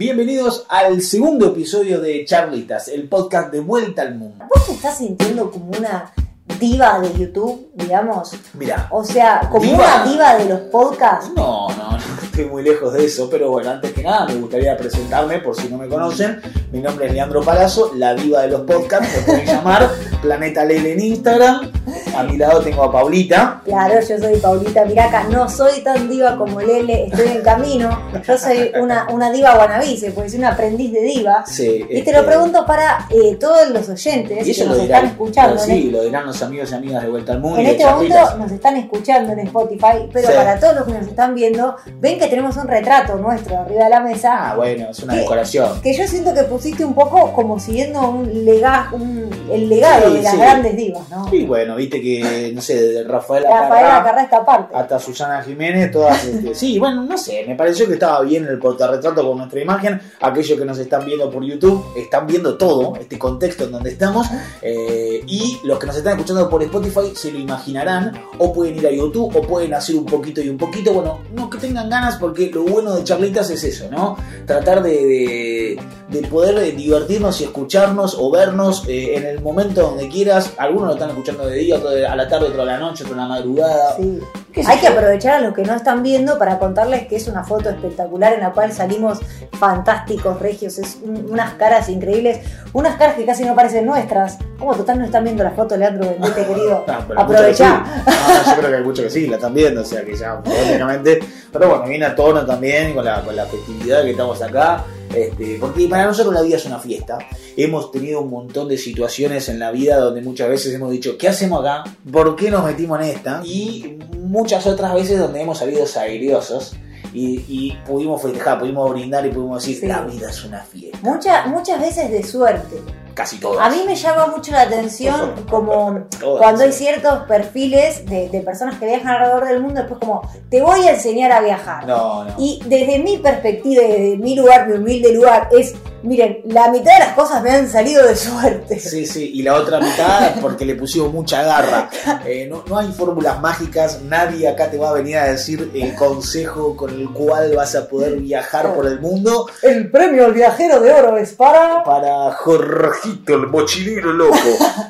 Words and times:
Bienvenidos 0.00 0.64
al 0.70 1.02
segundo 1.02 1.48
episodio 1.48 2.00
de 2.00 2.24
Charlitas, 2.24 2.88
el 2.88 3.06
podcast 3.06 3.52
de 3.52 3.60
Vuelta 3.60 4.00
al 4.00 4.14
Mundo. 4.14 4.46
¿Vos 4.48 4.64
te 4.66 4.72
estás 4.72 4.96
sintiendo 4.96 5.50
como 5.50 5.66
una 5.78 6.10
diva 6.58 6.98
de 7.00 7.12
YouTube, 7.18 7.68
digamos? 7.74 8.30
Mira, 8.54 8.88
O 8.92 9.04
sea, 9.04 9.46
como 9.52 9.62
¿Diva? 9.62 9.76
una 9.96 10.04
diva 10.10 10.34
de 10.36 10.48
los 10.48 10.60
podcasts. 10.70 11.30
no, 11.36 11.68
no, 11.76 11.90
no 11.90 11.98
estoy 12.22 12.46
muy 12.46 12.62
lejos 12.62 12.94
de 12.94 13.04
eso, 13.04 13.28
pero 13.28 13.50
bueno, 13.50 13.72
antes 13.72 13.92
que 13.92 14.02
nada 14.02 14.24
me 14.24 14.36
gustaría 14.36 14.74
presentarme, 14.74 15.38
por 15.40 15.54
si 15.54 15.68
no 15.68 15.76
me 15.76 15.86
conocen. 15.86 16.40
Mi 16.72 16.80
nombre 16.80 17.04
es 17.08 17.12
Leandro 17.12 17.42
Palazzo, 17.42 17.92
la 17.94 18.14
diva 18.14 18.40
de 18.40 18.48
los 18.48 18.62
podcasts, 18.62 19.14
me 19.14 19.22
pueden 19.22 19.44
llamar 19.44 19.86
Planeta 20.20 20.64
Lele 20.64 20.92
en 20.92 21.00
Instagram. 21.00 21.70
A 22.16 22.22
mi 22.24 22.36
lado 22.36 22.60
tengo 22.60 22.82
a 22.84 22.92
Paulita. 22.92 23.62
Claro, 23.64 23.94
yo 24.00 24.18
soy 24.18 24.36
Paulita 24.36 24.84
Miraca, 24.84 25.24
no 25.24 25.48
soy 25.48 25.80
tan 25.82 26.08
diva 26.08 26.36
como 26.36 26.60
Lele, 26.60 27.06
estoy 27.06 27.28
en 27.28 27.42
camino. 27.42 27.88
Yo 28.26 28.36
soy 28.36 28.72
una, 28.80 29.06
una 29.10 29.30
diva 29.30 29.54
guanabice, 29.56 30.10
porque 30.10 30.28
soy 30.28 30.40
una 30.40 30.50
aprendiz 30.50 30.92
de 30.92 31.00
diva. 31.02 31.44
Sí, 31.46 31.84
Y 31.88 31.94
te 31.94 31.98
este, 31.98 32.12
lo 32.12 32.26
pregunto 32.26 32.66
para 32.66 33.06
eh, 33.10 33.36
todos 33.36 33.70
los 33.70 33.88
oyentes 33.88 34.46
Y 34.46 34.54
que 34.54 34.64
nos 34.64 34.80
dirán, 34.80 35.04
están 35.04 35.06
escuchando. 35.06 35.58
sí, 35.58 35.90
lo 35.90 36.02
dirán 36.02 36.26
los 36.26 36.42
amigos 36.42 36.70
y 36.70 36.74
amigas 36.74 37.02
de 37.02 37.08
Vuelta 37.10 37.32
al 37.32 37.40
Mundo. 37.40 37.58
en 37.60 37.66
este 37.66 37.86
momento 37.86 38.36
nos 38.38 38.52
están 38.52 38.76
escuchando 38.76 39.32
en 39.32 39.38
Spotify, 39.40 40.08
pero 40.12 40.28
Sí. 40.28 40.34
para 40.34 40.58
todos 40.60 40.74
los 40.76 40.84
que 40.86 40.92
nos 40.92 41.06
están 41.06 41.34
viendo, 41.34 41.76
ven 42.00 42.18
que 42.18 42.26
tenemos 42.26 42.56
un 42.56 42.66
retrato 42.68 43.16
nuestro 43.16 43.58
arriba 43.58 43.84
de 43.84 43.90
la 43.90 44.00
mesa. 44.00 44.50
Ah, 44.50 44.56
bueno, 44.56 44.88
es 44.90 44.98
una 45.00 45.14
decoración. 45.14 45.80
que 45.80 45.94
yo 45.94 46.06
siento 46.06 46.34
que 46.34 46.42
pusiste 46.44 46.84
un 46.84 46.94
poco 46.94 47.32
como 47.32 47.58
siguiendo 47.58 48.00
un 48.10 48.44
lega, 48.44 48.88
un- 48.92 49.30
el 49.52 49.68
legado 49.68 50.09
de 50.14 50.22
las 50.22 50.32
sí. 50.32 50.38
grandes 50.38 50.76
divas, 50.76 51.08
¿no? 51.10 51.28
Y 51.34 51.44
bueno, 51.44 51.76
viste 51.76 52.00
que, 52.00 52.52
no 52.54 52.60
sé, 52.60 52.80
desde 52.80 53.04
Rafael 53.04 53.44
Rafaela 53.44 54.16
esta 54.22 54.44
parte. 54.44 54.74
hasta 54.76 54.98
Susana 54.98 55.42
Jiménez, 55.42 55.90
todas. 55.90 56.24
este, 56.24 56.54
sí, 56.54 56.78
bueno, 56.78 57.02
no 57.04 57.16
sé, 57.18 57.44
me 57.46 57.54
pareció 57.54 57.86
que 57.86 57.94
estaba 57.94 58.20
bien 58.22 58.46
el 58.46 58.58
portarretrato 58.58 59.26
con 59.26 59.38
nuestra 59.38 59.60
imagen. 59.60 60.00
Aquellos 60.20 60.58
que 60.58 60.64
nos 60.64 60.78
están 60.78 61.04
viendo 61.04 61.30
por 61.30 61.42
YouTube 61.44 61.84
están 61.96 62.26
viendo 62.26 62.56
todo, 62.56 62.94
este 62.96 63.18
contexto 63.18 63.64
en 63.64 63.72
donde 63.72 63.90
estamos. 63.90 64.26
eh, 64.62 65.22
y 65.26 65.58
los 65.64 65.78
que 65.78 65.86
nos 65.86 65.96
están 65.96 66.14
escuchando 66.14 66.48
por 66.48 66.62
Spotify 66.62 67.12
se 67.14 67.32
lo 67.32 67.38
imaginarán, 67.38 68.12
o 68.38 68.52
pueden 68.52 68.76
ir 68.76 68.86
a 68.86 68.90
YouTube, 68.90 69.34
o 69.36 69.42
pueden 69.42 69.74
hacer 69.74 69.96
un 69.96 70.06
poquito 70.06 70.40
y 70.40 70.48
un 70.48 70.58
poquito. 70.58 70.92
Bueno, 70.92 71.20
no 71.32 71.48
que 71.50 71.58
tengan 71.58 71.88
ganas, 71.88 72.16
porque 72.16 72.50
lo 72.52 72.62
bueno 72.64 72.94
de 72.96 73.04
Charlitas 73.04 73.50
es 73.50 73.64
eso, 73.64 73.88
¿no? 73.90 74.16
Tratar 74.46 74.82
de, 74.82 74.90
de- 74.90 75.80
de 76.08 76.26
poder 76.26 76.58
eh, 76.58 76.72
divertirnos 76.72 77.40
y 77.40 77.44
escucharnos 77.44 78.16
o 78.18 78.30
vernos 78.32 78.84
eh, 78.88 79.14
en 79.16 79.26
el 79.26 79.40
momento 79.40 79.82
donde 79.82 79.99
quieras. 80.08 80.52
Algunos 80.58 80.88
lo 80.88 80.92
están 80.94 81.10
escuchando 81.10 81.46
de 81.46 81.56
día, 81.56 81.76
otro 81.76 81.90
de- 81.90 82.06
a 82.06 82.14
la 82.16 82.28
tarde, 82.28 82.46
otro 82.48 82.62
a 82.62 82.64
la 82.66 82.78
noche, 82.78 83.04
otro 83.04 83.14
a 83.16 83.18
la 83.18 83.26
madrugada. 83.28 83.96
Sí. 83.96 84.20
¿Qué 84.52 84.64
sé 84.64 84.70
Hay 84.72 84.78
que 84.78 84.88
aprovechar 84.88 85.34
a 85.34 85.40
los 85.40 85.54
que 85.54 85.62
no 85.62 85.74
están 85.74 86.02
viendo 86.02 86.36
para 86.38 86.58
contarles 86.58 87.06
que 87.06 87.16
es 87.16 87.28
una 87.28 87.44
foto 87.44 87.68
espectacular 87.70 88.32
en 88.32 88.40
la 88.40 88.50
cual 88.52 88.72
salimos 88.72 89.20
fantásticos, 89.52 90.40
regios, 90.40 90.78
es 90.78 90.98
un- 91.02 91.28
unas 91.30 91.54
caras 91.54 91.88
increíbles, 91.88 92.40
unas 92.72 92.96
caras 92.96 93.14
que 93.16 93.24
casi 93.26 93.44
no 93.44 93.54
parecen 93.54 93.86
nuestras. 93.86 94.38
Como 94.58 94.74
total 94.74 94.98
no 94.98 95.04
están 95.04 95.24
viendo 95.24 95.44
la 95.44 95.52
foto, 95.52 95.76
Leandro, 95.76 96.08
bendete 96.10 96.44
querido. 96.46 96.84
No, 96.86 96.98
pero 97.06 97.20
Aprovechá. 97.20 97.84
sí. 98.06 98.10
No, 98.46 98.52
yo 98.52 98.58
creo 98.58 98.70
que 98.70 98.76
hay 98.78 98.82
muchos 98.82 99.04
que 99.04 99.10
sí, 99.10 99.26
la 99.26 99.36
están 99.36 99.54
viendo, 99.54 99.82
o 99.82 99.84
sea 99.84 100.02
que 100.04 100.16
ya, 100.16 100.34
lógicamente. 100.44 101.20
Pero 101.52 101.68
bueno, 101.68 101.84
viene 101.86 102.04
a 102.06 102.14
tono 102.14 102.44
también 102.46 102.94
con 102.94 103.04
la, 103.04 103.22
con 103.22 103.34
la 103.36 103.46
festividad 103.46 104.02
que 104.02 104.10
estamos 104.12 104.40
acá. 104.42 104.84
Este, 105.14 105.56
porque 105.60 105.88
para 105.88 106.06
nosotros 106.06 106.32
la 106.32 106.40
vida 106.42 106.56
es 106.56 106.64
una 106.66 106.78
fiesta. 106.78 107.18
Hemos 107.56 107.90
tenido 107.90 108.20
un 108.20 108.30
montón 108.30 108.68
de 108.68 108.78
situaciones 108.78 109.48
en 109.48 109.58
la 109.58 109.72
vida 109.72 109.96
donde 109.98 110.20
muchas 110.22 110.48
veces 110.48 110.72
hemos 110.72 110.92
dicho, 110.92 111.18
¿qué 111.18 111.28
hacemos 111.28 111.60
acá? 111.60 111.82
¿Por 112.12 112.36
qué 112.36 112.48
nos 112.50 112.64
metimos 112.64 113.00
en 113.00 113.06
esta? 113.08 113.40
Y 113.44 113.98
muchas 114.16 114.66
otras 114.68 114.94
veces 114.94 115.18
donde 115.18 115.40
hemos 115.42 115.58
salido 115.58 115.84
sairiosos 115.84 116.76
y, 117.12 117.44
y 117.48 117.76
pudimos 117.84 118.22
festejar, 118.22 118.60
pudimos 118.60 118.88
brindar 118.92 119.26
y 119.26 119.30
pudimos 119.30 119.60
decir, 119.62 119.80
Sí. 119.80 119.86
la 119.88 120.02
vida 120.02 120.30
es 120.30 120.44
una 120.44 120.60
fiesta. 120.60 120.98
Mucha- 121.02 121.46
muchas 121.48 121.80
veces 121.80 122.08
de 122.12 122.22
suerte. 122.22 122.76
Casi 123.20 123.36
todas. 123.38 123.66
A 123.66 123.68
mí 123.68 123.82
me 123.86 123.94
llama 123.94 124.28
mucho 124.28 124.50
la 124.52 124.62
atención 124.62 125.44
como 125.50 126.06
Todas, 126.18 126.40
cuando 126.40 126.64
hay 126.64 126.72
ciertos 126.72 127.24
perfiles 127.24 128.06
de, 128.06 128.30
de 128.30 128.40
personas 128.40 128.78
que 128.78 128.86
viajan 128.86 129.08
alrededor 129.08 129.46
del 129.46 129.60
mundo, 129.60 129.80
después 129.80 130.00
como, 130.00 130.22
te 130.48 130.62
voy 130.62 130.86
a 130.86 130.92
enseñar 130.92 131.30
a 131.30 131.42
viajar. 131.42 131.86
No, 131.86 132.24
no. 132.24 132.34
Y 132.38 132.62
desde 132.64 132.98
mi 132.98 133.18
perspectiva, 133.18 133.82
desde 133.82 134.16
mi 134.16 134.36
lugar, 134.36 134.68
mi 134.68 134.76
humilde 134.76 135.12
lugar, 135.12 135.50
es, 135.52 135.74
miren, 136.02 136.40
la 136.46 136.70
mitad 136.70 136.92
de 136.92 136.98
las 137.00 137.14
cosas 137.14 137.42
me 137.42 137.50
han 137.50 137.68
salido 137.68 138.06
de 138.06 138.16
suerte. 138.16 138.78
Sí, 138.78 139.06
sí, 139.06 139.30
y 139.34 139.42
la 139.42 139.54
otra 139.54 139.80
mitad 139.80 140.28
es 140.28 140.38
porque 140.40 140.64
le 140.64 140.74
pusimos 140.74 141.12
mucha 141.12 141.42
garra. 141.42 141.90
Eh, 142.24 142.46
no, 142.48 142.64
no 142.66 142.78
hay 142.78 142.92
fórmulas 142.92 143.40
mágicas, 143.40 144.00
nadie 144.02 144.48
acá 144.48 144.70
te 144.70 144.78
va 144.78 144.90
a 144.90 144.92
venir 144.92 145.16
a 145.16 145.24
decir 145.24 145.70
el 145.74 145.94
consejo 145.94 146.76
con 146.76 146.90
el 146.90 147.10
cual 147.10 147.54
vas 147.54 147.74
a 147.74 147.88
poder 147.88 148.16
viajar 148.16 148.74
por 148.74 148.86
el 148.86 149.00
mundo. 149.00 149.48
El 149.62 149.90
premio 149.90 150.26
al 150.26 150.32
viajero 150.32 150.80
de 150.80 150.92
oro 150.92 151.16
es 151.16 151.32
para... 151.32 151.82
Para 151.84 152.32
Jorgito, 152.32 153.34
el 153.34 153.46
mochilero 153.48 154.12
loco. 154.12 154.36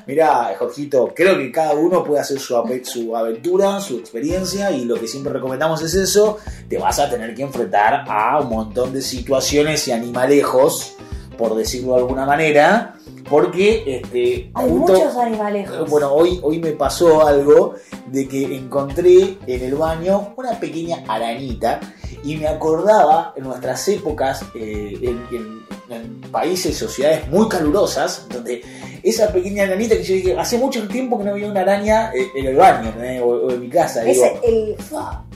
Mirá, 0.07 0.55
Jorgito, 0.59 1.13
creo 1.15 1.37
que 1.39 1.51
cada 1.51 1.75
uno 1.75 2.05
puede 2.05 2.21
hacer 2.21 2.39
su, 2.39 2.55
su 2.85 3.17
aventura, 3.17 3.81
su 3.81 3.99
experiencia, 3.99 4.71
y 4.71 4.85
lo 4.85 4.99
que 4.99 5.09
siempre 5.09 5.33
recomendamos 5.33 5.83
es 5.83 5.95
eso. 5.95 6.39
Te 6.69 6.79
vas 6.79 6.99
a 6.99 7.09
tener 7.09 7.35
que 7.35 7.43
enfrentar 7.43 8.05
a 8.09 8.41
un 8.41 8.49
montón 8.49 8.93
de 8.93 9.03
situaciones 9.03 9.87
y 9.89 9.93
animalejos, 9.93 10.97
por 11.41 11.57
decirlo 11.57 11.95
de 11.95 11.99
alguna 12.01 12.25
manera, 12.27 12.95
porque 13.29 13.83
este, 13.87 14.51
Hay 14.55 14.69
justo- 14.71 14.93
muchos 14.93 15.17
animalejos. 15.17 15.91
bueno, 15.91 16.13
hoy, 16.13 16.39
hoy 16.43 16.59
me 16.61 16.73
pasó 16.73 17.27
algo 17.27 17.75
de 18.07 18.29
que 18.29 18.55
encontré 18.57 19.39
en 19.47 19.65
el 19.65 19.75
baño 19.75 20.35
una 20.37 20.61
pequeña 20.61 21.03
arañita 21.09 21.81
y 22.23 22.37
me 22.37 22.47
acordaba 22.47 23.33
en 23.37 23.45
nuestras 23.45 23.89
épocas 23.89 24.43
eh, 24.55 24.93
en, 25.03 25.27
en- 25.35 25.61
en 25.91 26.21
países, 26.31 26.77
sociedades 26.79 27.29
muy 27.29 27.49
calurosas, 27.49 28.29
donde 28.33 28.63
esa 29.03 29.33
pequeña 29.33 29.65
aranita 29.65 29.97
que 29.97 30.05
yo 30.05 30.15
dije, 30.15 30.37
hace 30.39 30.57
mucho 30.59 30.87
tiempo 30.87 31.19
que 31.19 31.25
no 31.25 31.31
había 31.33 31.49
una 31.51 31.63
araña 31.63 32.13
eh, 32.15 32.29
en 32.37 32.47
el 32.47 32.55
baño 32.57 32.93
¿eh? 33.03 33.21
o, 33.21 33.27
o 33.27 33.51
en 33.51 33.61
mi 33.61 33.69
casa. 33.69 34.05
Es 34.05 34.15
digo, 34.17 34.41
el, 34.45 34.77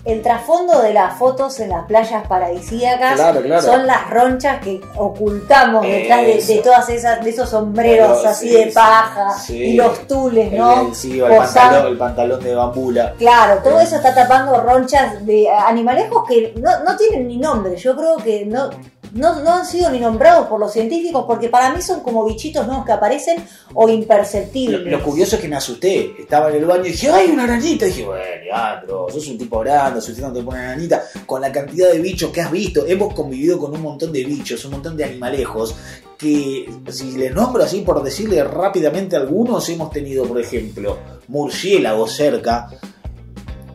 el 0.05 0.21
trasfondo 0.23 0.83
de 0.83 0.93
las 0.93 1.17
fotos 1.19 1.59
en 1.61 1.71
las 1.71 1.87
playas 1.87 2.27
paradisíacas 2.27 3.15
Claro, 3.15 3.41
claro. 3.43 3.63
son 3.63 3.87
las 3.87 4.11
ronchas 4.11 4.61
que 4.61 4.81
ocultamos 4.97 5.83
detrás 5.87 6.21
de, 6.27 6.43
de 6.55 6.59
todas 6.63 6.89
esas, 6.91 7.25
de 7.25 7.31
esos 7.31 7.49
sombreros 7.49 8.25
así 8.25 8.49
sí, 8.51 8.55
de 8.55 8.67
paja 8.73 9.31
sí. 9.39 9.57
y 9.57 9.73
los 9.75 10.07
tules, 10.07 10.53
¿no? 10.53 10.89
el- 10.89 10.95
sí, 10.95 11.21
o 11.21 11.27
el, 11.27 11.37
pantalón, 11.39 11.87
el 11.87 11.97
pantalón 11.99 12.43
de 12.45 12.55
bambula. 12.55 13.15
Claro, 13.19 13.61
todo 13.63 13.81
eso 13.81 13.97
está 13.97 14.15
tapando 14.15 14.61
ronchas 14.61 15.25
de 15.25 15.49
animalejos 15.51 16.25
que 16.29 16.53
no, 16.61 16.81
no 16.85 16.97
tienen 16.97 17.27
ni 17.27 17.39
nombre. 17.39 17.77
Yo 17.77 17.97
creo 17.97 18.17
que 18.17 18.45
no, 18.45 18.71
no, 19.15 19.41
no 19.41 19.55
han 19.55 19.65
sido 19.65 19.91
ni 19.91 20.01
nombrados 20.01 20.49
por 20.49 20.59
los 20.59 20.73
científicos 20.73 21.25
porque 21.27 21.49
para 21.49 21.73
mí 21.73 21.81
son 21.81 22.01
como 22.01 22.25
bichitos 22.25 22.67
nuevos 22.67 22.85
que 22.85 22.93
aparecen 22.93 23.45
o 23.73 23.89
imperceptibles. 23.89 24.81
lo 24.85 25.03
curioso 25.03 25.37
es 25.37 25.43
que 25.43 25.49
me 25.49 25.57
asusté. 25.57 26.15
Estaba 26.19 26.51
en 26.51 26.57
el 26.57 26.65
baño 26.65 26.85
y 26.87 26.91
dije, 26.91 27.11
¡ay, 27.11 27.31
una 27.31 27.45
arañita! 27.45 27.87
Dije, 27.87 28.05
bueno, 28.05 28.23
Leandro, 28.45 29.07
sos 29.11 29.27
un 29.29 29.39
tipo 29.39 29.61
grande, 29.61 30.01
asustando 30.01 30.39
te 30.39 30.45
pone 30.45 30.59
una 30.59 30.71
arañita. 30.71 31.05
Con 31.27 31.41
la 31.41 31.53
cantidad 31.53 31.93
de 31.93 32.01
bichos 32.01 32.31
que 32.31 32.41
has 32.41 32.51
visto, 32.51 32.85
hemos 32.87 33.15
convivido 33.15 33.59
con 33.59 33.73
un 33.73 33.83
montón 33.83 34.13
de 34.13 34.25
bichos, 34.25 34.65
un 34.65 34.73
montón 34.73 34.97
de 34.97 35.05
animalejos. 35.05 35.75
Que 36.19 36.69
si 36.91 37.13
les 37.13 37.33
nombro 37.33 37.63
así 37.63 37.81
por 37.81 38.03
decirle 38.03 38.43
rápidamente 38.43 39.17
algunos, 39.17 39.69
hemos 39.69 39.91
tenido, 39.91 40.25
por 40.25 40.41
ejemplo, 40.41 40.99
murciélagos 41.29 42.13
cerca, 42.13 42.69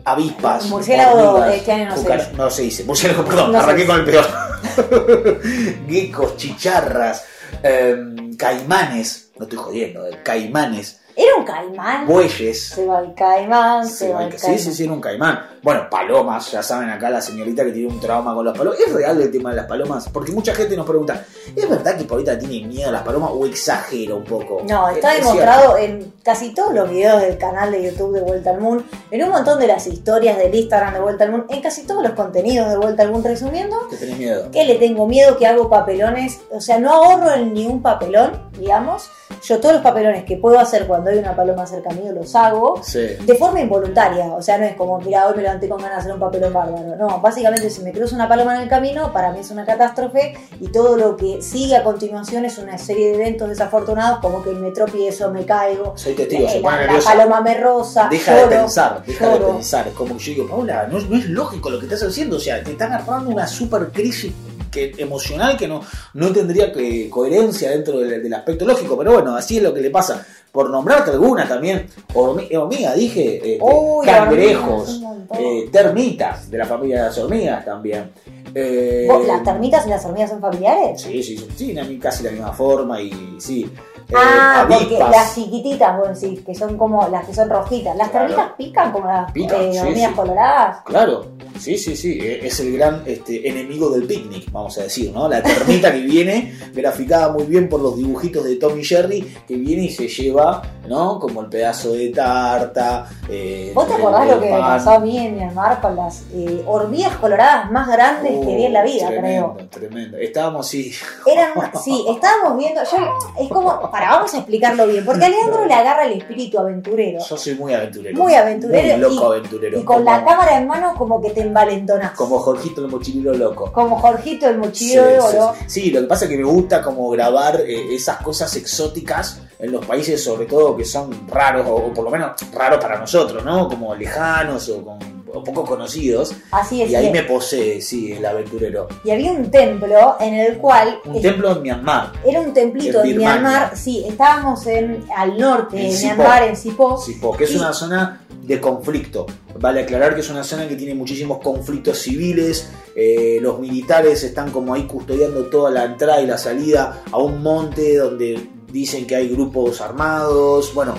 avispas. 0.04 0.66
Murciélago, 0.66 1.18
hormigas, 1.34 1.54
este 1.56 1.72
año 1.72 1.84
no 1.90 1.96
se 1.96 2.02
cucara- 2.02 2.24
dice. 2.24 2.36
No 2.36 2.50
se 2.50 2.62
dice, 2.62 2.84
murciélago, 2.84 3.24
perdón, 3.24 3.52
No 3.52 3.58
arranqué 3.58 3.86
con 3.86 3.96
el 4.00 4.04
peor. 4.04 4.26
Geckos, 5.88 6.36
chicharras, 6.36 7.24
em, 7.62 8.36
caimanes, 8.36 9.30
no 9.38 9.44
estoy 9.44 9.58
jodiendo, 9.58 10.06
eh, 10.06 10.18
caimanes, 10.22 10.99
¿Era 11.16 11.36
un 11.38 11.44
caimán? 11.44 12.06
bueyes. 12.06 12.68
Se 12.68 12.86
va 12.86 13.00
el 13.00 13.14
caimán, 13.14 13.86
se, 13.86 14.06
Sí, 14.06 14.12
va 14.12 14.24
el 14.24 14.32
sí, 14.32 14.38
caimán. 14.38 14.58
sí, 14.58 14.72
sí, 14.74 14.84
era 14.84 14.92
un 14.92 15.00
caimán. 15.00 15.46
Bueno, 15.62 15.88
palomas, 15.90 16.50
ya 16.50 16.62
saben 16.62 16.88
acá 16.88 17.10
la 17.10 17.20
señorita 17.20 17.64
que 17.64 17.72
tiene 17.72 17.88
un 17.88 18.00
trauma 18.00 18.34
con 18.34 18.44
las 18.46 18.56
palomas. 18.56 18.80
¿Es 18.80 18.92
real 18.92 19.20
el 19.20 19.30
tema 19.30 19.50
de 19.50 19.56
las 19.56 19.66
palomas? 19.66 20.08
Porque 20.08 20.32
mucha 20.32 20.54
gente 20.54 20.76
nos 20.76 20.86
pregunta, 20.86 21.24
¿es 21.54 21.68
verdad 21.68 21.96
que 21.96 22.04
Paulita 22.04 22.38
tiene 22.38 22.66
miedo 22.66 22.88
a 22.88 22.92
las 22.92 23.02
palomas 23.02 23.30
o 23.34 23.44
exagera 23.46 24.14
un 24.14 24.24
poco? 24.24 24.62
No, 24.68 24.88
Es- 24.88 24.96
está 24.96 25.14
es 25.14 25.20
demostrado 25.20 25.76
en 25.76 26.12
casi 26.22 26.54
todos 26.54 26.72
los 26.74 26.88
videos 26.88 27.20
del 27.20 27.36
canal 27.38 27.70
de 27.72 27.82
YouTube 27.90 28.14
de 28.14 28.22
Vuelta 28.22 28.50
al 28.50 28.60
Moon, 28.60 28.84
en 29.10 29.22
un 29.24 29.30
montón 29.30 29.58
de 29.58 29.66
las 29.66 29.86
historias 29.86 30.38
del 30.38 30.54
Instagram 30.54 30.94
de 30.94 31.00
Vuelta 31.00 31.24
al 31.24 31.30
Moon, 31.32 31.46
en 31.50 31.60
casi 31.60 31.86
todos 31.86 32.02
los 32.02 32.12
contenidos 32.12 32.70
de 32.70 32.76
Vuelta 32.78 33.02
al 33.02 33.10
Moon 33.10 33.22
resumiendo, 33.24 33.88
Que 33.88 33.96
tenés 33.96 34.16
miedo. 34.18 34.50
que 34.50 34.64
le 34.64 34.76
tengo 34.76 35.06
miedo, 35.06 35.36
que 35.36 35.46
hago 35.46 35.68
papelones, 35.68 36.40
o 36.50 36.60
sea, 36.60 36.78
no 36.78 36.90
ahorro 36.92 37.32
en 37.34 37.52
ni 37.52 37.66
un 37.66 37.82
papelón, 37.82 38.50
digamos. 38.58 39.10
Yo 39.44 39.58
todos 39.58 39.74
los 39.76 39.82
papelones 39.82 40.24
que 40.24 40.36
puedo 40.36 40.58
hacer 40.58 40.86
cuando 40.86 40.99
hay 41.08 41.18
una 41.18 41.34
paloma 41.34 41.66
cerca 41.66 41.90
mío 41.90 42.12
los 42.12 42.34
hago 42.34 42.80
Sí. 42.82 42.98
de 43.24 43.34
forma 43.36 43.60
involuntaria, 43.60 44.26
o 44.26 44.42
sea, 44.42 44.58
no 44.58 44.64
es 44.66 44.74
como, 44.74 44.98
mira, 45.00 45.26
hoy 45.26 45.36
me 45.36 45.42
levanté 45.42 45.68
con 45.68 45.78
ganas 45.78 45.96
de 45.96 46.00
hacer 46.00 46.12
un 46.12 46.20
papelón 46.20 46.52
bárbaro. 46.52 46.96
No, 46.96 47.20
básicamente 47.20 47.70
si 47.70 47.82
me 47.82 47.92
cruza 47.92 48.14
una 48.14 48.28
paloma 48.28 48.56
en 48.56 48.62
el 48.62 48.68
camino, 48.68 49.12
para 49.12 49.32
mí 49.32 49.38
es 49.40 49.50
una 49.50 49.64
catástrofe 49.64 50.34
y 50.60 50.68
todo 50.68 50.96
lo 50.96 51.16
que 51.16 51.40
sigue 51.40 51.76
a 51.76 51.82
continuación 51.84 52.44
es 52.44 52.58
una 52.58 52.76
serie 52.76 53.08
de 53.10 53.14
eventos 53.14 53.48
desafortunados, 53.48 54.18
como 54.20 54.42
que 54.42 54.50
me 54.50 54.70
tropiezo, 54.72 55.30
me 55.30 55.44
caigo, 55.46 55.94
Soy 55.96 56.14
testigo, 56.14 56.48
se 56.48 56.58
eh, 56.58 56.60
pone 56.60 56.76
la, 56.76 56.80
la 56.82 56.86
nerviosa. 56.88 57.10
paloma 57.12 57.40
me 57.40 57.54
rosa, 57.58 58.08
Deja 58.10 58.34
lloro, 58.34 58.48
de 58.50 58.56
pensar, 58.56 59.02
deja 59.06 59.28
de 59.28 59.38
pensar. 59.40 59.88
Es 59.88 59.94
como 59.94 60.16
que 60.16 60.22
yo 60.24 60.32
digo, 60.34 60.48
Paula, 60.48 60.86
no 60.90 60.98
es, 60.98 61.08
no 61.08 61.16
es 61.16 61.26
lógico 61.28 61.70
lo 61.70 61.78
que 61.78 61.86
estás 61.86 62.02
haciendo. 62.02 62.36
O 62.36 62.40
sea, 62.40 62.62
te 62.62 62.72
está 62.72 62.86
agarrando 62.86 63.30
una 63.30 63.46
super 63.46 63.88
crisis 63.92 64.32
que, 64.70 64.92
emocional 64.98 65.56
que 65.56 65.66
no, 65.66 65.80
no 66.14 66.30
tendría 66.32 66.72
que, 66.72 67.10
coherencia 67.10 67.70
dentro 67.70 67.98
del, 67.98 68.22
del 68.22 68.34
aspecto 68.34 68.64
lógico, 68.64 68.96
pero 68.96 69.14
bueno, 69.14 69.34
así 69.36 69.56
es 69.56 69.62
lo 69.62 69.74
que 69.74 69.80
le 69.80 69.90
pasa. 69.90 70.24
Por 70.52 70.68
nombrarte 70.68 71.12
alguna 71.12 71.46
también, 71.46 71.86
hormi- 72.12 72.52
hormiga, 72.56 72.94
dije, 72.94 73.36
este, 73.36 73.58
Uy, 73.62 74.04
cangrejos, 74.04 75.00
eh, 75.38 75.68
termitas 75.70 76.50
de 76.50 76.58
la 76.58 76.66
familia 76.66 76.96
de 76.98 77.02
las 77.04 77.18
hormigas 77.18 77.64
también. 77.64 78.10
Eh, 78.52 79.06
¿Vos, 79.08 79.24
¿Las 79.26 79.44
termitas 79.44 79.86
y 79.86 79.90
las 79.90 80.04
hormigas 80.04 80.30
son 80.30 80.40
familiares? 80.40 81.00
Sí, 81.00 81.22
sí, 81.22 81.36
sí, 81.38 81.46
tienen 81.56 82.00
casi 82.00 82.24
la 82.24 82.32
misma 82.32 82.52
forma 82.52 83.00
y 83.00 83.36
sí. 83.38 83.70
Eh, 84.10 84.14
Ah, 84.16 84.66
porque 84.68 84.84
avispas. 84.96 85.10
las 85.10 85.34
chiquititas, 85.34 85.98
vos 85.98 86.20
decís, 86.20 86.40
que 86.44 86.54
son 86.54 86.76
como 86.76 87.06
las 87.08 87.24
que 87.26 87.34
son 87.34 87.48
rojitas. 87.48 87.96
¿Las 87.96 88.10
Claro. 88.10 88.26
termitas 88.26 88.52
pican 88.56 88.92
como 88.92 89.06
las 89.06 89.30
Pican, 89.32 89.60
eh, 89.60 89.72
sí, 89.72 89.78
hormigas 89.78 90.10
sí. 90.10 90.16
coloradas? 90.16 90.76
Claro, 90.84 91.26
sí, 91.58 91.78
sí, 91.78 91.96
sí, 91.96 92.18
eh, 92.20 92.40
es 92.46 92.58
el 92.60 92.76
gran 92.76 93.02
este, 93.06 93.48
enemigo 93.48 93.90
del 93.90 94.04
picnic, 94.04 94.50
vamos 94.50 94.76
a 94.78 94.82
decir, 94.82 95.12
¿no? 95.12 95.28
La 95.28 95.42
termita 95.42 95.92
que 95.92 96.00
viene, 96.00 96.54
graficada 96.74 97.30
muy 97.32 97.44
bien 97.44 97.68
por 97.68 97.80
los 97.80 97.96
dibujitos 97.96 98.44
de 98.44 98.56
Tommy 98.56 98.84
Jerry, 98.84 99.22
que 99.46 99.54
viene 99.56 99.84
y 99.84 99.90
se 99.90 100.08
lleva, 100.08 100.62
¿no? 100.88 101.18
Como 101.20 101.42
el 101.42 101.48
pedazo 101.48 101.92
de 101.92 102.08
tarta. 102.08 103.08
eh, 103.28 103.70
¿Vos 103.74 103.86
te 103.86 103.94
acordás 103.94 104.26
lo 104.26 104.40
que 104.40 104.50
me 104.50 104.58
pasó 104.58 104.90
a 104.90 104.98
mí 104.98 105.16
en 105.18 105.36
Myanmar 105.36 105.80
con 105.80 105.94
las 105.96 106.24
eh, 106.32 106.64
hormigas 106.66 107.16
coloradas 107.16 107.70
más 107.70 107.86
grandes 107.88 108.32
que 108.44 108.56
vi 108.56 108.64
en 108.64 108.72
la 108.72 108.82
vida, 108.82 109.06
Uh, 109.06 109.08
tremendo, 109.10 109.54
creo? 109.54 109.68
Tremendo, 109.68 110.16
Estábamos, 110.16 110.66
sí, 110.68 110.92
Eran 111.26 111.52
sí, 111.84 112.04
estábamos 112.08 112.58
viendo, 112.58 112.80
yo, 112.82 112.96
es 113.40 113.48
como, 113.48 113.90
para, 114.00 114.16
vamos 114.16 114.34
a 114.34 114.38
explicarlo 114.38 114.86
bien, 114.86 115.04
porque 115.04 115.24
a 115.24 115.28
Leandro 115.28 115.66
le 115.66 115.74
agarra 115.74 116.06
el 116.06 116.12
espíritu 116.18 116.58
aventurero. 116.58 117.20
yo 117.28 117.36
soy 117.36 117.54
muy 117.54 117.74
aventurero. 117.74 118.16
Muy 118.18 118.34
aventurero 118.34 118.96
Muy 118.98 119.14
loco 119.14 119.34
y- 119.34 119.38
aventurero. 119.38 119.78
Y 119.80 119.84
con 119.84 120.04
la 120.04 120.24
cámara 120.24 120.58
en 120.58 120.66
mano 120.66 120.94
como 120.96 121.20
que 121.20 121.30
te 121.30 121.42
envalentonás. 121.42 122.12
Como 122.12 122.38
Jorgito 122.38 122.80
el 122.84 122.88
mochilero 122.90 123.34
loco. 123.34 123.72
Como 123.72 123.98
Jorgito 123.98 124.48
el 124.48 124.58
mochilero 124.58 125.04
Sí, 125.04 125.10
de 125.14 125.20
sí, 125.20 125.36
oro. 125.36 125.54
sí. 125.58 125.64
Sí, 125.68 125.90
lo 125.90 126.00
que 126.00 126.06
pasa 126.06 126.24
es 126.24 126.30
que 126.30 126.36
me 126.36 126.44
gusta 126.44 126.82
como 126.82 127.08
grabar 127.10 127.60
eh, 127.60 127.94
esas 127.94 128.18
cosas 128.18 128.54
exóticas 128.56 129.40
en 129.62 129.72
los 129.72 129.84
países, 129.84 130.22
sobre 130.22 130.46
todo 130.46 130.76
que 130.76 130.84
son 130.84 131.26
raros, 131.28 131.66
o, 131.68 131.74
o 131.74 131.92
por 131.92 132.04
lo 132.04 132.10
menos 132.10 132.32
raros 132.52 132.78
para 132.82 132.98
nosotros, 132.98 133.44
¿no? 133.44 133.68
Como 133.68 133.94
lejanos 133.94 134.68
o, 134.70 134.82
con, 134.84 134.98
o 135.32 135.44
poco 135.44 135.64
conocidos. 135.64 136.34
Así 136.50 136.82
es. 136.82 136.90
Y 136.90 136.94
ahí 136.96 137.10
me 137.12 137.22
posee, 137.24 137.80
sí, 137.80 138.12
el 138.12 138.24
aventurero. 138.24 138.88
y 139.04 139.10
había 139.10 139.32
un 139.32 139.50
templo 139.50 140.16
en 140.20 140.34
el 140.34 140.58
cual 140.58 140.98
Un 141.04 141.16
es- 141.16 141.22
templo 141.22 141.52
en 141.52 141.62
Myanmar. 141.62 142.12
era 142.24 142.40
un 142.40 142.52
templito 142.54 143.02
En. 143.04 143.16
Myanmar. 143.18 143.76
Sí, 143.76 144.04
estábamos 144.08 144.66
en, 144.66 145.04
al 145.16 145.36
norte 145.38 145.76
de 145.76 145.90
Sipó. 145.92 146.14
Myanmar, 146.16 146.42
en 146.44 146.56
Sipó. 146.56 146.98
Sipo, 146.98 147.36
que 147.36 147.44
es 147.44 147.52
Y- 147.52 147.56
una 147.56 147.72
zona 147.72 148.22
de 148.42 148.60
conflicto. 148.60 149.26
Vale 149.60 149.82
aclarar 149.82 150.14
que 150.14 150.22
es 150.22 150.30
una 150.30 150.42
zona 150.42 150.66
que 150.66 150.74
tiene 150.74 150.94
muchísimos 150.94 151.38
conflictos 151.38 151.98
civiles. 151.98 152.70
eh, 152.96 153.38
los 153.40 153.60
militares 153.60 154.24
están 154.24 154.50
como 154.50 154.74
ahí 154.74 154.82
custodiando 154.84 155.44
toda 155.44 155.70
la 155.70 155.84
entrada 155.84 156.20
y 156.20 156.26
la 156.26 156.36
salida 156.38 157.02
a 157.12 157.18
un 157.18 157.40
monte 157.42 157.96
donde 157.96 158.48
dicen 158.72 159.06
que 159.06 159.16
hay 159.16 159.28
grupos 159.28 159.80
armados. 159.80 160.72
Bueno, 160.74 160.94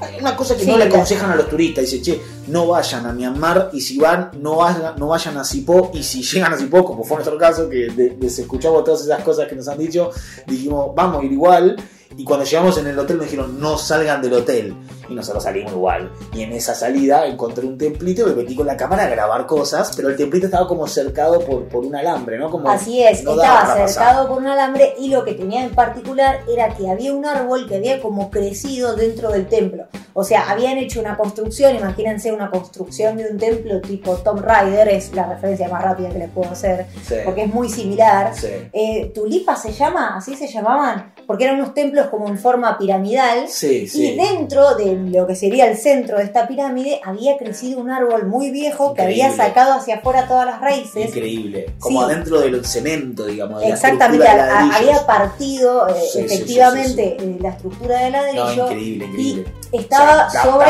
hay 0.00 0.18
una 0.20 0.36
cosa 0.36 0.56
que 0.56 0.64
Sí, 0.64 0.70
no 0.70 0.76
le 0.78 0.84
aconsejan 0.84 1.30
a 1.30 1.36
los 1.36 1.48
turistas. 1.48 1.84
Dice, 1.84 2.02
che, 2.02 2.20
no 2.48 2.66
vayan 2.66 3.06
a 3.06 3.12
Myanmar 3.12 3.70
y 3.72 3.80
si 3.80 3.98
van, 3.98 4.30
no, 4.40 4.56
vayan- 4.56 4.94
no 4.98 5.08
vayan 5.08 5.36
a 5.38 5.44
Sipó. 5.44 5.90
Y 5.94 6.02
si 6.02 6.22
llegan 6.22 6.52
a 6.52 6.58
Sipó, 6.58 6.84
como 6.84 7.02
fue 7.04 7.16
nuestro 7.16 7.38
caso, 7.38 7.68
que 7.68 7.88
de- 7.90 8.16
les 8.20 8.38
escuchamos 8.38 8.84
todas 8.84 9.02
esas 9.02 9.22
cosas 9.22 9.48
que 9.48 9.54
nos 9.56 9.68
han 9.68 9.78
dicho, 9.78 10.10
dijimos, 10.46 10.94
vamos 10.94 11.22
a 11.22 11.24
ir 11.24 11.32
igual. 11.32 11.76
Y 12.18 12.24
cuando 12.24 12.44
llegamos 12.46 12.78
en 12.78 12.86
el 12.86 12.98
hotel 12.98 13.16
nos 13.18 13.26
dijeron, 13.26 13.58
no 13.60 13.76
salgan 13.76 14.22
del 14.22 14.32
hotel. 14.34 14.74
Y 15.08 15.14
nosotros 15.14 15.44
salimos 15.44 15.72
igual. 15.72 16.10
Y 16.32 16.42
en 16.42 16.52
esa 16.52 16.74
salida 16.74 17.26
encontré 17.26 17.66
un 17.66 17.78
templito 17.78 18.22
y 18.22 18.30
me 18.30 18.42
metí 18.42 18.54
con 18.56 18.66
la 18.66 18.76
cámara 18.76 19.04
a 19.04 19.08
grabar 19.08 19.46
cosas, 19.46 19.92
pero 19.96 20.08
el 20.08 20.16
templito 20.16 20.46
estaba 20.46 20.66
como 20.66 20.86
cercado 20.86 21.40
por, 21.40 21.64
por 21.68 21.84
un 21.84 21.94
alambre, 21.94 22.38
¿no? 22.38 22.50
Como 22.50 22.68
Así 22.68 23.02
es, 23.02 23.22
no 23.24 23.32
estaba 23.32 23.86
cercado 23.86 24.28
por 24.28 24.38
un 24.38 24.46
alambre 24.48 24.94
y 24.98 25.08
lo 25.08 25.24
que 25.24 25.34
tenía 25.34 25.64
en 25.64 25.74
particular 25.74 26.40
era 26.52 26.74
que 26.74 26.88
había 26.90 27.12
un 27.12 27.24
árbol 27.24 27.68
que 27.68 27.76
había 27.76 28.00
como 28.00 28.30
crecido 28.30 28.94
dentro 28.96 29.30
del 29.30 29.46
templo. 29.46 29.86
O 30.18 30.24
sea, 30.24 30.50
habían 30.50 30.78
hecho 30.78 30.98
una 31.00 31.16
construcción, 31.16 31.76
imagínense 31.76 32.32
una 32.32 32.50
construcción 32.50 33.18
de 33.18 33.30
un 33.30 33.36
templo 33.38 33.80
tipo 33.82 34.14
Tom 34.16 34.38
Raider, 34.38 34.88
es 34.88 35.12
la 35.12 35.26
referencia 35.26 35.68
más 35.68 35.82
rápida 35.82 36.08
que 36.08 36.18
les 36.18 36.30
puedo 36.30 36.50
hacer, 36.50 36.86
Sí, 37.06 37.16
porque 37.24 37.42
es 37.42 37.52
muy 37.52 37.68
similar. 37.68 38.34
sí. 38.34 38.48
Eh, 38.72 39.12
Tulipa 39.14 39.56
se 39.56 39.72
llama, 39.72 40.16
así 40.16 40.34
se 40.34 40.48
llamaban, 40.48 41.12
porque 41.26 41.44
eran 41.44 41.56
unos 41.56 41.74
templos 41.74 42.06
como 42.06 42.28
en 42.28 42.38
forma 42.38 42.78
piramidal. 42.78 43.46
Sí. 43.48 43.86
Y 43.92 44.16
dentro 44.16 44.74
de 44.74 44.95
lo 45.12 45.26
que 45.26 45.34
sería 45.36 45.66
el 45.66 45.76
centro 45.76 46.18
de 46.18 46.24
esta 46.24 46.46
pirámide 46.48 47.00
había 47.04 47.36
crecido 47.36 47.80
un 47.80 47.90
árbol 47.90 48.26
muy 48.26 48.50
viejo 48.50 48.94
que 48.94 49.02
había 49.02 49.30
sacado 49.32 49.74
hacia 49.74 49.96
afuera 49.96 50.26
todas 50.26 50.46
las 50.46 50.60
raíces. 50.60 51.06
Increíble. 51.08 51.66
Como 51.78 52.00
Sí. 52.06 52.12
adentro 52.12 52.40
del 52.40 52.64
cemento, 52.64 53.26
digamos. 53.26 53.60
de 53.60 53.68
Exactamente, 53.68 54.24
de 54.24 54.40
había 54.40 55.06
partido 55.06 55.88
eh, 55.88 55.94
Sí, 56.12 56.20
efectivamente 56.20 57.16
eh, 57.18 57.36
la 57.40 57.50
estructura 57.50 57.98
de 57.98 58.10
No, 58.10 58.16
ladrillo 58.22 58.64
increíble, 58.64 59.04
increíble. 59.06 59.44
y 59.72 59.76
estaba 59.78 60.26
O 60.26 60.30
sea, 60.30 60.42
da- 60.44 60.50
sobre 60.50 60.66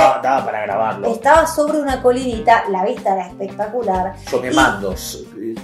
para 0.46 0.62
grabarlo. 0.66 1.08
estaba 1.12 1.46
sobre 1.46 1.78
una 1.80 2.02
colinita, 2.02 2.64
la 2.70 2.84
vista 2.84 3.12
era 3.14 3.28
espectacular. 3.28 4.14
Yo 4.30 4.40
me 4.40 4.50
y- 4.50 4.54
mando, 4.54 4.92
s- 4.92 5.18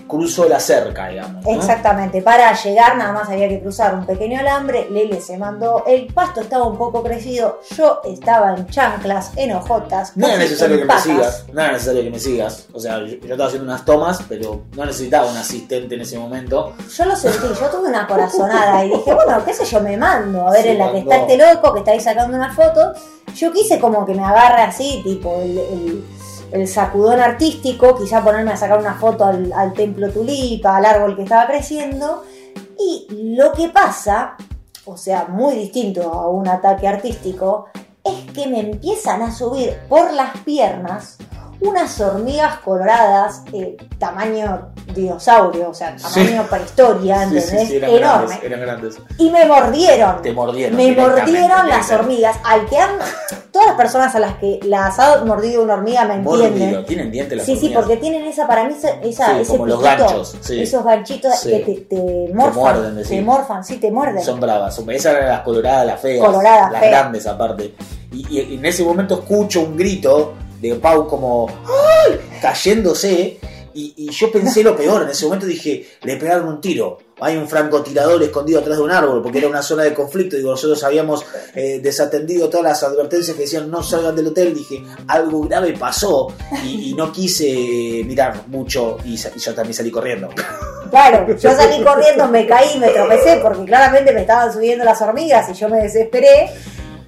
cruzo 0.07 0.49
la 0.49 0.61
cerca, 0.61 1.09
digamos. 1.09 1.45
¿no? 1.45 1.51
Exactamente, 1.53 2.23
para 2.23 2.53
llegar 2.55 2.97
nada 2.97 3.13
más 3.13 3.29
había 3.29 3.49
que 3.49 3.61
cruzar 3.61 3.95
un 3.95 4.07
pequeño 4.07 4.39
alambre, 4.41 4.89
Lele 4.91 5.21
se 5.21 5.37
mandó, 5.39 5.85
el 5.87 6.07
pasto 6.13 6.41
estaba 6.41 6.67
un 6.67 6.77
poco 6.79 7.03
crecido, 7.03 7.61
yo 7.77 8.01
estaba 8.05 8.52
en 8.57 8.67
chanclas, 8.69 9.33
en 9.37 9.53
ojotas, 9.53 10.17
No 10.17 10.27
era 10.29 10.39
necesario 10.39 10.79
que 10.79 10.85
me 10.85 10.99
sigas, 11.01 11.45
no 11.53 11.61
era 11.63 11.73
necesario 11.73 12.03
que 12.03 12.11
me 12.11 12.19
sigas. 12.19 12.67
O 12.73 12.81
sea, 12.81 12.99
yo, 13.01 13.07
yo 13.07 13.15
estaba 13.33 13.47
haciendo 13.47 13.69
unas 13.71 13.85
tomas, 13.85 14.19
pero 14.29 14.63
no 14.77 14.85
necesitaba 14.85 15.31
un 15.31 15.37
asistente 15.37 15.95
en 15.95 16.01
ese 16.03 16.19
momento. 16.19 16.75
Yo 16.95 17.05
lo 17.05 17.17
sentí, 17.17 17.39
yo 17.49 17.69
tuve 17.71 17.89
una 17.89 18.07
corazonada 18.07 18.85
y 18.85 18.91
dije, 18.91 19.15
bueno, 19.15 19.45
qué 19.45 19.55
sé 19.55 19.65
yo, 19.65 19.81
me 19.81 19.97
mando, 19.97 20.49
a 20.49 20.53
ver 20.53 20.63
Sí, 20.63 20.69
en 20.69 20.79
la 20.79 20.93
que 20.93 20.99
está 20.99 21.17
este 21.17 21.37
loco 21.39 21.73
que 21.73 21.79
está 21.81 21.91
ahí 21.93 22.01
sacando 22.01 22.37
una 22.37 22.53
foto. 22.55 22.93
Yo 23.35 23.53
quise 23.53 23.79
como 23.81 24.05
que 24.05 24.15
me 24.15 24.23
agarre 24.25 24.63
así, 24.63 25.01
tipo 25.05 25.35
el, 25.41 25.59
el- 25.59 26.05
el 26.53 26.69
sacudón 26.69 27.19
artístico, 27.19 27.97
quizá 27.97 28.23
ponerme 28.23 28.51
a 28.53 28.57
sacar 28.59 28.79
una 28.79 28.93
foto 28.95 29.25
al, 29.25 29.51
al 29.55 29.73
templo 29.73 30.11
tulipa, 30.11 30.77
al 30.77 30.85
árbol 30.85 31.17
que 31.17 31.23
estaba 31.23 31.47
creciendo. 31.47 32.25
Y 32.79 33.07
lo 33.35 33.53
que 33.53 33.71
pasa, 33.71 34.37
o 34.85 34.99
sea, 34.99 35.25
muy 35.29 35.55
distinto 35.55 36.03
a 36.13 36.29
un 36.29 36.47
ataque 36.49 36.87
artístico, 36.87 37.69
que 38.33 38.47
me 38.47 38.61
empiezan 38.61 39.23
a 39.23 39.33
subir 39.33 39.77
por 39.89 40.13
las 40.13 40.39
piernas 40.39 41.19
unas 41.65 42.01
hormigas 42.01 42.59
coloradas, 42.61 43.43
eh, 43.53 43.77
tamaño 43.99 44.69
dinosaurio, 44.95 45.71
o 45.71 45.75
sea, 45.75 45.97
Sí. 45.99 46.25
tamaño 46.27 46.43
prehistoria, 46.49 47.17
Sí, 47.17 47.23
¿entendés? 47.23 47.51
sí, 47.61 47.67
sí, 47.67 47.77
eran 47.77 47.91
Enorme. 47.91 48.27
grandes, 48.27 48.43
eran 48.45 48.61
grandes. 48.61 48.97
Y 49.19 49.31
me 49.31 49.45
mordieron. 49.47 50.23
Te 50.23 50.33
mordieron. 50.33 50.77
Me 50.77 50.93
mordieron 50.93 51.69
las 51.69 51.91
hormigas. 51.91 52.37
Al 52.45 52.67
que 52.67 52.79
han. 52.79 52.91
Todas 53.53 53.67
las 53.69 53.77
personas 53.77 54.15
a 54.15 54.19
las 54.19 54.37
que 54.37 54.61
las 54.65 54.99
ha 54.99 55.25
mordido 55.27 55.63
una 55.63 55.75
hormiga 55.75 56.07
me 56.07 56.19
Mordido, 56.19 56.47
entienden. 56.47 56.87
tienen 56.87 57.11
dientes 57.11 57.37
las 57.37 57.47
Sí, 57.47 57.55
sí, 57.57 57.69
porque 57.69 57.99
tienen 57.99 58.25
esa, 58.25 58.47
para 58.47 58.65
mí, 58.65 58.75
esa, 59.03 59.39
ese 59.39 59.51
como 59.53 59.67
los 59.67 59.81
ganchos, 59.83 60.37
sí. 60.41 60.63
esos 60.63 60.83
ganchitos 60.83 61.39
que 61.43 61.59
te, 61.59 61.75
te 61.95 62.33
morfan. 62.33 62.55
muerden, 62.55 62.95
te 62.97 63.03
decís. 63.03 63.23
morfan, 63.23 63.63
sí, 63.63 63.77
te 63.77 63.91
muerden. 63.91 64.23
Son 64.25 64.41
bravas. 64.41 64.79
Esas 64.89 65.15
eran 65.17 65.29
las 65.29 65.41
coloradas, 65.43 65.87
las 65.87 66.01
feas. 66.01 66.25
Coloradas, 66.25 66.73
las 66.73 66.81
feas. 66.81 66.93
grandes 67.01 67.27
aparte. 67.27 67.75
Y, 68.11 68.39
y 68.39 68.55
en 68.57 68.65
ese 68.65 68.85
momento 68.85 69.15
escucho 69.21 69.61
un 69.61 69.77
grito 69.77 70.33
de 70.63 70.77
Pau 70.77 71.07
como 71.07 71.49
¡Ay! 71.49 72.19
cayéndose. 72.41 73.39
Y, 73.75 73.95
y 73.97 74.11
yo 74.11 74.31
pensé 74.31 74.63
lo 74.63 74.77
peor. 74.77 75.03
En 75.03 75.09
ese 75.09 75.25
momento 75.25 75.47
dije, 75.47 75.87
le 76.03 76.17
pegaron 76.17 76.47
un 76.47 76.61
tiro. 76.61 76.99
Hay 77.21 77.37
un 77.37 77.49
francotirador 77.49 78.23
escondido 78.23 78.61
atrás 78.61 78.77
de 78.77 78.83
un 78.83 78.91
árbol 78.91 79.23
porque 79.23 79.39
era 79.39 79.49
una 79.49 79.63
zona 79.63 79.85
de 79.85 79.95
conflicto. 79.95 80.37
Digo, 80.37 80.51
nosotros 80.51 80.83
habíamos 80.85 81.25
eh, 81.55 81.81
desatendido 81.83 82.51
todas 82.51 82.65
las 82.65 82.83
advertencias 82.83 83.35
que 83.35 83.45
decían 83.45 83.71
no 83.71 83.83
salgan 83.83 84.15
del 84.15 84.27
hotel. 84.27 84.55
Dije, 84.55 84.83
algo 85.09 85.41
grave 85.43 85.73
pasó 85.79 86.29
y, 86.65 86.91
y 86.91 86.95
no 86.95 87.11
quise 87.11 88.03
mirar 88.05 88.47
mucho 88.49 88.99
y, 89.05 89.15
y 89.15 89.39
yo 89.39 89.55
también 89.55 89.75
salí 89.75 89.91
corriendo. 89.91 90.29
Claro, 90.91 91.27
yo 91.35 91.51
salí 91.57 91.83
corriendo, 91.83 92.29
me 92.29 92.47
caí, 92.47 92.79
me 92.79 92.91
tropecé 92.91 93.39
porque 93.43 93.65
claramente 93.65 94.13
me 94.13 94.21
estaban 94.21 94.53
subiendo 94.53 94.85
las 94.85 95.01
hormigas 95.01 95.49
y 95.49 95.55
yo 95.55 95.69
me 95.71 95.79
desesperé. 95.79 96.51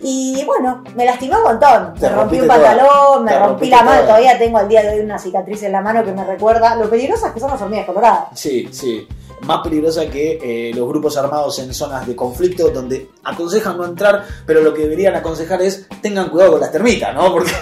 Y 0.06 0.44
bueno, 0.44 0.84
me 0.94 1.06
lastimó 1.06 1.38
un 1.38 1.44
montón. 1.44 1.94
Te 1.94 2.10
me 2.10 2.14
rompí 2.14 2.38
un 2.38 2.46
pantalón, 2.46 3.24
me 3.24 3.38
rompí 3.38 3.70
la 3.70 3.82
mano. 3.82 4.02
toda. 4.02 4.06
Todavía 4.08 4.38
tengo 4.38 4.58
al 4.58 4.68
día 4.68 4.82
de 4.82 4.90
hoy 4.90 5.00
una 5.00 5.18
cicatriz 5.18 5.62
en 5.62 5.72
la 5.72 5.80
mano 5.80 6.04
que 6.04 6.12
me 6.12 6.22
recuerda 6.24 6.76
lo 6.76 6.90
peligrosas 6.90 7.32
que 7.32 7.40
son 7.40 7.50
las 7.50 7.62
hormigas 7.62 7.86
coloradas. 7.86 8.24
Sí, 8.34 8.68
sí. 8.70 9.08
Más 9.40 9.62
peligrosa 9.62 10.04
que 10.10 10.38
eh, 10.42 10.74
los 10.74 10.86
grupos 10.86 11.16
armados 11.16 11.58
en 11.58 11.72
zonas 11.72 12.06
de 12.06 12.14
conflicto 12.14 12.68
donde 12.68 13.12
aconsejan 13.24 13.78
no 13.78 13.86
entrar, 13.86 14.24
pero 14.44 14.60
lo 14.60 14.74
que 14.74 14.82
deberían 14.82 15.14
aconsejar 15.14 15.62
es 15.62 15.86
tengan 16.02 16.28
cuidado 16.28 16.52
con 16.52 16.60
las 16.60 16.70
termitas, 16.70 17.14
¿no? 17.14 17.32
Porque 17.32 17.52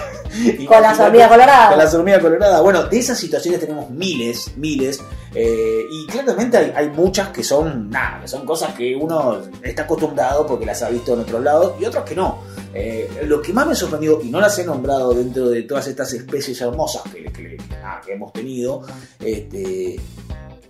Con 0.67 0.81
las 0.81 0.99
hormigas 0.99 1.29
coloradas. 1.29 1.69
Con 1.69 1.77
las 1.77 1.93
hormigas 1.93 2.21
coloradas. 2.21 2.61
Bueno, 2.61 2.83
de 2.83 2.99
esas 2.99 3.17
situaciones 3.17 3.61
tenemos 3.61 3.89
miles, 3.89 4.51
miles. 4.57 5.01
Eh, 5.35 5.85
y 5.89 6.05
claramente 6.07 6.73
hay, 6.75 6.89
muchas 6.89 7.29
que 7.29 7.43
son 7.43 7.89
nada, 7.89 8.21
que 8.21 8.27
son 8.27 8.45
cosas 8.45 8.73
que 8.75 8.95
uno 8.95 9.41
está 9.61 9.83
acostumbrado 9.83 10.45
porque 10.45 10.65
las 10.65 10.81
ha 10.83 10.89
visto 10.89 11.13
en 11.13 11.21
otros 11.21 11.41
lados 11.41 11.73
y 11.79 11.85
otras 11.85 12.03
que 12.03 12.15
no. 12.15 12.39
Eh, 12.73 13.23
lo 13.25 13.41
que 13.41 13.53
más 13.53 13.67
me 13.67 13.75
sorprendió, 13.75 14.21
y 14.21 14.29
no 14.29 14.39
las 14.39 14.57
he 14.59 14.65
nombrado 14.65 15.13
dentro 15.13 15.49
de 15.49 15.63
todas 15.63 15.87
estas 15.87 16.11
especies 16.13 16.59
hermosas 16.61 17.03
que 18.05 18.13
hemos 18.13 18.33
tenido, 18.33 18.81
este, 19.19 19.99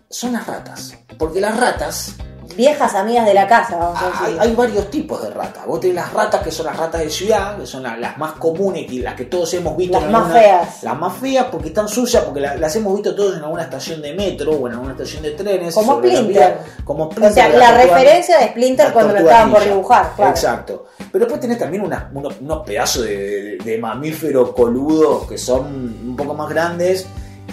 son 0.10 0.34
las 0.34 0.46
ratas. 0.48 0.98
Porque 1.18 1.42
las 1.42 1.60
ratas 1.60 2.16
Viejas 2.56 2.94
amigas 2.96 3.26
de 3.26 3.34
la 3.34 3.48
casa, 3.48 3.78
vamos 3.78 3.98
a 4.02 4.06
Ah, 4.08 4.12
Hay, 4.22 4.34
decir. 4.34 4.42
hay 4.50 4.56
varios 4.56 4.92
tipos 4.92 5.22
de 5.24 5.30
ratas. 5.32 5.66
Vos 5.66 5.80
tenés 5.80 5.96
las 5.96 6.14
ratas 6.14 6.42
que 6.44 6.52
son 6.52 6.66
las 6.68 6.78
ratas 6.78 7.02
de 7.02 7.10
ciudad, 7.10 7.58
que 7.58 7.66
son 7.66 7.84
la- 7.84 7.98
las 7.98 8.18
más 8.18 8.34
comunes 8.34 8.92
y 8.92 9.00
las 9.00 9.16
que 9.16 9.26
todos 9.26 9.54
hemos 9.54 9.76
visto. 9.78 9.98
Las 9.98 10.06
en 10.06 10.12
más 10.12 10.22
alguna- 10.24 10.40
feas. 10.42 10.84
Las 10.84 11.00
más 11.00 11.18
feas 11.18 11.46
porque 11.52 11.68
están 11.70 11.88
sucias, 11.88 12.24
porque 12.24 12.40
la- 12.42 12.56
las 12.56 12.76
hemos 12.76 12.94
visto 12.94 13.16
todos 13.16 13.38
en 13.38 13.44
alguna 13.44 13.64
estación 13.64 14.02
de 14.02 14.14
metro 14.14 14.52
o 14.52 14.68
en 14.68 14.74
alguna 14.74 14.92
estación 14.92 15.24
de 15.24 15.32
trenes. 15.32 15.74
Como 15.74 15.98
Splinter. 15.98 16.58
Como 16.84 17.06
O 17.06 17.12
Splinter. 17.12 17.34
sea, 17.34 17.50
las 17.50 17.58
la 17.60 17.78
referencia 17.84 18.38
de 18.40 18.48
Splinter 18.50 18.94
cuando 18.94 19.14
lo 19.14 19.20
estaban 19.20 19.52
por 19.52 19.64
dibujar, 19.64 20.12
claro. 20.16 20.32
Exacto. 20.32 20.86
Pero 21.12 21.26
después 21.26 21.42
tenés 21.42 21.58
también 21.60 21.84
unas- 21.84 22.06
unos, 22.14 22.36
unos 22.42 22.66
pedazos 22.66 23.04
de, 23.06 23.18
de- 23.18 23.58
de 23.64 23.78
mamíferos 23.78 24.52
coludos 24.54 25.28
que 25.28 25.38
son 25.38 25.66
un 25.66 26.16
poco 26.16 26.34
más 26.34 26.50
grandes 26.50 27.06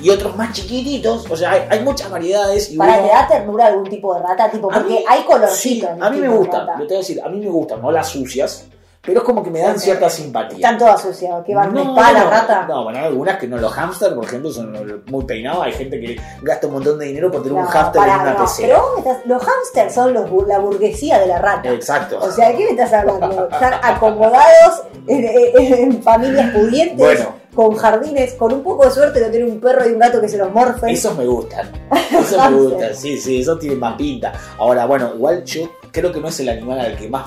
y 0.03 0.11
otros 0.11 0.37
más 0.37 0.53
chiquititos. 0.53 1.31
O 1.31 1.37
sea, 1.37 1.53
hay, 1.53 1.63
hay 1.71 1.81
muchas 1.85 2.11
variedades. 2.11 2.71
Y 2.71 2.77
¿Para 2.77 2.95
uno- 2.99 3.03
te 3.03 3.09
da 3.13 3.29
ternura 3.29 3.67
algún 3.67 3.89
tipo 3.89 4.15
de 4.15 4.21
rata? 4.23 4.51
Tipo, 4.51 4.69
porque 4.69 4.89
mí- 4.89 5.05
hay 5.09 5.23
colorcitos. 5.25 5.91
Sí, 5.95 5.99
a 6.03 6.11
mí 6.11 6.19
me 6.21 6.29
gustan, 6.29 6.61
ratas. 6.67 6.81
yo 6.81 6.87
te 6.87 6.95
voy 6.95 6.97
a 6.97 6.99
decir, 6.99 7.21
a 7.25 7.29
mí 7.29 7.41
me 7.41 7.49
gustan, 7.51 7.83
no 7.83 7.91
las 7.91 8.09
sucias, 8.09 8.67
pero 9.03 9.21
es 9.21 9.25
como 9.25 9.43
que 9.43 9.51
me 9.51 9.61
dan 9.61 9.79
cierta 9.79 10.11
simpatía. 10.11 10.57
Están 10.59 10.77
todas 10.79 11.01
sucias, 11.01 11.33
que 11.47 11.55
van 11.55 11.73
de 11.75 11.83
No, 11.85 11.91
espalda, 11.97 12.25
no, 12.25 12.31
rata. 12.31 12.67
No, 12.69 12.85
bueno, 12.85 12.99
hay 12.99 13.07
algunas 13.07 13.39
que 13.39 13.47
no, 13.49 13.57
los 13.57 13.73
hamsters, 13.73 14.13
por 14.15 14.25
ejemplo, 14.25 14.53
son 14.53 15.03
muy 15.07 15.25
peinados, 15.25 15.65
hay 15.65 15.73
gente 15.73 15.99
que 15.99 16.21
gasta 16.43 16.67
un 16.67 16.75
montón 16.75 16.99
de 16.99 17.07
dinero 17.07 17.31
por 17.31 17.43
tener 17.43 17.57
un 17.59 17.65
hamster 17.67 18.03
en 18.03 18.09
una 18.15 18.33
no, 18.35 18.41
pecera. 18.43 18.69
Pero 18.69 18.99
estás- 18.99 19.27
los 19.27 19.43
hamsters 19.43 19.95
son 19.95 20.13
los 20.15 20.47
la 20.47 20.59
burguesía 20.59 21.19
de 21.19 21.27
la 21.29 21.39
rata. 21.39 21.71
Exacto. 21.71 22.19
O 22.21 22.31
sea, 22.31 22.49
¿de 22.51 22.57
qué 22.59 22.65
me 22.65 22.71
estás 22.71 22.93
hablando? 22.93 23.49
Están 23.51 23.75
acomodados 23.83 24.83
en, 25.07 25.25
en- 25.25 25.75
en 25.75 26.03
familias 26.03 26.51
pudientes, 26.55 26.97
Bueno. 26.99 27.40
Con 27.61 27.77
jardines, 27.77 28.33
con 28.37 28.55
un 28.55 28.63
poco 28.63 28.87
de 28.87 28.91
suerte 28.91 29.21
de 29.21 29.29
tener 29.29 29.47
un 29.47 29.61
perro 29.61 29.87
y 29.87 29.93
un 29.93 29.99
gato 29.99 30.19
que 30.19 30.31
se 30.31 30.39
los 30.39 30.51
morfen. 30.51 30.89
Esos 30.89 31.15
me 31.15 31.27
gustan. 31.27 31.71
Esos 32.11 32.51
me 32.51 32.57
gustan, 32.57 32.95
sí, 32.95 33.19
sí, 33.19 33.41
esos 33.43 33.59
tienen 33.59 33.79
más 33.79 33.97
pinta. 33.97 34.33
Ahora, 34.57 34.87
bueno, 34.87 35.13
igual 35.15 35.45
yo 35.45 35.71
creo 35.93 36.11
que 36.11 36.21
no 36.21 36.29
es 36.29 36.41
el 36.41 36.49
animal 36.49 36.81
al 36.81 36.97
que 36.97 37.07
más. 37.11 37.27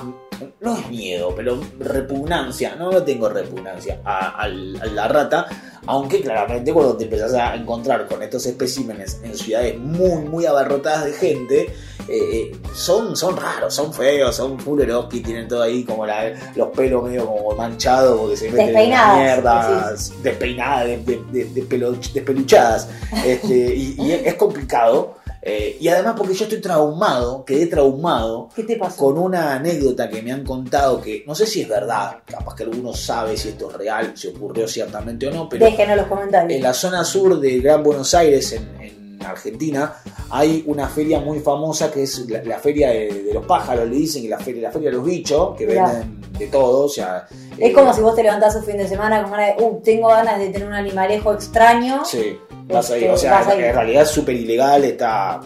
No 0.58 0.76
es 0.76 0.88
miedo, 0.90 1.32
pero 1.36 1.60
repugnancia. 1.78 2.74
No, 2.74 2.90
no 2.90 3.04
tengo 3.04 3.28
repugnancia 3.28 4.00
a, 4.04 4.42
a 4.42 4.48
la 4.48 5.06
rata. 5.06 5.46
Aunque 5.86 6.20
claramente 6.20 6.72
cuando 6.72 6.96
te 6.96 7.04
empezás 7.04 7.34
a 7.34 7.54
encontrar 7.54 8.08
con 8.08 8.20
estos 8.20 8.44
especímenes 8.46 9.20
en 9.22 9.36
ciudades 9.36 9.78
muy, 9.78 10.24
muy 10.24 10.46
abarrotadas 10.46 11.04
de 11.04 11.12
gente, 11.12 11.72
eh, 12.08 12.52
son, 12.74 13.16
son 13.16 13.36
raros, 13.36 13.72
son 13.74 13.92
feos, 13.92 14.34
son 14.36 14.58
fuleroski, 14.58 15.20
tienen 15.20 15.48
todo 15.48 15.62
ahí 15.62 15.84
como 15.84 16.04
la- 16.06 16.32
los 16.54 16.68
pelos 16.68 17.04
medio 17.04 17.26
como 17.26 17.52
manchados 17.54 18.18
porque 18.20 18.36
se 18.36 18.50
meten 18.50 18.66
Despeinadas, 18.66 19.16
mierda, 19.18 19.94
despeinadas, 20.22 20.86
de, 20.86 21.22
de- 21.32 21.44
de- 21.46 21.62
pelo- 21.68 21.92
despeluchadas. 22.12 22.88
Este, 23.24 23.54
y, 23.76 23.96
y 23.98 24.12
es 24.12 24.34
complicado. 24.34 25.14
eh, 25.46 25.76
y 25.78 25.88
además 25.88 26.14
porque 26.16 26.32
yo 26.34 26.44
estoy 26.44 26.60
traumado, 26.60 27.44
quedé 27.44 27.66
traumado 27.66 28.48
con 28.96 29.18
una 29.18 29.54
anécdota 29.56 30.08
que 30.08 30.22
me 30.22 30.32
han 30.32 30.42
contado 30.42 31.00
que 31.02 31.22
no 31.26 31.34
sé 31.34 31.46
si 31.46 31.60
es 31.62 31.68
verdad, 31.68 32.16
capaz 32.24 32.54
que 32.54 32.62
alguno 32.62 32.94
sabe 32.94 33.36
si 33.36 33.50
esto 33.50 33.70
es 33.70 33.76
real, 33.76 34.12
si 34.16 34.28
ocurrió 34.28 34.66
ciertamente 34.66 35.26
o 35.26 35.30
no, 35.30 35.46
pero 35.48 35.66
Dejen 35.66 35.90
en 35.90 35.96
los 35.98 36.06
comentarios. 36.06 36.56
en 36.56 36.62
la 36.62 36.72
zona 36.72 37.04
sur 37.04 37.38
de 37.40 37.58
Gran 37.60 37.82
Buenos 37.82 38.14
Aires, 38.14 38.52
en, 38.52 38.62
en 38.80 39.03
Argentina, 39.30 39.94
hay 40.30 40.64
una 40.66 40.88
feria 40.88 41.20
muy 41.20 41.40
famosa 41.40 41.90
que 41.90 42.02
es 42.04 42.28
la, 42.28 42.42
la 42.44 42.58
feria 42.58 42.90
de, 42.90 43.24
de 43.24 43.34
los 43.34 43.44
pájaros, 43.46 43.88
le 43.88 43.96
dicen 43.96 44.22
que 44.22 44.28
la 44.28 44.38
feria, 44.38 44.62
la 44.62 44.70
feria 44.72 44.90
de 44.90 44.96
los 44.96 45.04
bichos, 45.04 45.56
que 45.56 45.66
Mirá. 45.66 45.86
venden 45.86 46.20
de 46.38 46.46
todo, 46.48 46.86
o 46.86 46.88
sea... 46.88 47.26
Es 47.58 47.70
eh, 47.70 47.72
como 47.72 47.92
si 47.94 48.00
vos 48.00 48.14
te 48.16 48.22
levantás 48.22 48.56
un 48.56 48.64
fin 48.64 48.76
de 48.76 48.88
semana 48.88 49.22
con 49.22 49.30
ganas 49.32 49.56
de, 49.56 49.62
uh, 49.62 49.80
tengo 49.82 50.08
ganas 50.08 50.38
de 50.38 50.48
tener 50.48 50.66
un 50.66 50.74
animalejo 50.74 51.32
extraño. 51.32 52.04
Sí, 52.04 52.36
vas 52.66 52.90
ahí, 52.90 53.02
Este, 53.04 53.12
o 53.12 53.16
sea, 53.16 53.42
en 53.52 53.74
realidad 53.74 54.02
es 54.02 54.08
súper 54.10 54.34
ilegal, 54.34 54.84
está... 54.84 55.40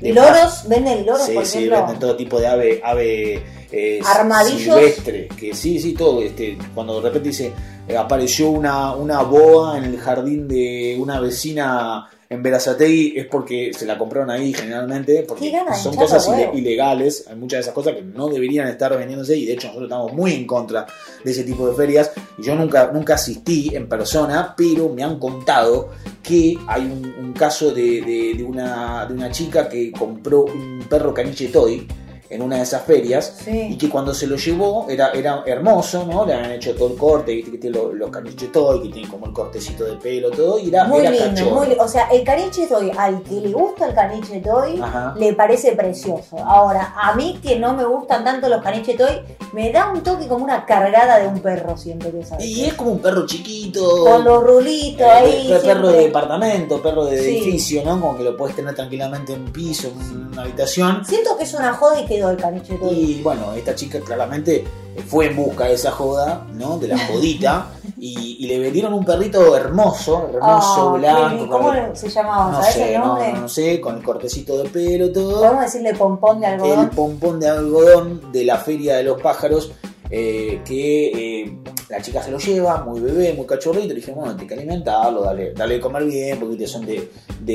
Loros, 0.00 0.68
venden 0.68 1.04
loros, 1.04 1.26
Sí, 1.26 1.32
por 1.34 1.44
sí, 1.44 1.58
ejemplo. 1.58 1.78
venden 1.78 1.98
todo 1.98 2.16
tipo 2.16 2.38
de 2.38 2.46
ave, 2.46 2.80
ave 2.84 3.42
eh, 3.72 4.00
Armadillos. 4.06 4.76
silvestre, 4.76 5.26
que 5.36 5.52
sí, 5.54 5.80
sí, 5.80 5.92
todo, 5.94 6.22
este, 6.22 6.56
cuando 6.72 6.94
de 7.00 7.08
repente 7.08 7.30
dice, 7.30 7.52
eh, 7.88 7.96
apareció 7.96 8.48
una, 8.50 8.94
una 8.94 9.22
boa 9.22 9.76
en 9.76 9.82
el 9.82 9.98
jardín 9.98 10.46
de 10.46 10.96
una 11.00 11.18
vecina 11.18 12.08
en 12.30 12.42
Verazategui, 12.42 13.14
es 13.16 13.26
porque 13.26 13.72
se 13.72 13.86
la 13.86 13.96
compraron 13.96 14.28
ahí 14.30 14.52
generalmente, 14.52 15.24
porque 15.26 15.46
de 15.74 15.82
son 15.82 15.92
cosas 15.96 16.26
ile- 16.28 16.58
ilegales, 16.58 17.24
hay 17.26 17.36
muchas 17.36 17.56
de 17.58 17.60
esas 17.62 17.72
cosas 17.74 17.94
que 17.94 18.02
no 18.02 18.28
deberían 18.28 18.68
estar 18.68 18.94
vendiéndose 18.98 19.34
y 19.36 19.46
de 19.46 19.54
hecho 19.54 19.68
nosotros 19.68 19.88
estamos 19.90 20.12
muy 20.12 20.32
en 20.34 20.46
contra 20.46 20.86
de 21.24 21.30
ese 21.30 21.44
tipo 21.44 21.66
de 21.68 21.74
ferias. 21.74 22.10
Y 22.36 22.42
yo 22.42 22.54
nunca, 22.54 22.90
nunca 22.92 23.14
asistí 23.14 23.70
en 23.74 23.88
persona, 23.88 24.54
pero 24.56 24.90
me 24.90 25.02
han 25.02 25.18
contado 25.18 25.90
que 26.22 26.56
hay 26.66 26.82
un, 26.82 27.14
un 27.18 27.32
caso 27.32 27.70
de, 27.72 28.02
de- 28.02 28.34
de 28.36 28.44
una, 28.44 29.06
de 29.06 29.14
una 29.14 29.30
chica 29.30 29.66
que 29.68 29.90
compró 29.90 30.44
un 30.44 30.84
perro 30.88 31.14
caniche 31.14 31.48
toy 31.48 31.86
en 32.30 32.42
una 32.42 32.56
de 32.56 32.62
esas 32.62 32.82
ferias 32.82 33.38
y 33.46 33.76
que 33.78 33.88
cuando 33.88 34.12
se 34.14 34.26
lo 34.26 34.36
llevó 34.36 34.86
era, 34.88 35.10
era 35.12 35.42
hermoso, 35.46 36.04
¿no? 36.04 36.26
Le 36.26 36.34
habían 36.34 36.52
hecho 36.52 36.74
todo 36.74 36.88
el 36.92 36.96
corte, 36.96 37.32
viste 37.34 37.50
que 37.52 37.58
tiene 37.58 37.78
los, 37.78 37.94
los 37.94 38.10
que 38.10 38.88
tiene 38.92 39.08
como 39.08 39.26
el 39.26 39.32
cortecito 39.32 39.84
de 39.84 39.96
pelo, 39.96 40.30
todo, 40.30 40.58
y 40.58 40.68
era, 40.68 40.84
Muy 40.84 41.00
era 41.00 41.10
lindo, 41.10 41.26
cachorro. 41.30 41.50
muy 41.56 41.76
O 41.78 41.88
sea, 41.88 42.08
el 42.08 42.24
caniche 42.24 42.66
toy, 42.66 42.90
al 42.96 43.22
que 43.22 43.34
le 43.40 43.52
gusta 43.52 43.86
el 43.86 43.94
caniche 43.94 44.40
toy, 44.40 44.78
Ajá. 44.82 45.14
le 45.16 45.32
parece 45.34 45.72
precioso. 45.72 46.36
Ahora, 46.38 46.94
a 46.96 47.14
mí 47.14 47.38
que 47.42 47.58
no 47.58 47.74
me 47.74 47.84
gustan 47.84 48.24
tanto 48.24 48.48
los 48.48 48.62
caniche 48.62 48.94
toy, 48.94 49.20
me 49.52 49.72
da 49.72 49.90
un 49.90 50.02
toque 50.02 50.26
como 50.28 50.44
una 50.44 50.66
cargada 50.66 51.18
de 51.18 51.28
un 51.28 51.40
perro, 51.40 51.76
siento 51.76 52.10
que 52.10 52.20
es 52.20 52.30
Y 52.40 52.64
es 52.66 52.74
como 52.74 52.92
un 52.92 52.98
perro 53.00 53.24
chiquito. 53.26 54.04
Con 54.04 54.24
los 54.24 54.42
rulitos 54.42 55.00
Eh, 55.06 55.10
ahí. 55.10 55.48
per- 55.48 55.62
perro 55.62 55.62
siempre. 55.80 55.90
de 55.92 56.04
departamento, 56.04 56.82
perro 56.82 57.04
de 57.06 57.18
Sí. 57.18 57.24
edificio, 57.38 57.82
¿no? 57.84 58.00
Como 58.00 58.16
que 58.18 58.24
lo 58.24 58.36
puedes 58.36 58.54
tener 58.56 58.74
tranquilamente 58.74 59.32
en 59.32 59.42
un 59.42 59.52
piso, 59.52 59.88
en 59.88 60.26
una 60.32 60.42
habitación. 60.42 61.04
Siento 61.04 61.36
que 61.36 61.44
es 61.44 61.54
una 61.54 61.72
joda 61.74 62.00
y 62.00 62.06
el 62.26 62.36
caniche 62.36 62.74
toy. 62.76 62.94
Y 62.94 63.22
bueno, 63.22 63.52
esta 63.54 63.74
chica 63.74 64.00
claramente 64.00 64.64
fue 65.06 65.26
en 65.26 65.36
busca 65.36 65.64
de 65.66 65.74
esa 65.74 65.90
joda, 65.92 66.46
¿no? 66.54 66.78
De 66.78 66.88
la 66.88 66.98
jodita. 67.06 67.68
y, 67.98 68.36
y 68.40 68.46
le 68.46 68.58
vendieron 68.58 68.92
un 68.94 69.04
perrito 69.04 69.56
hermoso, 69.56 70.28
hermoso, 70.32 70.92
qué 70.94 70.98
blanco. 71.00 71.48
¿Cómo 71.48 71.72
el- 71.74 71.96
se 71.96 72.08
llamaba? 72.08 72.50
no 72.52 72.60
¿Sabes 72.60 72.74
sé, 72.74 72.94
el 72.94 73.00
no, 73.00 73.06
nombre? 73.06 73.32
no, 73.32 73.40
no 73.42 73.48
sé, 73.48 73.80
con 73.80 73.96
el 73.96 74.02
cortecito 74.02 74.56
de 74.62 74.68
pelo, 74.68 75.10
todo. 75.12 75.40
Podemos 75.40 75.62
decirle 75.64 75.94
pompón 75.94 76.40
de 76.40 76.46
El 76.46 76.52
algodón. 76.54 76.90
pompón 76.90 77.40
de 77.40 77.48
algodón 77.48 78.32
de 78.32 78.44
la 78.44 78.56
Feria 78.58 78.96
de 78.96 79.02
los 79.04 79.20
Pájaros. 79.20 79.72
eh, 80.10 80.62
que 80.64 81.42
eh, 81.42 81.58
la 81.88 82.02
chica 82.02 82.22
se 82.22 82.30
lo 82.30 82.38
lleva, 82.38 82.84
muy 82.84 83.00
bebé, 83.00 83.32
muy 83.32 83.46
cachorrito, 83.46 83.88
le 83.88 83.94
dije, 83.94 84.12
bueno, 84.12 84.36
hay 84.38 84.46
que 84.46 84.54
alimentarlo, 84.54 85.22
dale, 85.22 85.52
dale 85.54 85.74
de 85.76 85.80
comer 85.80 86.04
bien, 86.04 86.38
porque 86.38 86.66
son 86.66 86.84
de, 86.84 87.08
de 87.40 87.54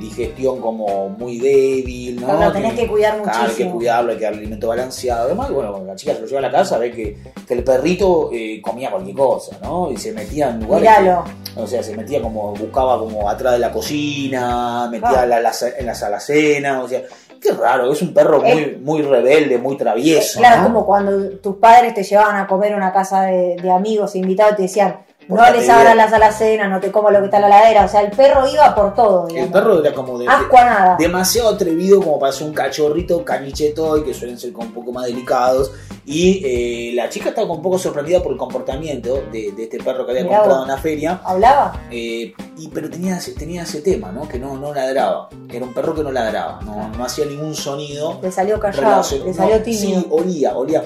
digestión 0.00 0.60
como 0.60 1.10
muy 1.10 1.38
débil, 1.38 2.20
¿no? 2.20 2.32
Lo 2.44 2.50
tenés 2.52 2.72
que 2.74 2.86
cuidar 2.88 3.20
Claro, 3.22 3.30
hay 3.30 3.40
que 3.40 3.46
muchísimo. 3.48 3.72
cuidarlo, 3.74 4.12
hay 4.12 4.18
que 4.18 4.24
darle 4.24 4.38
alimento 4.38 4.68
balanceado. 4.68 5.24
Además, 5.26 5.50
bueno, 5.50 5.70
cuando 5.72 5.88
la 5.88 5.96
chica 5.96 6.14
se 6.14 6.20
lo 6.22 6.26
lleva 6.26 6.38
a 6.38 6.42
la 6.42 6.50
casa, 6.50 6.78
ve 6.78 6.90
que, 6.92 7.16
que 7.46 7.54
el 7.54 7.62
perrito 7.62 8.30
eh, 8.32 8.60
comía 8.62 8.90
cualquier 8.90 9.16
cosa, 9.16 9.58
¿no? 9.62 9.90
Y 9.92 9.96
se 9.98 10.12
metía 10.12 10.48
en 10.48 10.60
lugares. 10.64 10.88
Que- 10.98 11.34
o 11.60 11.66
sea, 11.68 11.82
se 11.84 11.96
metía 11.96 12.20
como, 12.20 12.52
buscaba 12.54 12.98
como 12.98 13.28
atrás 13.30 13.52
de 13.52 13.58
la 13.60 13.70
cocina, 13.70 14.88
metía 14.90 15.22
Ah. 15.22 15.26
la- 15.26 15.40
la- 15.40 15.52
en 15.78 15.86
las 15.86 16.02
alacenas, 16.02 16.84
o 16.84 16.88
sea, 16.88 17.02
qué 17.44 17.52
raro, 17.52 17.92
es 17.92 18.00
un 18.02 18.14
perro 18.14 18.40
muy, 18.40 18.78
muy 18.82 19.02
rebelde, 19.02 19.58
muy 19.58 19.76
travieso. 19.76 20.38
Claro, 20.38 20.62
¿no? 20.62 20.68
como 20.68 20.86
cuando 20.86 21.30
tus 21.38 21.56
padres 21.56 21.94
te 21.94 22.02
llevaban 22.02 22.36
a 22.36 22.46
comer 22.46 22.72
a 22.72 22.76
una 22.76 22.92
casa 22.92 23.22
de, 23.22 23.56
de 23.56 23.70
amigos 23.70 24.16
invitados 24.16 24.54
y 24.54 24.56
te 24.56 24.62
decían, 24.62 24.96
no 25.28 25.50
les 25.50 25.68
abras 25.68 25.96
las 25.96 26.12
alacenas, 26.12 26.70
no 26.70 26.80
te 26.80 26.90
como 26.90 27.10
lo 27.10 27.18
que 27.20 27.24
está 27.26 27.36
en 27.38 27.42
la 27.42 27.48
ladera. 27.48 27.84
O 27.84 27.88
sea, 27.88 28.00
el 28.02 28.10
perro 28.10 28.46
iba 28.48 28.74
por 28.74 28.94
todo. 28.94 29.28
El 29.28 29.48
perro 29.50 29.80
era 29.80 29.92
como 29.94 30.18
de, 30.18 30.26
Asco 30.28 30.56
a 30.58 30.64
nada. 30.64 30.96
demasiado 30.98 31.50
atrevido 31.50 32.00
como 32.00 32.18
para 32.18 32.32
ser 32.32 32.46
un 32.46 32.54
cachorrito 32.54 33.24
canicheto 33.24 33.96
y 33.98 34.04
que 34.04 34.14
suelen 34.14 34.38
ser 34.38 34.52
como 34.52 34.68
un 34.68 34.74
poco 34.74 34.92
más 34.92 35.06
delicados. 35.06 35.72
Y 36.06 36.42
eh, 36.44 36.92
la 36.94 37.08
chica 37.08 37.30
estaba 37.30 37.50
un 37.50 37.62
poco 37.62 37.78
sorprendida 37.78 38.22
por 38.22 38.32
el 38.32 38.38
comportamiento 38.38 39.22
de, 39.32 39.52
de 39.52 39.62
este 39.64 39.78
perro 39.82 40.04
que 40.04 40.12
había 40.12 40.24
Mirá 40.24 40.38
comprado 40.40 40.60
vos. 40.60 40.68
en 40.68 40.74
la 40.74 40.80
feria. 40.80 41.20
¿Hablaba? 41.24 41.80
Eh, 41.90 42.34
y, 42.58 42.68
pero 42.68 42.90
tenía, 42.90 43.16
ese- 43.16 43.32
tenía 43.32 43.62
ese 43.62 43.80
tema, 43.80 44.12
¿no? 44.12 44.28
Que 44.28 44.38
no, 44.38 44.56
no 44.58 44.74
ladraba. 44.74 45.30
Que 45.48 45.56
era 45.56 45.64
un 45.64 45.72
perro 45.72 45.94
que 45.94 46.02
no 46.02 46.12
ladraba. 46.12 46.60
No, 46.62 46.88
no 46.88 47.04
hacía 47.04 47.24
ningún 47.24 47.54
sonido. 47.54 48.18
Le 48.22 48.30
salió 48.30 48.60
callado, 48.60 49.02
relacion- 49.02 49.24
le 49.24 49.32
salió 49.32 49.56
no, 49.56 49.62
tímido. 49.62 50.00
Sí, 50.00 50.06
olía, 50.10 50.54
olía. 50.56 50.84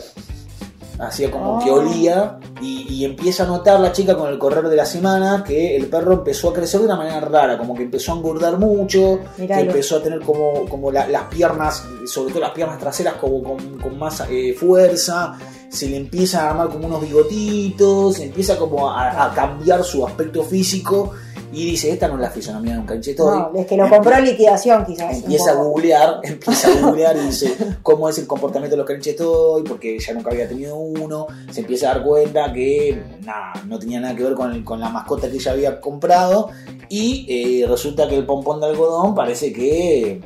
Hacía 0.98 1.30
como 1.30 1.58
Oh. 1.58 1.64
que 1.64 1.70
olía 1.70 2.38
y, 2.60 2.86
y 2.92 3.04
empieza 3.04 3.44
a 3.44 3.46
notar 3.46 3.78
la 3.80 3.92
chica 3.92 4.16
con 4.16 4.28
el 4.30 4.38
correr 4.38 4.68
de 4.68 4.74
la 4.76 4.84
semana 4.84 5.44
que 5.46 5.76
el 5.76 5.86
perro 5.86 6.12
empezó 6.14 6.50
a 6.50 6.52
crecer 6.52 6.80
de 6.80 6.86
una 6.86 6.96
manera 6.96 7.20
rara, 7.20 7.56
como 7.56 7.74
que 7.74 7.84
empezó 7.84 8.12
a 8.12 8.16
engordar 8.16 8.58
mucho, 8.58 9.20
que 9.36 9.46
empezó 9.68 9.96
a 9.98 10.02
tener 10.02 10.20
como, 10.20 10.64
como 10.68 10.90
la- 10.90 11.06
las 11.08 11.22
piernas, 11.24 11.84
sobre 12.06 12.30
todo 12.32 12.40
las 12.42 12.50
piernas 12.50 12.78
traseras 12.78 13.14
como 13.14 13.42
con, 13.42 13.78
con 13.78 13.96
más 13.98 14.24
eh, 14.28 14.54
fuerza, 14.58 15.38
se 15.68 15.88
le 15.88 15.98
empieza 15.98 16.42
a 16.46 16.50
armar 16.50 16.68
como 16.68 16.86
unos 16.86 17.00
bigotitos, 17.02 18.18
empieza 18.20 18.56
como 18.56 18.90
a, 18.90 19.26
a 19.26 19.34
cambiar 19.34 19.84
su 19.84 20.06
aspecto 20.06 20.42
físico 20.42 21.12
y 21.52 21.64
dice, 21.70 21.90
esta 21.92 22.08
no 22.08 22.14
es 22.16 22.20
la 22.20 22.30
fisonomía 22.30 22.74
de 22.74 22.78
un 22.80 22.86
caniche 22.86 23.14
toy. 23.14 23.38
No, 23.38 23.50
es 23.54 23.66
que 23.66 23.76
lo 23.76 23.88
compró 23.88 24.16
en 24.16 24.24
liquidación 24.26 24.84
quizás. 24.84 25.16
Empieza 25.16 25.52
a 25.52 25.54
googlear, 25.54 26.20
empieza 26.22 26.68
a 26.68 26.80
googlear 26.80 27.16
y 27.16 27.20
dice 27.20 27.56
cómo 27.82 28.08
es 28.08 28.18
el 28.18 28.26
comportamiento 28.26 28.74
de 28.76 28.78
los 28.78 28.86
caniches 28.86 29.16
toy, 29.16 29.62
porque 29.62 29.98
ya 29.98 30.12
nunca 30.12 30.30
había 30.30 30.48
tenido 30.48 30.76
uno, 30.76 31.26
se 31.50 31.60
empieza 31.60 31.90
a 31.90 31.94
dar 31.94 32.04
cuenta 32.04 32.52
que 32.52 33.02
nada, 33.24 33.52
no 33.66 33.78
tenía 33.78 34.00
nada 34.00 34.14
que 34.14 34.24
ver 34.24 34.34
con, 34.34 34.52
el- 34.52 34.64
con 34.64 34.78
la 34.80 34.88
mascota 34.90 35.28
que 35.30 35.36
ella 35.36 35.52
había 35.52 35.80
comprado 35.80 36.50
y 36.88 37.26
eh, 37.28 37.66
resulta 37.66 38.08
que 38.08 38.16
el 38.16 38.26
pompón 38.26 38.60
de 38.60 38.66
algodón 38.66 39.14
parece 39.14 39.52
que 39.52 40.10
eh, 40.12 40.20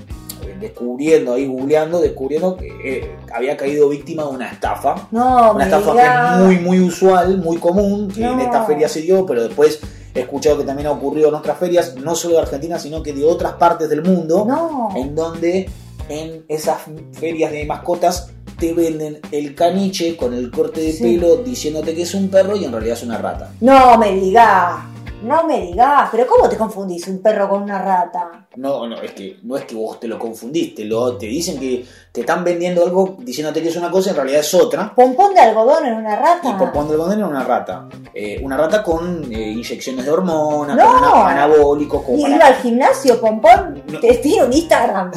descubriendo 0.60 1.34
ahí 1.34 1.46
googleando, 1.46 2.00
descubriendo 2.00 2.56
que 2.56 2.66
eh, 2.84 3.16
había 3.32 3.56
caído 3.56 3.88
víctima 3.88 4.24
de 4.24 4.28
una 4.30 4.50
estafa. 4.50 5.08
No, 5.12 5.52
Una 5.54 5.64
estafa 5.64 5.92
que 5.92 6.00
es 6.00 6.46
muy, 6.46 6.58
muy 6.58 6.80
usual, 6.80 7.38
muy 7.38 7.56
común, 7.58 8.08
que 8.10 8.24
en 8.24 8.40
esta 8.40 8.64
feria 8.64 8.88
se 8.88 9.02
dio, 9.02 9.24
pero 9.26 9.42
después 9.44 9.80
he 10.14 10.20
escuchado 10.20 10.58
que 10.58 10.64
también 10.64 10.88
ha 10.88 10.92
ocurrido 10.92 11.28
en 11.28 11.34
otras 11.34 11.58
ferias, 11.58 11.94
no 11.96 12.14
solo 12.14 12.34
de 12.36 12.42
Argentina, 12.42 12.78
sino 12.78 13.02
que 13.02 13.12
de 13.12 13.24
otras 13.24 13.52
partes 13.54 13.88
del 13.88 14.02
mundo, 14.02 14.44
No. 14.46 14.88
en 14.96 15.14
donde 15.14 15.68
en 16.08 16.44
esas 16.48 16.78
ferias 17.12 17.50
de 17.52 17.64
mascotas 17.64 18.28
te 18.58 18.74
venden 18.74 19.18
el 19.30 19.54
caniche 19.54 20.16
con 20.16 20.34
el 20.34 20.50
corte 20.50 20.80
de 20.80 20.92
Sí. 20.92 21.02
pelo 21.02 21.36
diciéndote 21.36 21.94
que 21.94 22.02
es 22.02 22.14
un 22.14 22.28
perro 22.28 22.56
y 22.56 22.64
en 22.64 22.72
realidad 22.72 22.96
es 22.96 23.02
una 23.02 23.18
rata. 23.18 23.50
No 23.60 23.96
me 23.98 24.12
digas. 24.14 24.76
No 25.22 25.44
me 25.44 25.60
digas. 25.60 26.08
Pero 26.10 26.26
¿cómo 26.26 26.48
te 26.48 26.56
confundís 26.56 27.06
un 27.08 27.20
perro 27.22 27.48
con 27.48 27.62
una 27.62 27.80
rata? 27.80 28.46
No, 28.56 28.86
no, 28.86 29.00
es 29.00 29.12
que 29.12 29.38
no 29.42 29.56
es 29.56 29.64
que 29.64 29.74
vos 29.74 29.98
te 29.98 30.06
lo 30.08 30.18
confundiste, 30.18 30.84
lo, 30.84 31.16
te 31.16 31.26
dicen 31.26 31.58
que 31.58 31.84
te 32.12 32.20
están 32.20 32.44
vendiendo 32.44 32.84
algo 32.84 33.16
diciéndote 33.20 33.62
que 33.62 33.68
es 33.68 33.76
una 33.76 33.90
cosa 33.90 34.08
y 34.08 34.10
en 34.10 34.16
realidad 34.16 34.40
es 34.40 34.52
otra. 34.54 34.94
¿Pompón 34.94 35.32
de 35.32 35.40
algodón 35.40 35.86
en 35.86 35.94
una 35.94 36.16
rata? 36.16 36.50
Y 36.50 36.52
por 36.54 36.70
cuando 36.72 36.92
el 36.94 36.98
condena 37.00 37.26
una 37.26 37.42
rata. 37.44 37.88
Eh, 38.12 38.38
una 38.42 38.56
rata 38.58 38.82
con 38.82 39.24
eh, 39.32 39.50
inyecciones 39.52 40.04
de 40.04 40.10
hormonas, 40.10 40.76
No. 40.76 40.84
con 40.86 40.96
ana- 41.04 41.28
anabólicos, 41.30 42.02
como 42.02 42.18
Y 42.18 42.22
para- 42.22 42.34
iba 42.36 42.46
al 42.46 42.54
gimnasio, 42.56 43.20
Pompón. 43.20 43.82
No. 43.90 44.00
Te 44.00 44.14
tiene 44.18 44.44
un 44.46 44.52
Instagram. 44.52 45.12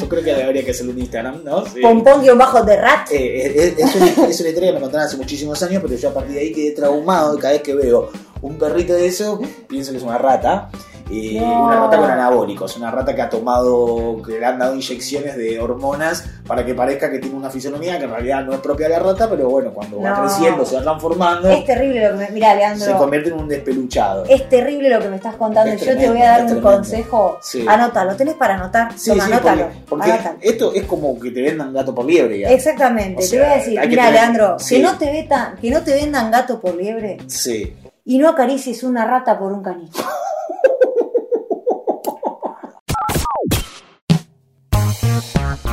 Yo 0.00 0.08
creo 0.08 0.22
que 0.24 0.42
habría 0.42 0.64
que 0.64 0.70
hacerlo 0.70 0.92
un 0.92 0.98
Instagram, 0.98 1.44
¿no? 1.44 1.64
Sí. 1.66 1.80
Pompón 1.80 2.22
guion 2.22 2.38
bajo 2.38 2.62
de 2.62 2.76
rat. 2.76 3.08
Eh, 3.12 3.74
es, 3.76 3.78
es 3.78 3.94
una, 3.96 4.06
es 4.06 4.18
una 4.18 4.28
historia 4.30 4.68
que 4.70 4.72
me 4.72 4.80
contaron 4.80 5.06
hace 5.06 5.16
muchísimos 5.16 5.62
años, 5.62 5.82
pero 5.82 5.94
yo 5.96 6.08
a 6.08 6.14
partir 6.14 6.34
de 6.34 6.40
ahí 6.40 6.52
quedé 6.52 6.70
traumado 6.72 7.34
y 7.36 7.38
cada 7.38 7.52
vez 7.52 7.62
que 7.62 7.74
veo 7.74 8.08
un 8.42 8.58
perrito 8.58 8.92
de 8.94 9.06
eso, 9.06 9.40
pienso 9.68 9.90
que 9.92 9.98
es 9.98 10.02
una 10.04 10.18
rata. 10.18 10.68
Eh, 11.12 11.38
No. 11.40 11.64
Una 11.64 11.80
rata 11.80 11.96
con 11.96 12.08
anabólicos, 12.08 12.76
una 12.76 12.88
rata 12.92 13.12
que 13.16 13.20
ha 13.20 13.28
tomado, 13.28 14.22
que 14.24 14.38
le 14.38 14.46
han 14.46 14.60
dado 14.60 14.76
inyecciones 14.76 15.36
de 15.36 15.58
hormonas 15.58 16.24
para 16.46 16.64
que 16.64 16.72
parezca 16.72 17.10
que 17.10 17.18
tiene 17.18 17.36
una 17.36 17.50
fisonomía 17.50 17.98
que 17.98 18.04
en 18.04 18.10
realidad 18.12 18.44
no 18.44 18.52
es 18.52 18.60
propia 18.60 18.86
de 18.86 18.92
la 18.94 19.00
rata, 19.00 19.28
pero 19.28 19.48
bueno, 19.50 19.72
cuando 19.72 20.00
va 20.00 20.20
creciendo, 20.22 20.64
se 20.64 20.76
va 20.76 20.82
transformando, 20.82 21.48
Es 21.50 21.64
terrible 21.64 22.04
lo 22.04 22.10
que 22.16 22.26
me. 22.26 22.30
Mira, 22.30 22.50
se 22.52 22.56
Leandro. 22.58 22.96
convierte 22.98 23.30
en 23.30 23.34
un 23.40 23.48
despeluchado. 23.48 24.24
Es 24.28 24.48
terrible 24.48 24.88
lo 24.88 25.00
que 25.00 25.08
me 25.08 25.16
estás 25.16 25.34
contando. 25.34 25.72
Es 25.72 25.84
Yo 25.84 25.96
te 25.98 26.08
voy 26.08 26.22
a 26.22 26.28
dar 26.38 26.44
un 26.44 26.60
consejo. 26.60 27.38
Sí. 27.42 27.64
Anótalo. 27.68 28.14
¿Tenés 28.14 28.34
para 28.34 28.54
anotar? 28.54 28.92
Sí, 28.96 29.10
Toma, 29.10 29.26
sí, 29.26 29.32
anótalo. 29.32 29.66
porque, 29.88 30.12
esto 30.42 30.72
es 30.74 30.84
como 30.84 31.18
que 31.18 31.32
te 31.32 31.42
vendan 31.42 31.72
gato 31.74 31.92
por 31.92 32.04
liebre. 32.04 32.38
ya. 32.38 32.50
Exactamente. 32.50 33.24
O 33.24 33.28
te 33.28 33.36
voy 33.36 33.46
a 33.46 33.54
decir, 33.56 33.70
mira, 33.88 34.04
tener- 34.04 34.12
Leandro, 34.12 34.56
que, 34.68 34.78
no 34.78 34.96
te 34.96 35.10
veta- 35.10 35.54
que 35.60 35.70
no 35.72 35.80
te 35.82 35.92
vendan 35.94 36.30
gato 36.30 36.60
por 36.60 36.76
liebre 36.76 37.18
Sí. 37.26 37.74
Y 38.04 38.18
no 38.18 38.28
acaricies 38.28 38.82
una 38.82 39.06
rata 39.06 39.38
por 39.38 39.52
un 39.52 39.62
caniche. 39.62 40.02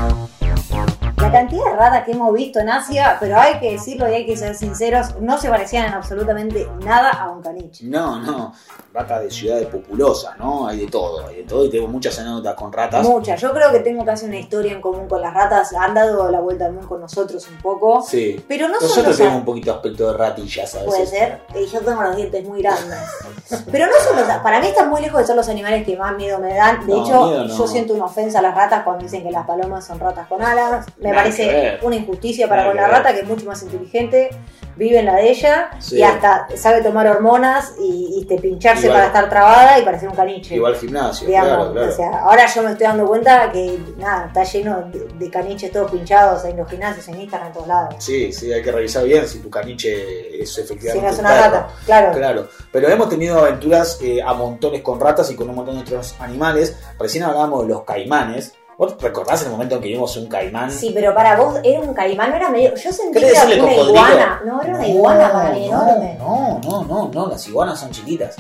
Ratas 1.78 2.04
que 2.06 2.12
hemos 2.12 2.34
visto 2.34 2.60
en 2.60 2.70
Asia, 2.70 3.18
pero 3.20 3.38
hay 3.40 3.60
que 3.60 3.74
decirlo 3.74 4.10
y 4.10 4.16
hay 4.16 4.26
que 4.26 4.36
ser 4.36 4.56
sinceros, 4.56 5.16
no 5.22 5.38
se 5.38 5.48
parecían 5.50 5.86
en 5.86 5.94
absolutamente 5.94 6.68
nada 6.84 7.12
a 7.12 7.30
un 7.30 7.42
caniche. 7.42 7.86
No, 7.86 8.20
no. 8.20 8.54
Ratas 8.94 9.22
de 9.22 9.32
ciudades 9.32 9.68
populosas, 9.68 10.38
¿no? 10.40 10.68
Hay 10.68 10.80
de 10.80 10.88
todo, 10.88 11.28
hay 11.28 11.38
de 11.38 11.44
todo 11.44 11.66
y 11.66 11.70
tengo 11.70 11.88
muchas 11.88 12.18
anécdotas 12.18 12.56
con 12.56 12.74
ratas. 12.74 13.04
Muchas. 13.08 13.40
Yo 13.40 13.54
creo 13.54 13.72
que 13.72 13.80
tengo 13.82 14.04
casi 14.04 14.26
una 14.26 14.38
historia 14.40 14.72
en 14.74 14.82
común 14.82 15.08
con 15.08 15.22
las 15.22 15.34
ratas. 15.34 15.72
Han 15.74 15.94
dado 15.94 16.32
la 16.32 16.40
vuelta 16.40 16.66
al 16.66 16.72
mundo 16.74 16.88
con 16.90 17.02
nosotros 17.02 17.48
un 17.48 17.58
poco. 17.58 18.02
Sí. 18.02 18.44
Pero 18.48 18.68
no 18.68 18.74
Nosotros 18.76 19.08
los 19.08 19.18
tenemos 19.18 19.40
un 19.40 19.46
poquito 19.46 19.72
de 19.72 19.76
aspecto 19.78 20.12
de 20.12 20.18
ratillas 20.18 20.74
a 20.76 20.80
Puede 20.84 21.02
veces. 21.02 21.20
ser, 21.20 21.42
y 21.56 21.68
yo 21.68 21.80
tengo 21.82 22.02
los 22.02 22.16
dientes 22.16 22.44
muy 22.48 22.62
grandes. 22.64 22.98
Pero 23.72 23.86
no 23.86 23.94
son 24.04 24.16
los, 24.18 24.38
para 24.40 24.60
mí 24.60 24.68
están 24.68 24.90
muy 24.90 25.02
lejos 25.02 25.20
de 25.22 25.28
ser 25.28 25.36
los 25.36 25.48
animales 25.50 25.86
que 25.86 25.96
más 25.96 26.16
miedo 26.16 26.40
me 26.40 26.54
dan. 26.56 26.86
De 26.88 26.94
No, 26.94 27.04
hecho, 27.06 27.14
no. 27.44 27.48
yo 27.48 27.68
siento 27.68 27.94
una 27.94 28.06
ofensa 28.06 28.40
a 28.40 28.42
las 28.42 28.56
ratas 28.56 28.84
cuando 28.84 29.04
dicen 29.04 29.24
que 29.24 29.32
las 29.32 29.46
palomas 29.46 29.86
son 29.86 30.00
ratas 30.00 30.28
con 30.28 30.42
alas. 30.42 30.86
Me 30.98 31.10
Nada 31.10 31.22
parece 31.24 31.46
una 31.82 31.96
injusticia 31.96 32.48
para 32.48 32.66
con 32.68 32.76
la 32.76 32.88
rata, 32.88 33.14
que 33.14 33.22
es 33.22 33.28
mucho 33.28 33.46
más 33.46 33.62
inteligente, 33.64 34.30
vive 34.76 35.00
en 35.00 35.06
la 35.08 35.16
de 35.16 35.30
ella 35.32 35.72
Sí. 35.80 35.98
y 35.98 36.04
hasta 36.04 36.48
sabe 36.56 36.84
tomar 36.84 37.08
hormonas 37.08 37.74
y, 37.80 38.20
y 38.22 38.26
te 38.26 38.38
pincharse 38.38 38.84
Igual- 38.86 38.94
para 38.94 39.08
estar 39.08 39.30
trabada 39.30 39.80
y 39.80 39.84
parecer 39.84 40.08
un 40.10 40.16
caniche. 40.16 40.56
Igual 40.56 40.74
al 40.74 40.80
gimnasio, 40.80 41.28
Digamos, 41.28 41.50
claro, 41.56 41.72
claro. 41.74 41.92
o 41.92 41.96
sea, 41.96 42.20
ahora 42.20 42.46
yo 42.54 42.62
me 42.64 42.72
estoy 42.74 42.86
dando 42.88 43.08
cuenta 43.08 43.52
que 43.52 43.80
nada, 43.98 44.28
está 44.28 44.44
lleno 44.44 44.84
de, 44.92 45.00
de 45.18 45.32
caniches 45.32 45.72
todos 45.72 45.90
pinchados 45.90 46.46
en 46.46 46.58
los 46.58 46.70
gimnasios, 46.70 47.08
en 47.08 47.22
Instagram, 47.22 47.48
en 47.48 47.54
todos 47.54 47.68
lados. 47.68 47.96
Sí, 47.98 48.32
sí, 48.32 48.54
hay 48.54 48.62
que 48.62 48.72
revisar 48.72 49.04
bien 49.04 49.28
si 49.28 49.40
tu 49.40 49.50
caniche 49.50 50.44
es 50.44 50.54
Si 50.54 50.62
efectivamente 50.62 51.08
no 51.08 51.14
es 51.14 51.20
un 51.20 51.26
una 51.26 51.34
perro. 51.36 51.44
rata, 51.56 51.68
claro. 51.86 52.12
Claro, 52.18 52.48
pero 52.72 52.88
hemos 52.90 53.10
tenido 53.10 53.40
aventuras 53.40 53.98
eh, 54.02 54.22
a 54.22 54.34
montones 54.34 54.82
con 54.84 55.00
ratas 55.00 55.32
y 55.32 55.36
con 55.36 55.50
un 55.50 55.56
montón 55.56 55.76
de 55.76 55.82
otros 55.82 56.16
animales. 56.20 56.78
Recién 57.00 57.24
hablábamos 57.24 57.64
de 57.64 57.70
los 57.74 57.84
caimanes. 57.84 58.54
¿Vos 58.78 58.96
recordás 59.02 59.42
el 59.44 59.50
momento 59.50 59.76
en 59.76 59.82
que 59.82 59.88
vimos 59.88 60.16
un 60.18 60.28
caimán? 60.28 60.72
Sí, 60.72 60.92
pero 60.94 61.14
para 61.16 61.36
vos 61.36 61.60
era 61.64 61.80
un 61.80 61.94
caimán, 61.96 62.30
no 62.30 62.36
era 62.36 62.50
medio. 62.50 62.76
Yo 62.76 62.92
sentí 62.94 63.20
que 63.20 63.26
¿Querés 63.26 63.38
era 63.44 63.46
una 63.46 63.58
cocodrilo? 63.58 63.90
iguana. 63.90 64.42
No, 64.46 64.62
era 64.62 64.76
una 64.76 64.88
iguana 64.88 65.32
para 65.32 65.50
mí 65.52 65.68
no, 65.68 65.82
enorme. 65.84 66.16
No, 66.20 66.60
no, 66.64 66.84
no, 66.84 67.12
no, 67.12 67.28
las 67.28 67.48
iguanas 67.48 67.80
son 67.80 67.90
chiquitas. 67.90 68.36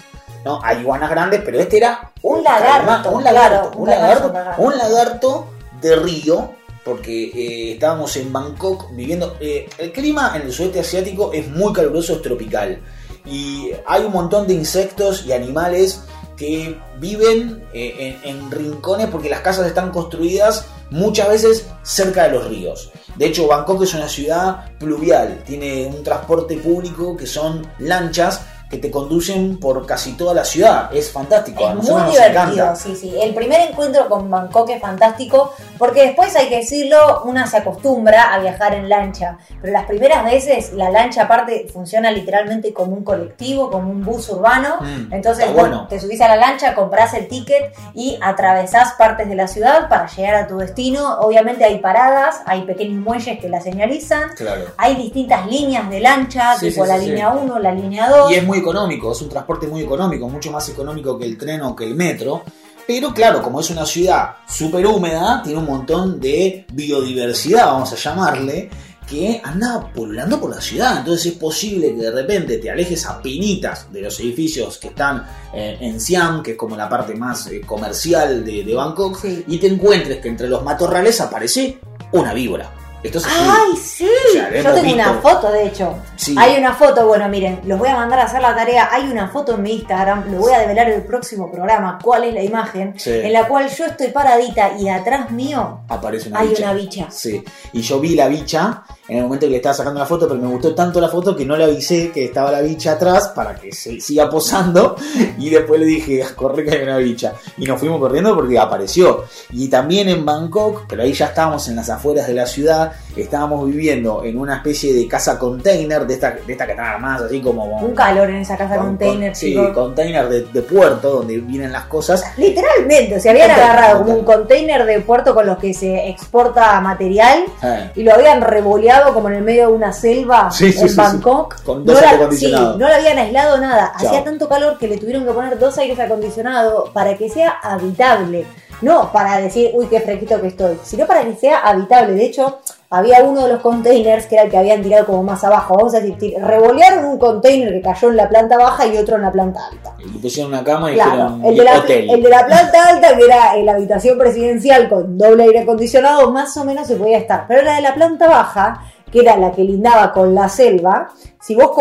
No, 0.46 0.60
hay 0.64 0.78
iguanas 0.82 1.10
grandes, 1.10 1.42
pero 1.44 1.60
este 1.60 1.78
era 1.78 2.12
Un 2.22 2.44
lagarto, 2.44 2.86
caimán, 2.86 3.14
un 3.16 3.24
lagarto, 3.24 3.72
claro, 3.72 3.82
un 3.82 3.90
lagarto. 3.90 4.62
un 4.62 4.78
lagarto 4.78 5.48
de 5.82 5.96
río, 5.96 6.52
porque 6.86 7.24
eh, 7.34 7.72
estábamos 7.74 8.16
en 8.18 8.32
Bangkok 8.32 8.92
viviendo. 8.92 9.36
eh, 9.40 9.68
el 9.80 9.92
clima 9.92 10.34
en 10.36 10.44
el 10.44 10.54
sudeste 10.54 10.82
asiático 10.82 11.34
es 11.34 11.48
muy 11.50 11.74
caluroso, 11.74 12.14
es 12.14 12.22
tropical. 12.22 12.80
Y 13.26 13.72
hay 13.88 14.06
un 14.06 14.14
montón 14.14 14.46
de 14.48 14.54
insectos 14.54 15.26
y 15.26 15.34
animales 15.34 16.04
que 16.38 16.80
viven 17.00 17.64
eh, 17.74 18.18
en, 18.24 18.38
en 18.38 18.52
rincones 18.52 19.08
porque 19.08 19.30
las 19.30 19.42
casas 19.42 19.66
están 19.68 19.92
construidas 19.92 20.68
muchas 20.90 21.28
veces 21.30 21.68
cerca 21.84 22.24
de 22.24 22.32
los 22.32 22.48
ríos. 22.48 22.92
De 23.16 23.26
hecho, 23.26 23.48
Bangkok 23.48 23.84
es 23.84 23.94
una 23.94 24.08
ciudad 24.08 24.72
pluvial, 24.78 25.44
tiene 25.46 25.88
un 25.88 26.04
transporte 26.04 26.56
público 26.58 27.18
que 27.18 27.26
son 27.26 27.68
lanchas 27.80 28.42
que 28.70 28.78
te 28.78 28.92
conducen 28.92 29.60
por 29.60 29.86
casi 29.86 30.14
toda 30.14 30.34
la 30.34 30.44
ciudad. 30.44 30.94
Es 30.94 31.10
fantástico, 31.10 31.70
Es 31.70 31.90
muy 31.90 32.12
divertido, 32.12 32.76
sí, 32.76 32.96
sí. 32.96 33.14
El 33.20 33.34
primer 33.34 33.70
encuentro 33.70 34.10
con 34.10 34.30
Bangkok 34.30 34.70
es 34.70 34.82
fantástico 34.82 35.54
porque 35.78 36.06
después 36.08 36.36
hay 36.36 36.50
que 36.50 36.58
decirlo, 36.58 37.24
una 37.24 37.48
se 37.48 37.58
acostumbra 37.58 38.34
a 38.34 38.40
viajar 38.40 38.74
en 38.74 38.90
lancha, 38.90 39.38
pero 39.62 39.74
las 39.74 39.86
primeras 39.86 40.24
veces 40.26 40.74
la 40.74 40.90
lancha 40.90 41.24
aparte 41.24 41.68
funciona 41.72 42.12
literalmente 42.12 42.74
como 42.74 42.94
un 42.94 43.04
colectivo, 43.04 43.70
como 43.70 43.92
un 43.92 44.04
bus 44.04 44.30
urbano. 44.30 44.78
Mm, 44.82 45.14
Entonces 45.14 45.52
bueno. 45.54 45.88
te 45.88 46.00
subís 46.00 46.22
a 46.22 46.28
la 46.28 46.36
lancha, 46.36 46.76
comprás 46.76 47.14
el 47.14 47.28
ticket 47.28 47.74
y 47.94 48.18
atravesás 48.22 48.94
partes 48.94 49.30
de 49.30 49.36
la 49.36 49.48
ciudad 49.48 49.90
para 49.90 50.08
llegar 50.08 50.36
a 50.36 50.48
tu 50.48 50.58
destino. 50.58 51.20
Obviamente 51.20 51.64
hay 51.64 51.80
paradas, 51.80 52.42
hay 52.46 52.64
pequeños 52.64 53.02
muelles 53.02 53.40
que 53.40 53.50
la 53.50 53.62
señalizan. 53.62 54.30
Claro. 54.36 54.66
Hay 54.78 54.96
distintas 54.96 55.48
líneas 55.48 55.90
de 55.90 56.00
lancha, 56.00 56.56
Sí, 56.58 56.70
tipo 56.70 56.84
sí, 56.84 56.90
la 56.90 57.00
sí, 57.00 57.08
línea 57.08 57.30
1, 57.30 57.60
la 57.60 57.72
línea 57.72 58.10
2. 58.10 58.32
Y 58.32 58.36
es 58.36 58.46
muy 58.46 58.60
económico, 58.60 59.12
es 59.12 59.22
un 59.22 59.30
transporte 59.30 59.68
muy 59.68 59.82
económico, 59.82 60.28
mucho 60.30 60.52
más 60.52 60.68
económico 60.70 61.18
que 61.18 61.26
el 61.26 61.38
tren 61.38 61.62
o 61.62 61.76
que 61.76 61.86
el 61.86 61.96
metro. 61.96 62.44
Pero 62.88 63.14
claro, 63.14 63.42
como 63.42 63.60
es 63.60 63.70
una 63.70 63.86
ciudad 63.86 64.38
súper 64.48 64.86
húmeda, 64.88 65.42
tiene 65.44 65.60
un 65.60 65.66
montón 65.66 66.20
de 66.22 66.66
biodiversidad, 66.72 67.66
vamos 67.68 67.92
a 67.92 67.96
llamarle, 67.98 68.70
que 69.08 69.42
anda 69.44 69.92
pululando 69.94 70.40
por 70.40 70.50
la 70.54 70.62
ciudad. 70.62 71.00
Entonces 71.00 71.34
es 71.34 71.38
posible 71.38 71.96
que 71.96 72.02
de 72.02 72.12
repente 72.12 72.58
te 72.58 72.70
alejes 72.72 73.06
a 73.06 73.22
pinitas 73.22 73.92
de 73.92 74.02
los 74.02 74.20
edificios 74.20 74.78
que 74.78 74.88
están 74.90 75.26
eh, 75.54 75.78
en 75.82 76.00
Siam, 76.00 76.42
que 76.44 76.52
es 76.52 76.58
como 76.58 76.76
la 76.78 76.90
parte 76.90 77.14
más 77.16 77.48
eh, 77.48 77.62
comercial 77.62 78.44
de, 78.46 78.64
de 78.64 78.74
Bangkok, 78.76 79.20
Sí. 79.22 79.44
y 79.48 79.58
te 79.58 79.68
encuentres 79.68 80.18
que 80.20 80.28
entre 80.30 80.48
los 80.50 80.64
matorrales 80.64 81.20
aparece 81.22 81.80
una 82.14 82.34
víbora. 82.34 82.74
Esto 83.04 83.20
es 83.20 83.26
así. 83.26 83.36
¡Ay, 83.40 83.78
sí! 83.78 84.10
O 84.30 84.34
sea, 84.34 84.50
lo 84.50 84.56
Yo 84.58 84.64
tengo 84.74 84.82
visto. 84.82 84.96
una 84.96 85.14
foto, 85.22 85.52
de 85.52 85.66
hecho. 85.68 85.96
Sí. 86.16 86.36
Hay 86.38 86.58
una 86.58 86.74
foto, 86.74 87.06
bueno, 87.08 87.30
miren, 87.30 87.62
los 87.66 87.78
voy 87.78 87.90
a 87.90 87.96
mandar 87.96 88.20
a 88.20 88.24
hacer 88.24 88.42
la 88.42 88.56
tarea. 88.56 88.90
Hay 88.92 89.04
una 89.10 89.30
foto 89.30 89.54
en 89.56 89.62
mi 89.62 89.74
Instagram, 89.74 90.32
lo 90.32 90.40
voy 90.40 90.54
a 90.54 90.60
develar 90.60 90.90
en 90.90 90.96
el 90.96 91.04
próximo 91.04 91.50
programa, 91.52 92.00
cuál 92.04 92.24
es 92.26 92.34
la 92.34 92.44
imagen, 92.44 92.96
Sí. 92.98 93.12
en 93.12 93.32
la 93.34 93.48
cual 93.48 93.70
yo 93.70 93.86
estoy 93.86 94.08
paradita 94.08 94.72
y 94.78 94.90
atrás 94.90 95.32
mío 95.32 95.82
Aparece 95.88 96.30
una 96.30 96.40
hay 96.40 96.50
bicha. 96.50 96.64
una 96.64 96.74
bicha. 96.74 97.08
Sí, 97.12 97.44
y 97.74 97.82
yo 97.82 98.00
vi 98.00 98.16
la 98.16 98.28
bicha 98.28 98.84
en 99.08 99.18
el 99.18 99.24
momento 99.24 99.46
que 99.46 99.52
le 99.52 99.58
estaba 99.58 99.74
sacando 99.76 100.00
la 100.02 100.06
foto, 100.06 100.28
pero 100.28 100.40
me 100.42 100.48
gustó 100.48 100.76
tanto 100.76 101.00
la 101.00 101.08
foto 101.08 101.34
que 101.36 101.46
no 101.46 101.56
le 101.56 101.64
avisé 101.64 102.12
que 102.12 102.26
estaba 102.26 102.52
la 102.52 102.60
bicha 102.62 102.94
atrás 102.94 103.30
para 103.34 103.56
que 103.56 103.72
se 103.72 104.02
siga 104.02 104.30
posando. 104.30 104.96
Y 105.38 105.50
después 105.50 105.80
le 105.80 105.86
dije, 105.86 106.24
corre 106.36 106.66
que 106.66 106.72
hay 106.72 106.84
una 106.84 106.98
bicha. 106.98 107.34
Y 107.58 107.66
nos 107.66 107.80
fuimos 107.80 108.00
corriendo 108.02 108.36
porque 108.36 108.58
apareció. 108.60 109.26
Y 109.52 109.70
también 109.70 110.10
en 110.10 110.26
Bangkok, 110.26 110.86
pero 110.90 111.04
ahí 111.04 111.14
ya 111.14 111.28
estábamos 111.28 111.68
en 111.70 111.76
las 111.78 111.90
afueras 111.90 112.28
de 112.28 112.34
la 112.34 112.46
ciudad, 112.48 112.87
estábamos 113.16 113.66
viviendo 113.68 114.24
en 114.24 114.38
una 114.38 114.58
especie 114.58 114.94
de 114.94 115.08
casa 115.08 115.38
container, 115.40 116.06
de 116.06 116.14
esta, 116.14 116.32
de 116.32 116.52
esta 116.54 116.66
que 116.66 116.72
están 116.72 116.86
armadas 116.88 117.24
así 117.24 117.42
como... 117.42 117.66
Un 117.80 117.96
calor 117.96 118.30
en 118.30 118.38
esa 118.38 118.58
casa 118.58 118.76
con- 118.78 118.88
container, 118.88 119.32
con- 119.32 119.36
Sí, 119.36 119.50
chicos. 119.52 119.70
container 119.74 120.30
de, 120.30 120.44
de 120.46 120.62
puerto, 120.62 121.10
donde 121.18 121.40
vienen 121.40 121.72
las 121.72 121.86
cosas. 121.86 122.24
Literalmente, 122.38 123.20
se 123.20 123.30
habían 123.30 123.48
Container, 123.50 123.72
agarrado 123.72 124.04
como 124.04 124.14
un 124.18 124.26
container. 124.26 124.86
de 124.86 125.00
puerto 125.02 125.34
con 125.34 125.46
los 125.46 125.58
que 125.58 125.74
se 125.74 126.10
exporta 126.10 126.80
material 126.82 127.44
Eh, 127.64 127.92
y 127.96 128.04
lo 128.04 128.14
habían 128.14 128.42
revoleado 128.42 129.14
como 129.14 129.30
en 129.30 129.36
el 129.36 129.44
medio 129.44 129.68
de 129.68 129.74
una 129.74 129.92
selva 129.94 130.50
Sí, 130.52 130.72
sí, 130.72 130.82
en 130.82 130.90
sí, 130.90 130.96
Bangkok. 130.96 131.62
Con 131.64 131.86
No 131.86 131.94
dos 131.94 132.02
la, 132.02 132.10
aire 132.10 132.18
sí, 132.18 132.24
acondicionado. 132.24 132.78
no 132.78 132.88
le 132.88 132.96
habían 132.96 133.18
aislado 133.18 133.58
nada. 133.58 133.94
Chao. 134.00 134.08
Hacía 134.10 134.24
tanto 134.24 134.48
calor 134.48 134.78
que 134.78 134.88
le 134.88 134.98
tuvieron 134.98 135.26
que 135.26 135.32
poner 135.32 135.58
dos 135.58 135.78
aires 135.78 136.00
acondicionados 136.00 136.90
para 136.92 137.18
que 137.18 137.30
sea 137.30 137.52
habitable. 137.62 138.46
No 138.82 139.12
para 139.12 139.40
decir, 139.40 139.72
uy, 139.74 139.88
qué 139.88 140.00
fresquito 140.02 140.40
que 140.40 140.48
estoy, 140.50 140.78
sino 140.84 141.08
para 141.08 141.24
que 141.24 141.36
sea 141.36 141.60
habitable. 141.62 142.14
De 142.14 142.26
hecho, 142.26 142.60
había 142.90 143.22
uno 143.24 143.44
de 143.44 143.54
los 143.54 143.62
containers 143.62 144.28
que 144.28 144.36
era 144.36 144.46
el 144.46 144.52
que 144.52 144.58
habían 144.58 144.82
tirado 144.82 145.06
como 145.06 145.24
más 145.24 145.44
abajo. 145.44 145.76
Vamos 145.76 145.94
a 145.94 146.00
decir, 146.00 146.36
revolearon 146.40 147.06
un 147.06 147.18
container 147.18 147.74
que 147.74 147.82
cayó 147.82 148.10
en 148.10 148.18
la 148.18 148.30
planta 148.30 148.58
baja 148.58 148.88
y 148.88 148.98
otro 148.98 149.18
en 149.18 149.24
la 149.24 149.32
planta 149.32 149.60
alta. 149.70 149.96
Le 150.00 150.20
pusieron 150.20 150.54
una 150.54 150.64
cama 150.64 150.92
y 150.92 150.96
Claro, 150.96 151.38
el 151.44 151.56
de, 151.56 151.64
la, 151.64 151.80
hotel. 151.80 152.10
el 152.10 152.24
de 152.24 152.30
la 152.30 152.46
planta 152.46 152.90
alta, 152.90 153.18
que 153.18 153.26
era 153.26 153.56
eh, 153.58 153.64
la 153.64 153.74
habitación 153.74 154.18
presidencial 154.18 154.88
con 154.88 155.18
doble 155.18 155.44
aire 155.44 155.60
acondicionado, 155.60 156.32
más 156.32 156.56
o 156.58 156.64
menos 156.64 156.88
se 156.88 156.96
podía 156.96 157.18
estar. 157.18 157.46
Pero 157.48 157.62
la 157.64 157.76
de 157.76 157.82
la 157.82 157.94
planta 157.94 158.28
baja, 158.28 158.82
que 159.12 159.20
era 159.22 159.38
la 159.38 159.52
que 159.52 159.64
lindaba 159.64 160.12
con 160.12 160.36
la 160.36 160.50
selva, 160.50 161.10
si 161.40 161.56
vos, 161.56 161.72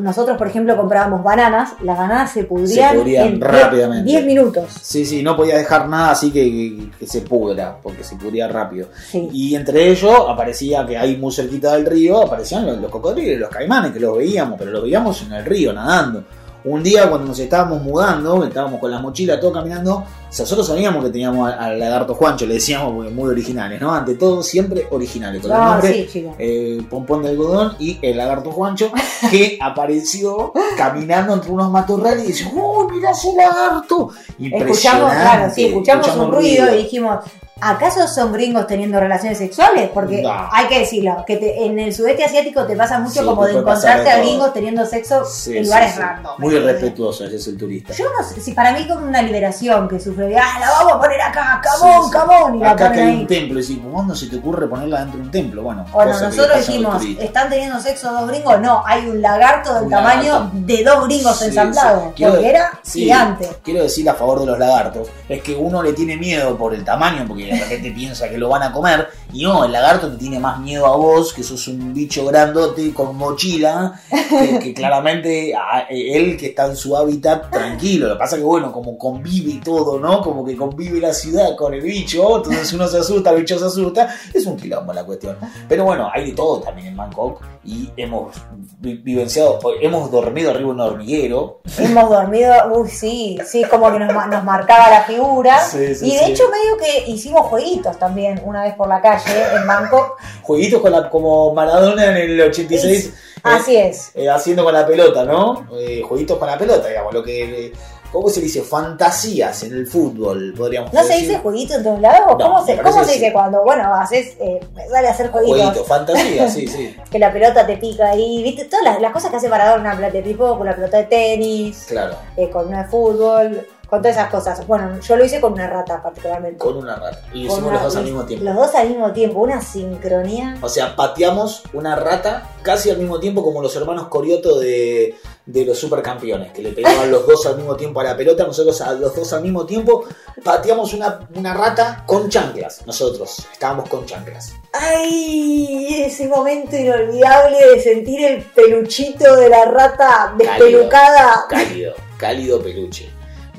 nosotros 0.00 0.38
por 0.38 0.46
ejemplo 0.46 0.76
comprábamos 0.76 1.22
bananas, 1.22 1.72
las 1.82 1.98
bananas 1.98 2.30
se 2.32 2.44
pudrían, 2.44 2.96
pudrían 2.96 3.26
en 3.28 3.40
rápidamente. 3.40 4.10
10 4.10 4.24
minutos. 4.24 4.64
Sí, 4.80 5.04
sí, 5.04 5.22
no 5.22 5.36
podía 5.36 5.58
dejar 5.58 5.88
nada 5.88 6.12
así 6.12 6.30
que, 6.30 6.42
que- 6.44 6.90
que 7.00 7.06
se 7.06 7.20
pudra, 7.22 7.76
porque 7.82 8.02
se 8.02 8.16
pudría 8.16 8.48
rápido. 8.48 8.88
Sí. 9.10 9.28
Y 9.32 9.54
entre 9.54 9.88
ellos 9.88 10.14
aparecía 10.28 10.86
que 10.86 10.96
ahí 10.96 11.16
muy 11.16 11.32
cerquita 11.32 11.72
del 11.76 11.84
río 11.86 12.22
aparecían 12.22 12.64
los, 12.66 12.78
los 12.78 12.90
cocodrilos, 12.90 13.38
los 13.40 13.50
caimanes, 13.50 13.92
que 13.92 14.00
los 14.00 14.16
veíamos, 14.16 14.58
pero 14.58 14.70
los 14.70 14.82
veíamos 14.82 15.20
en 15.22 15.32
el 15.32 15.44
río 15.44 15.72
nadando. 15.72 16.24
Un 16.64 16.82
día 16.82 17.08
cuando 17.08 17.28
nos 17.28 17.38
estábamos 17.38 17.82
mudando, 17.82 18.44
estábamos 18.44 18.80
con 18.80 18.90
las 18.90 19.00
mochilas, 19.00 19.40
todo 19.40 19.52
caminando, 19.52 20.04
nosotros 20.26 20.66
sabíamos 20.66 21.02
que 21.04 21.10
teníamos 21.10 21.50
al, 21.50 21.78
lagarto 21.78 22.14
Juancho, 22.14 22.46
le 22.46 22.54
decíamos 22.54 23.10
muy 23.12 23.30
originales, 23.30 23.80
¿no? 23.80 23.94
Ante 23.94 24.14
todo 24.14 24.42
siempre 24.42 24.86
originales, 24.90 25.40
con 25.40 25.50
el 25.50 25.56
No, 25.56 25.72
nombre 25.72 26.08
sí, 26.08 26.26
eh, 26.38 26.82
Pompón 26.88 27.22
de 27.22 27.30
algodón 27.30 27.76
y 27.78 27.98
el 28.02 28.16
lagarto 28.16 28.50
Juancho, 28.52 28.92
que 29.30 29.58
apareció 29.60 30.52
caminando 30.76 31.32
entre 31.34 31.50
unos 31.50 31.70
matorrales 31.70 32.24
y 32.24 32.28
dice, 32.28 32.52
¡Oh, 32.54 32.88
mira 32.88 33.10
ese 33.10 33.32
lagarto! 33.34 34.10
Escuchamos, 34.38 35.12
claro, 35.12 35.52
sí, 35.54 35.64
escuchamos, 35.66 36.14
un 36.16 36.32
ruido, 36.32 36.74
y 36.74 36.82
dijimos, 36.82 37.20
¿acaso 37.60 38.06
son 38.08 38.32
gringos 38.32 38.66
teniendo 38.66 38.98
relaciones 39.00 39.38
sexuales? 39.38 39.90
Porque 39.92 40.22
No. 40.22 40.48
hay 40.52 40.66
que 40.66 40.80
decirlo, 40.80 41.24
que 41.26 41.36
te- 41.36 41.64
en 41.66 41.78
el 41.78 41.94
sudeste 41.94 42.24
asiático 42.24 42.64
te 42.66 42.76
pasa 42.76 42.98
mucho 42.98 43.20
Sí, 43.20 43.26
como 43.26 43.44
de 43.46 43.58
encontrarte 43.58 44.10
a 44.10 44.18
gringos 44.18 44.52
teniendo 44.52 44.84
sexo 44.86 45.24
Sí, 45.24 45.56
en 45.58 45.64
lugares 45.64 45.92
sí. 45.94 46.00
random. 46.00 46.32
Muy 46.38 46.58
respetuoso 46.58 47.24
ese 47.24 47.36
es 47.36 47.46
el 47.48 47.56
turista. 47.56 47.92
Yo 47.94 48.06
no 48.18 48.26
sé 48.26 48.40
si 48.40 48.52
para 48.52 48.72
mí 48.72 48.86
como 48.88 49.06
una 49.06 49.22
liberación 49.22 49.88
que 49.88 49.98
sufre 50.00 50.26
de, 50.26 50.38
ah, 50.38 50.58
la 50.60 50.70
vamos 50.70 50.92
a 50.94 51.00
poner 51.00 51.20
acá, 51.20 51.60
sí. 51.62 52.10
camón, 52.12 52.56
y 52.56 52.58
la 52.60 52.70
Acá 52.72 52.84
que 52.84 52.90
ponen 52.90 53.04
hay 53.08 53.14
ahí. 53.14 53.20
un 53.22 53.26
templo 53.26 53.60
y 53.60 53.62
si 53.62 53.76
¿cómo 53.78 54.14
se 54.14 54.26
te 54.26 54.36
ocurre 54.36 54.66
ponerla 54.68 55.00
dentro 55.00 55.18
de 55.18 55.24
un 55.24 55.30
templo? 55.30 55.62
Bueno, 55.62 55.86
Bueno, 55.92 56.12
nosotros 56.20 56.66
dijimos. 56.66 57.02
¿están 57.18 57.48
teniendo 57.50 57.80
sexo 57.80 58.10
dos 58.12 58.26
gringos? 58.28 58.60
No, 58.60 58.82
hay 58.86 59.06
un 59.08 59.20
lagarto 59.20 59.74
del 59.74 59.84
Un 59.84 59.90
tamaño 59.90 60.32
lagarto. 60.32 60.50
de 60.54 60.84
dos 60.84 61.04
gringos 61.06 61.42
ensamblados, 61.42 62.02
porque 62.04 62.48
era 62.48 62.70
sí, 62.82 63.00
gigante. 63.04 63.48
Quiero 63.62 63.82
decir 63.82 64.08
a 64.08 64.14
favor 64.14 64.40
de 64.40 64.46
los 64.46 64.58
lagartos, 64.58 65.08
es 65.28 65.42
que 65.42 65.54
uno 65.54 65.82
le 65.82 65.92
tiene 65.92 66.16
miedo 66.16 66.56
por 66.56 66.74
el 66.74 66.84
tamaño, 66.84 67.24
porque 67.26 67.49
de 67.52 67.60
repente 67.60 67.90
piensa 67.92 68.28
que 68.28 68.38
lo 68.38 68.48
van 68.48 68.62
a 68.62 68.72
comer, 68.72 69.08
y 69.32 69.42
no, 69.44 69.64
el 69.64 69.72
lagarto 69.72 70.10
te 70.10 70.16
tiene 70.16 70.38
más 70.40 70.58
miedo 70.60 70.86
a 70.86 70.96
vos, 70.96 71.32
que 71.32 71.42
sos 71.42 71.66
un 71.68 71.92
bicho 71.94 72.24
grandote 72.26 72.92
con 72.92 73.16
mochila, 73.16 74.00
que, 74.10 74.58
que 74.58 74.74
claramente 74.74 75.54
a- 75.54 75.86
él 75.90 76.36
que 76.36 76.46
está 76.46 76.66
en 76.66 76.76
su 76.76 76.96
hábitat 76.96 77.50
tranquilo. 77.50 78.08
Lo 78.08 78.14
que 78.14 78.18
pasa 78.18 78.36
que 78.36 78.42
bueno, 78.42 78.72
como 78.72 78.96
convive 78.98 79.60
todo, 79.64 79.98
¿no? 79.98 80.20
Como 80.22 80.44
que 80.44 80.56
convive 80.56 81.00
la 81.00 81.12
ciudad 81.12 81.56
con 81.56 81.74
el 81.74 81.80
bicho, 81.80 82.36
entonces 82.38 82.72
uno 82.72 82.86
se 82.88 82.98
asusta, 82.98 83.30
el 83.30 83.40
bicho 83.40 83.58
se 83.58 83.64
asusta, 83.66 84.14
es 84.32 84.46
un 84.46 84.56
quilombo 84.56 84.92
la 84.92 85.04
cuestión. 85.04 85.36
Pero 85.68 85.84
bueno, 85.84 86.10
hay 86.12 86.26
de 86.30 86.32
todo 86.36 86.60
también 86.60 86.88
en 86.88 86.96
Bangkok, 86.96 87.40
y 87.64 87.90
hemos 87.96 88.34
vi- 88.78 88.94
vivenciado, 88.96 89.58
hemos 89.80 90.10
dormido 90.10 90.50
arriba 90.50 90.66
de 90.66 90.72
un 90.72 90.80
hormiguero, 90.80 91.60
Hemos 91.78 92.10
dormido, 92.10 92.52
uy, 92.74 92.88
sí, 92.88 93.38
sí, 93.46 93.62
como 93.70 93.90
que 93.92 93.98
nos, 94.00 94.12
ma- 94.12 94.26
nos 94.26 94.42
marcaba 94.44 94.90
la 94.90 95.02
figura. 95.02 95.60
Sí, 95.64 95.94
sí, 95.94 96.06
y 96.06 96.12
de 96.16 96.24
sí. 96.26 96.32
hecho, 96.32 96.44
medio 96.50 96.76
que 96.78 97.10
hicimos 97.10 97.39
jueguitos 97.44 97.98
también 97.98 98.40
una 98.44 98.62
vez 98.64 98.74
por 98.74 98.88
la 98.88 99.00
calle 99.00 99.44
en 99.54 99.66
Bangkok. 99.66 100.18
jueguitos 100.42 100.80
con 100.80 100.92
la, 100.92 101.08
como 101.10 101.52
Maradona 101.54 102.06
en 102.06 102.16
el 102.16 102.40
86 102.40 103.06
eh, 103.06 103.12
Así 103.42 103.76
es. 103.76 104.10
eh, 104.14 104.28
haciendo 104.28 104.64
con 104.64 104.74
la 104.74 104.86
pelota, 104.86 105.24
¿no? 105.24 105.66
Eh, 105.78 106.02
jueguitos 106.06 106.38
con 106.38 106.48
la 106.48 106.58
pelota, 106.58 106.88
digamos, 106.88 107.14
lo 107.14 107.22
que 107.22 107.66
eh, 107.66 107.72
¿cómo 108.12 108.28
se 108.28 108.40
dice? 108.40 108.62
Fantasías 108.62 109.62
en 109.62 109.72
el 109.72 109.86
fútbol, 109.86 110.52
podríamos 110.56 110.92
¿No 110.92 111.02
se 111.02 111.16
dice 111.16 111.38
jueguito 111.38 111.74
en 111.74 111.84
todos 111.84 112.00
lados? 112.00 112.36
¿Cómo, 112.40 112.64
se, 112.66 112.76
cómo 112.78 113.04
se 113.04 113.14
dice 113.14 113.32
cuando, 113.32 113.62
bueno, 113.62 113.94
haces, 113.94 114.36
eh, 114.40 114.60
sale 114.90 115.08
a 115.08 115.10
hacer 115.12 115.30
jueguitos? 115.30 115.58
Jueguitos, 115.58 115.86
fantasías, 115.86 116.52
sí, 116.52 116.66
sí. 116.66 116.96
Que 117.10 117.18
la 117.18 117.32
pelota 117.32 117.66
te 117.66 117.76
pica 117.76 118.10
ahí, 118.10 118.42
¿viste? 118.42 118.64
Todas 118.64 118.84
las, 118.84 119.00
las 119.00 119.12
cosas 119.12 119.30
que 119.30 119.36
hace 119.36 119.48
Maradona, 119.48 119.94
de 119.96 120.22
tipo, 120.22 120.56
con 120.58 120.66
la 120.66 120.74
pelota 120.74 120.98
de 120.98 121.04
tenis, 121.04 121.86
Claro, 121.88 122.16
eh, 122.36 122.50
con 122.50 122.68
una 122.68 122.82
de 122.82 122.88
fútbol, 122.88 123.66
con 123.90 124.00
todas 124.00 124.16
esas 124.16 124.30
cosas. 124.30 124.66
Bueno, 124.66 124.98
yo 125.00 125.16
lo 125.16 125.24
hice 125.24 125.40
con 125.40 125.52
una 125.54 125.66
rata 125.66 126.00
particularmente. 126.02 126.58
con 126.58 126.76
una 126.76 126.94
rata. 126.96 127.20
Y 127.32 127.46
Con 127.48 127.56
hicimos 127.56 127.58
una- 127.64 127.72
los 127.74 127.82
dos 127.82 127.96
al 127.96 128.04
mismo 128.04 128.24
tiempo. 128.24 128.44
Los 128.44 128.54
dos 128.56 128.74
al 128.76 128.88
mismo 128.88 129.12
tiempo, 129.12 129.40
una 129.40 129.60
sincronía. 129.60 130.56
O 130.62 130.68
sea, 130.68 130.94
pateamos 130.96 131.64
una 131.72 131.96
rata 131.96 132.48
casi 132.62 132.88
al 132.90 132.98
mismo 132.98 133.18
tiempo 133.20 133.42
como 133.42 133.60
los 133.60 133.74
hermanos 133.74 134.06
Corioto 134.08 134.58
de, 134.60 135.16
de 135.46 135.64
los 135.64 135.76
supercampeones, 135.78 136.52
que 136.52 136.62
le 136.62 136.70
pegaban 136.72 137.10
los 137.10 137.26
dos 137.26 137.44
al 137.46 137.56
mismo 137.56 137.74
tiempo 137.74 137.98
a 138.00 138.04
la 138.04 138.16
pelota, 138.16 138.44
nosotros 138.46 138.80
a 138.80 138.92
los 138.92 139.14
dos 139.16 139.32
al 139.32 139.42
mismo 139.42 139.66
tiempo 139.66 140.04
pateamos 140.44 140.94
una, 140.94 141.28
una 141.34 141.52
rata 141.54 142.04
con 142.06 142.28
chanclas, 142.28 142.86
nosotros 142.86 143.44
estábamos 143.52 143.88
con 143.88 144.06
chanclas. 144.06 144.52
¡Ay! 144.72 146.02
Ese 146.04 146.28
momento 146.28 146.76
inolvidable 146.76 147.56
de 147.74 147.80
sentir 147.82 148.24
el 148.24 148.42
peluchito 148.44 149.34
de 149.36 149.48
la 149.48 149.64
rata 149.64 150.34
despelucada. 150.38 151.46
Cálido, 151.48 151.94
cálido 152.16 152.62
peluche. 152.62 153.10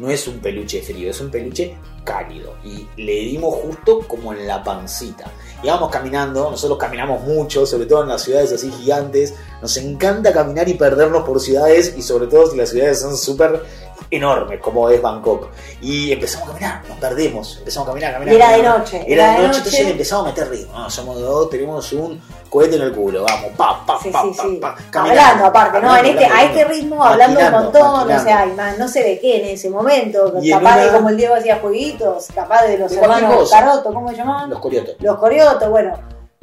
No 0.02 0.10
es 0.10 0.28
un 0.28 0.40
peluche 0.40 0.82
frío, 0.82 1.12
es 1.12 1.22
un 1.22 1.30
peluche 1.30 1.78
cálido. 2.04 2.56
Y 2.64 2.88
le 3.04 3.20
dimos 3.20 3.54
justo 3.54 4.00
como 4.08 4.34
en 4.34 4.48
la 4.48 4.64
pancita. 4.64 5.32
Íbamos 5.62 5.92
caminando, 5.92 6.50
nosotros 6.50 6.80
caminamos 6.80 7.22
mucho, 7.22 7.68
sobre 7.68 7.86
todo 7.86 8.02
en 8.02 8.10
las 8.10 8.24
ciudades 8.24 8.52
así 8.52 8.72
gigantes. 8.72 9.36
Nos 9.62 9.78
encanta 9.78 10.34
caminar 10.34 10.68
y 10.68 10.74
perdernos 10.74 11.24
por 11.24 11.40
ciudades, 11.40 11.94
y 11.96 12.02
sobre 12.02 12.26
todo 12.26 12.50
si 12.50 12.58
las 12.58 12.72
ciudades 12.72 13.00
son 13.00 13.16
súper 13.16 13.62
enormes, 14.10 14.60
como 14.60 14.90
es 14.90 15.02
Bangkok. 15.02 15.50
Y 15.82 16.12
empezamos 16.12 16.50
a 16.50 16.52
caminar, 16.54 16.82
nos 16.88 16.98
perdemos, 16.98 17.58
empezamos 17.60 17.88
a 17.88 17.92
caminar, 17.92 18.14
caminar. 18.14 18.34
Y 18.34 18.38
era 18.38 18.52
de 18.52 18.64
noche, 18.64 19.04
Era 19.08 19.14
era 19.14 19.26
de 19.26 19.32
noche, 19.32 19.48
noche. 19.48 19.58
entonces 19.60 19.86
le 19.86 19.92
empezamos 19.92 20.26
a 20.26 20.28
meter 20.30 20.50
ritmo. 20.50 20.78
No, 20.80 20.90
somos 20.90 21.20
dos, 21.20 21.50
tenemos 21.50 21.94
un 21.94 22.22
cohete 22.50 22.76
en 22.76 22.82
el 22.82 22.92
culo, 22.94 23.24
vamos, 23.24 23.52
pa, 23.56 23.86
pa, 23.86 24.00
Sí, 24.02 24.10
pa, 24.10 24.22
sí, 24.24 24.34
pa, 24.36 24.44
sí. 24.44 24.56
pa, 24.62 24.76
caminando, 24.90 25.22
Hablando 25.24 25.46
aparte, 25.46 25.80
¿no? 25.80 25.88
En 25.88 25.96
hablando, 25.96 26.10
este, 26.10 26.26
a 26.26 26.28
hablando, 26.28 26.60
este 26.60 26.74
ritmo, 26.74 27.04
hablando 27.04 27.40
un 27.40 27.52
montón, 27.52 27.82
maquinando. 27.94 28.22
o 28.22 28.26
sea, 28.26 28.46
y 28.46 28.52
más, 28.52 28.78
no 28.78 28.88
sé 28.90 29.04
de 29.04 29.20
qué 29.20 29.38
en 29.42 29.46
ese 29.56 29.70
momento, 29.70 30.34
Y 30.42 30.50
capaz 30.52 30.78
de 30.80 30.92
como 30.92 31.10
el 31.10 31.18
Diego 31.18 31.36
hacía 31.36 31.60
jueguitos, 31.60 32.28
capaz 32.36 32.64
de 32.64 32.78
los 32.78 32.92
De 32.92 33.00
hermanos. 33.00 33.50
Caroto, 33.50 33.94
¿cómo 33.94 34.10
se 34.10 34.16
llamaban? 34.18 34.50
Los 34.50 34.60
coriotos. 34.60 34.96
Los 35.00 35.18
coriotos, 35.18 35.70
bueno, 35.70 35.94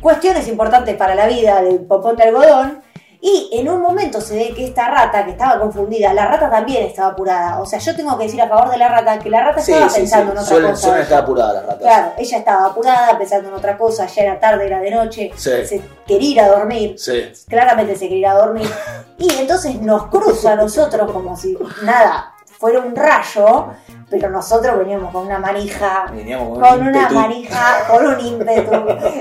cuestiones 0.00 0.48
importantes 0.48 0.96
para 0.96 1.14
la 1.14 1.26
vida 1.26 1.60
del 1.60 1.80
popón 1.80 2.16
de 2.16 2.22
algodón. 2.24 2.82
Y 3.20 3.50
en 3.52 3.68
un 3.68 3.82
momento 3.82 4.20
se 4.20 4.36
ve 4.36 4.52
que 4.54 4.66
esta 4.66 4.88
rata, 4.88 5.24
que 5.24 5.32
estaba 5.32 5.58
confundida, 5.58 6.14
la 6.14 6.26
rata 6.26 6.48
también 6.48 6.86
estaba 6.86 7.08
apurada. 7.08 7.60
O 7.60 7.66
sea, 7.66 7.80
yo 7.80 7.96
tengo 7.96 8.16
que 8.16 8.24
decir 8.24 8.40
a 8.40 8.48
favor 8.48 8.70
de 8.70 8.78
la 8.78 8.88
rata 8.88 9.18
que 9.18 9.28
la 9.28 9.42
rata 9.42 9.60
Sí, 9.60 9.72
estaba 9.72 9.90
sí, 9.90 10.00
pensando 10.02 10.26
sí. 10.26 10.30
en 10.30 10.38
otra 10.38 10.48
Suelen, 10.48 10.70
cosa. 10.70 10.82
suelen 10.86 11.02
estar 11.02 11.18
apuradas 11.24 11.54
las 11.54 11.62
ratas. 11.64 11.78
Claro, 11.82 12.12
ella 12.16 12.38
estaba 12.38 12.66
apurada, 12.66 13.18
pensando 13.18 13.48
en 13.48 13.54
otra 13.54 13.76
cosa, 13.76 14.06
ya 14.06 14.22
era 14.22 14.38
tarde, 14.38 14.66
era 14.66 14.78
de 14.80 14.90
noche, 14.92 15.32
Sí. 15.34 15.50
se 15.66 15.82
quería 16.06 16.30
ir 16.30 16.40
a 16.42 16.48
dormir, 16.48 16.94
Sí. 16.98 17.32
claramente 17.48 17.96
se 17.96 18.08
quería 18.08 18.18
ir 18.18 18.26
a 18.28 18.34
dormir. 18.34 18.70
Y 19.18 19.28
entonces 19.36 19.80
nos 19.82 20.06
cruza 20.06 20.52
a 20.52 20.54
nosotros 20.54 21.10
como 21.10 21.36
si 21.36 21.58
nada, 21.82 22.34
fuera 22.56 22.78
un 22.78 22.94
rayo, 22.94 23.66
pero 24.08 24.30
nosotros 24.30 24.78
veníamos 24.78 25.12
con 25.12 25.26
una 25.26 25.38
manija 25.40 26.06
Veníamos 26.12 26.56
con, 26.56 26.60
con 26.68 26.80
un 26.82 26.88
una 26.88 27.08
manija, 27.10 27.78
con 27.90 28.06
un 28.06 28.20
ímpetu. 28.20 28.70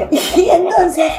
Y 0.11 0.49
entonces, 0.51 1.11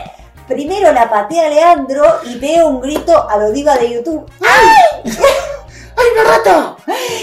primero 0.49 0.91
la 0.93 1.09
patea 1.09 1.49
Leandro 1.49 2.05
y 2.25 2.37
pega 2.37 2.67
un 2.67 2.81
grito 2.81 3.29
a 3.29 3.37
lo 3.39 3.53
diva 3.53 3.77
de 3.77 3.93
YouTube. 3.95 4.29
¡Ay, 4.41 6.07
una 6.23 6.31
rata! 6.37 6.77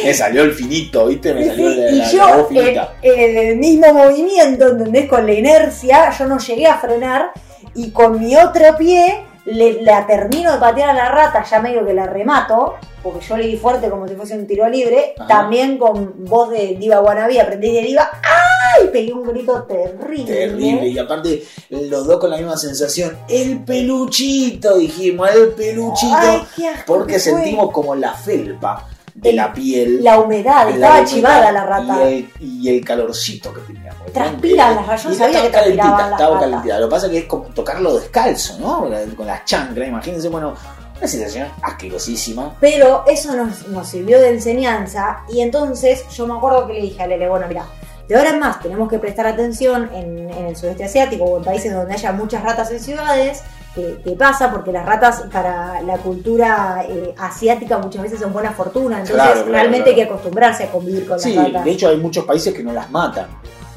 Me 0.04 0.14
salió 0.14 0.44
el 0.44 0.54
finito, 0.54 1.08
¿viste? 1.08 1.34
Me 1.34 1.46
salió 1.48 1.70
la, 1.70 1.90
y 1.90 1.96
la- 1.96 2.12
yo, 2.12 2.18
la 2.28 2.36
voz 2.38 2.52
en, 2.52 2.58
finita. 2.58 2.94
en 3.02 3.38
el 3.38 3.56
mismo 3.58 3.94
movimiento, 3.94 4.68
¿entendés? 4.70 5.10
Con 5.10 5.26
la 5.26 5.34
inercia, 5.34 6.10
yo 6.18 6.26
no 6.26 6.38
llegué 6.38 6.68
a 6.68 6.78
frenar 6.78 7.32
y 7.74 7.92
con 7.92 8.20
mi 8.20 8.36
otro 8.36 8.76
pie 8.78 9.24
le, 9.46 9.82
la 9.82 10.06
termino 10.06 10.52
de 10.54 10.60
patear 10.60 10.90
a 10.90 10.94
la 10.94 11.10
rata, 11.10 11.44
ya 11.44 11.60
medio 11.60 11.86
que 11.86 11.94
la 11.94 12.06
remato, 12.08 12.76
porque 13.06 13.26
yo 13.26 13.38
leí 13.38 13.56
fuerte 13.56 13.89
como 13.89 14.08
si 14.08 14.15
fuese 14.15 14.36
un 14.38 14.48
tiro 14.48 14.68
libre, 14.68 15.13
Ajá. 15.18 15.28
también 15.28 15.78
con 15.78 16.26
voz 16.26 16.50
de 16.50 16.76
Diva 16.76 17.00
Wannabe, 17.02 17.39
aprendí 17.39 17.72
de 17.72 17.82
Diva, 17.84 18.10
¡ay! 18.24 18.88
Pegué 18.91 19.13
un 19.13 19.24
grito 19.24 19.63
terrible. 19.63 20.26
Terrible, 20.26 20.88
y 20.88 20.98
aparte 20.98 21.44
los 21.70 22.06
dos 22.08 22.20
con 22.20 22.30
la 22.32 22.38
misma 22.38 22.58
sensación. 22.58 23.15
El 23.30 23.63
peluchito, 23.63 24.78
dijimos, 24.78 25.30
el 25.34 25.50
peluchito. 25.50 26.15
Ay, 26.18 26.41
qué 26.56 26.68
asco 26.68 26.84
porque 26.86 27.13
que 27.13 27.20
sentimos 27.20 27.72
como 27.72 27.96
la 27.96 28.13
felpa 28.13 28.88
de 29.13 29.30
El- 29.30 29.36
la 29.38 29.54
piel. 29.54 30.04
La 30.04 30.20
humedad, 30.20 30.65
la 30.68 30.70
estaba 30.72 30.94
humedad 30.96 31.06
chivada 31.08 31.52
la 31.52 31.63
rata. 31.65 32.10
Y 32.10 32.13
el, 32.13 32.30
y 32.41 32.70
el 32.70 32.84
calorcito 32.84 33.54
que 33.54 33.62
teníamos. 33.62 34.12
Transpiran 34.12 34.76
las 34.76 34.86
ratas, 34.88 35.04
yo 35.04 35.12
Y 35.12 35.15
sabía 35.15 35.28
estaba 35.46 35.46
que 35.46 35.52
transpiraban 35.52 35.91
calentita, 35.91 36.10
las 36.10 36.20
estaba 36.20 36.39
calentita. 36.39 36.80
Lo 36.80 36.88
que 36.88 36.91
pasa 36.91 37.06
es 37.06 37.12
que 37.13 37.18
es 37.20 37.26
como 37.26 37.44
tocarlo 37.46 37.96
descalzo, 38.00 38.60
¿no? 38.60 38.89
Con 39.15 39.28
las 39.28 39.46
chancras, 39.46 39.88
imagínense, 39.88 40.28
bueno, 40.28 40.54
una 41.06 41.24
situación 41.26 41.48
asquerosísima. 41.62 42.56
Pero 42.60 43.04
eso 43.08 43.36
nos, 43.36 43.68
nos 43.68 43.88
sirvió 43.88 44.20
de 44.20 44.30
enseñanza 44.30 45.20
y 45.30 45.41
entonces 45.41 46.06
yo 46.10 46.28
me 46.28 46.34
acuerdo 46.36 46.68
que 46.68 46.74
le 46.74 46.82
dije 46.82 47.02
a 47.04 47.08
Lele, 47.08 47.30
bueno, 47.30 47.46
mira, 47.48 47.65
de 48.08 48.15
ahora 48.15 48.30
en 48.32 48.39
más 48.39 48.60
tenemos 48.60 48.89
que 48.89 49.00
prestar 49.00 49.26
atención 49.28 49.89
en, 49.94 50.30
en 50.30 50.46
el 50.48 50.56
sudeste 50.56 50.84
asiático 50.86 51.24
o 51.24 51.38
en 51.38 51.44
países 51.44 51.74
donde 51.74 51.94
haya 51.94 52.12
muchas 52.12 52.44
ratas 52.44 52.72
en 52.72 52.80
ciudades. 52.80 53.41
Que, 53.76 54.00
que 54.06 54.12
pasa 54.12 54.52
porque 54.54 54.72
las 54.72 54.86
ratas 54.86 55.24
para 55.34 55.82
la 55.82 55.98
cultura 55.98 56.86
eh, 56.88 57.13
asiática 57.18 57.78
muchas 57.78 58.04
veces 58.04 58.22
son 58.22 58.32
buena 58.32 58.52
fortuna, 58.52 59.00
entonces 59.02 59.15
Claro, 59.18 59.34
claro, 59.34 59.52
realmente 59.52 59.84
claro. 59.84 59.89
hay 59.89 59.96
que 59.96 60.04
acostumbrarse 60.13 60.63
a 60.63 60.72
convivir 60.72 61.06
con 61.06 61.20
Sí, 61.20 61.34
las 61.34 61.48
ratas. 61.48 61.65
de 61.65 61.72
hecho 61.72 61.89
hay 61.89 61.98
muchos 61.98 62.24
países 62.24 62.54
que 62.54 62.63
no 62.63 62.72
las 62.72 62.89
matan. 62.89 63.28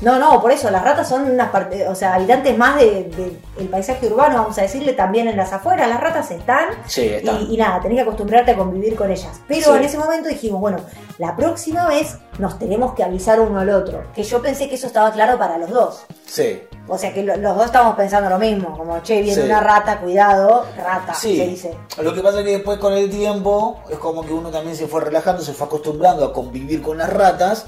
No, 0.00 0.18
no, 0.18 0.40
por 0.40 0.52
eso, 0.52 0.70
las 0.70 0.84
ratas 0.84 1.08
son 1.08 1.28
unas 1.28 1.50
parte, 1.50 1.88
o 1.88 1.94
sea, 1.94 2.14
habitantes 2.14 2.56
más 2.56 2.76
del 2.76 3.10
de, 3.16 3.36
el 3.58 3.68
paisaje 3.68 4.06
urbano, 4.06 4.36
vamos 4.42 4.56
a 4.58 4.62
decirle, 4.62 4.92
también 4.92 5.26
en 5.26 5.36
las 5.36 5.52
afueras, 5.52 5.88
las 5.88 6.00
ratas 6.00 6.30
están 6.30 6.66
Sí, 6.86 7.10
y, 7.20 7.54
y 7.54 7.56
nada, 7.56 7.80
tenés 7.80 7.96
que 7.96 8.02
acostumbrarte 8.02 8.52
a 8.52 8.56
convivir 8.56 8.94
con 8.94 9.10
ellas. 9.10 9.40
Pero 9.48 9.72
Sí. 9.72 9.76
en 9.78 9.84
ese 9.84 9.98
momento 9.98 10.28
dijimos, 10.28 10.60
bueno, 10.60 10.78
la 11.18 11.34
próxima 11.34 11.88
vez 11.88 12.16
nos 12.38 12.58
tenemos 12.60 12.94
que 12.94 13.02
avisar 13.02 13.40
uno 13.40 13.58
al 13.58 13.70
otro. 13.70 14.04
Que 14.14 14.22
yo 14.22 14.40
pensé 14.40 14.68
que 14.68 14.76
eso 14.76 14.86
estaba 14.86 15.10
claro 15.10 15.36
para 15.36 15.58
los 15.58 15.70
dos. 15.70 16.06
Sí. 16.26 16.62
O 16.86 16.96
sea 16.96 17.12
que 17.12 17.22
lo- 17.24 17.36
los 17.36 17.56
dos 17.56 17.66
estamos 17.66 17.96
pensando 17.96 18.30
lo 18.30 18.38
mismo, 18.38 18.76
como, 18.78 19.00
che, 19.02 19.20
viene 19.20 19.42
Sí. 19.42 19.46
una 19.48 19.60
rata, 19.60 19.98
cuidado, 19.98 20.64
rata, 20.76 21.12
Sí. 21.14 21.36
se 21.36 21.46
dice. 21.48 21.76
Lo 22.00 22.14
que 22.14 22.20
pasa 22.22 22.38
es 22.38 22.44
que 22.46 22.52
después 22.52 22.78
con 22.78 22.92
el 22.92 23.10
tiempo 23.10 23.80
es 23.90 23.98
como 23.98 24.22
que 24.24 24.32
uno 24.32 24.50
también 24.50 24.76
se 24.76 24.86
fue 24.86 25.00
relajando, 25.00 25.42
se 25.42 25.52
fue 25.54 25.66
acostumbrando 25.66 26.24
a 26.24 26.32
convivir 26.32 26.80
con 26.82 26.98
las 26.98 27.12
ratas 27.12 27.66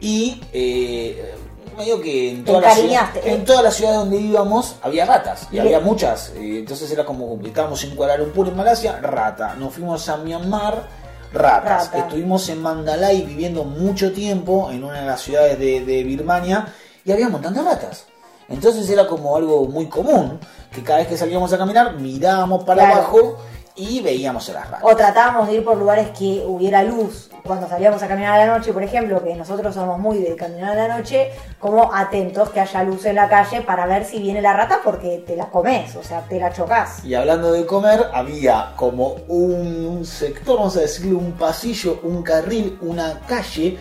y 0.00 0.40
eh, 0.52 1.34
medio 1.80 2.00
que 2.00 2.30
en 2.30 2.44
las 2.44 2.56
encariñaste. 2.56 3.20
ciudades, 3.20 3.38
en 3.40 3.44
todas 3.44 3.62
las 3.64 3.74
ciudades 3.74 3.98
donde 4.00 4.16
íbamos 4.18 4.76
había 4.82 5.04
ratas 5.06 5.48
y 5.50 5.58
había 5.58 5.80
muchas. 5.80 6.30
eh, 6.36 6.58
entonces 6.60 6.90
era 6.90 7.04
como, 7.04 7.38
estábamos 7.44 7.82
en 7.84 7.96
Kuala 7.96 8.16
Lumpur 8.16 8.48
en 8.48 8.56
Malasia, 8.56 8.98
rata. 9.00 9.54
Nos 9.56 9.74
fuimos 9.74 10.08
a 10.08 10.16
Myanmar, 10.18 10.88
ratas. 11.32 11.86
Rata. 11.86 11.98
Estuvimos 11.98 12.48
en 12.48 12.60
Mandalay 12.62 13.22
viviendo 13.22 13.64
mucho 13.64 14.12
tiempo 14.12 14.70
en 14.70 14.84
una 14.84 15.00
de 15.00 15.06
las 15.06 15.20
ciudades 15.20 15.58
de, 15.58 15.84
de 15.84 16.04
Birmania 16.04 16.66
y 17.04 17.12
había 17.12 17.26
un 17.26 17.32
montón 17.32 17.54
de 17.54 17.62
ratas. 17.62 18.04
Entonces 18.48 18.88
era 18.90 19.06
como 19.06 19.36
algo 19.36 19.66
muy 19.66 19.86
común, 19.88 20.40
que 20.72 20.82
cada 20.82 20.98
vez 20.98 21.08
que 21.08 21.16
salíamos 21.16 21.52
a 21.52 21.58
caminar 21.58 21.94
mirábamos 21.94 22.64
para 22.64 22.82
Claro. 22.84 22.94
abajo 23.00 23.38
y 23.76 24.00
veíamos 24.00 24.48
a 24.50 24.52
las 24.54 24.70
ratas. 24.70 24.84
O 24.90 24.94
tratábamos 24.96 25.48
de 25.48 25.54
ir 25.54 25.64
por 25.64 25.76
lugares 25.76 26.08
que 26.10 26.44
hubiera 26.46 26.82
luz. 26.82 27.30
Cuando 27.44 27.68
salíamos 27.68 28.02
a 28.02 28.08
caminar 28.08 28.38
a 28.38 28.46
la 28.46 28.58
noche, 28.58 28.72
por 28.72 28.82
ejemplo, 28.82 29.22
que 29.24 29.34
nosotros 29.34 29.74
somos 29.74 29.98
muy 29.98 30.18
de 30.18 30.36
caminar 30.36 30.78
a 30.78 30.88
la 30.88 30.98
noche, 30.98 31.30
como 31.58 31.94
atentos 31.94 32.50
que 32.50 32.60
haya 32.60 32.82
luz 32.84 33.06
en 33.06 33.14
la 33.16 33.28
calle 33.28 33.62
para 33.62 33.86
ver 33.86 34.04
si 34.04 34.18
viene 34.18 34.42
la 34.42 34.52
rata 34.52 34.80
porque 34.84 35.24
te 35.26 35.36
la 35.36 35.46
comes, 35.46 35.96
o 35.96 36.02
sea, 36.02 36.20
te 36.28 36.38
la 36.38 36.52
chocas. 36.52 37.02
Y 37.04 37.14
hablando 37.14 37.52
de 37.52 37.64
comer, 37.64 38.08
había 38.12 38.72
como 38.76 39.14
un 39.28 40.04
sector, 40.04 40.56
vamos 40.58 40.76
a 40.76 40.80
decirle, 40.80 41.14
un 41.14 41.32
pasillo, 41.32 42.00
un 42.02 42.22
carril, 42.22 42.78
una 42.82 43.20
calle, 43.26 43.78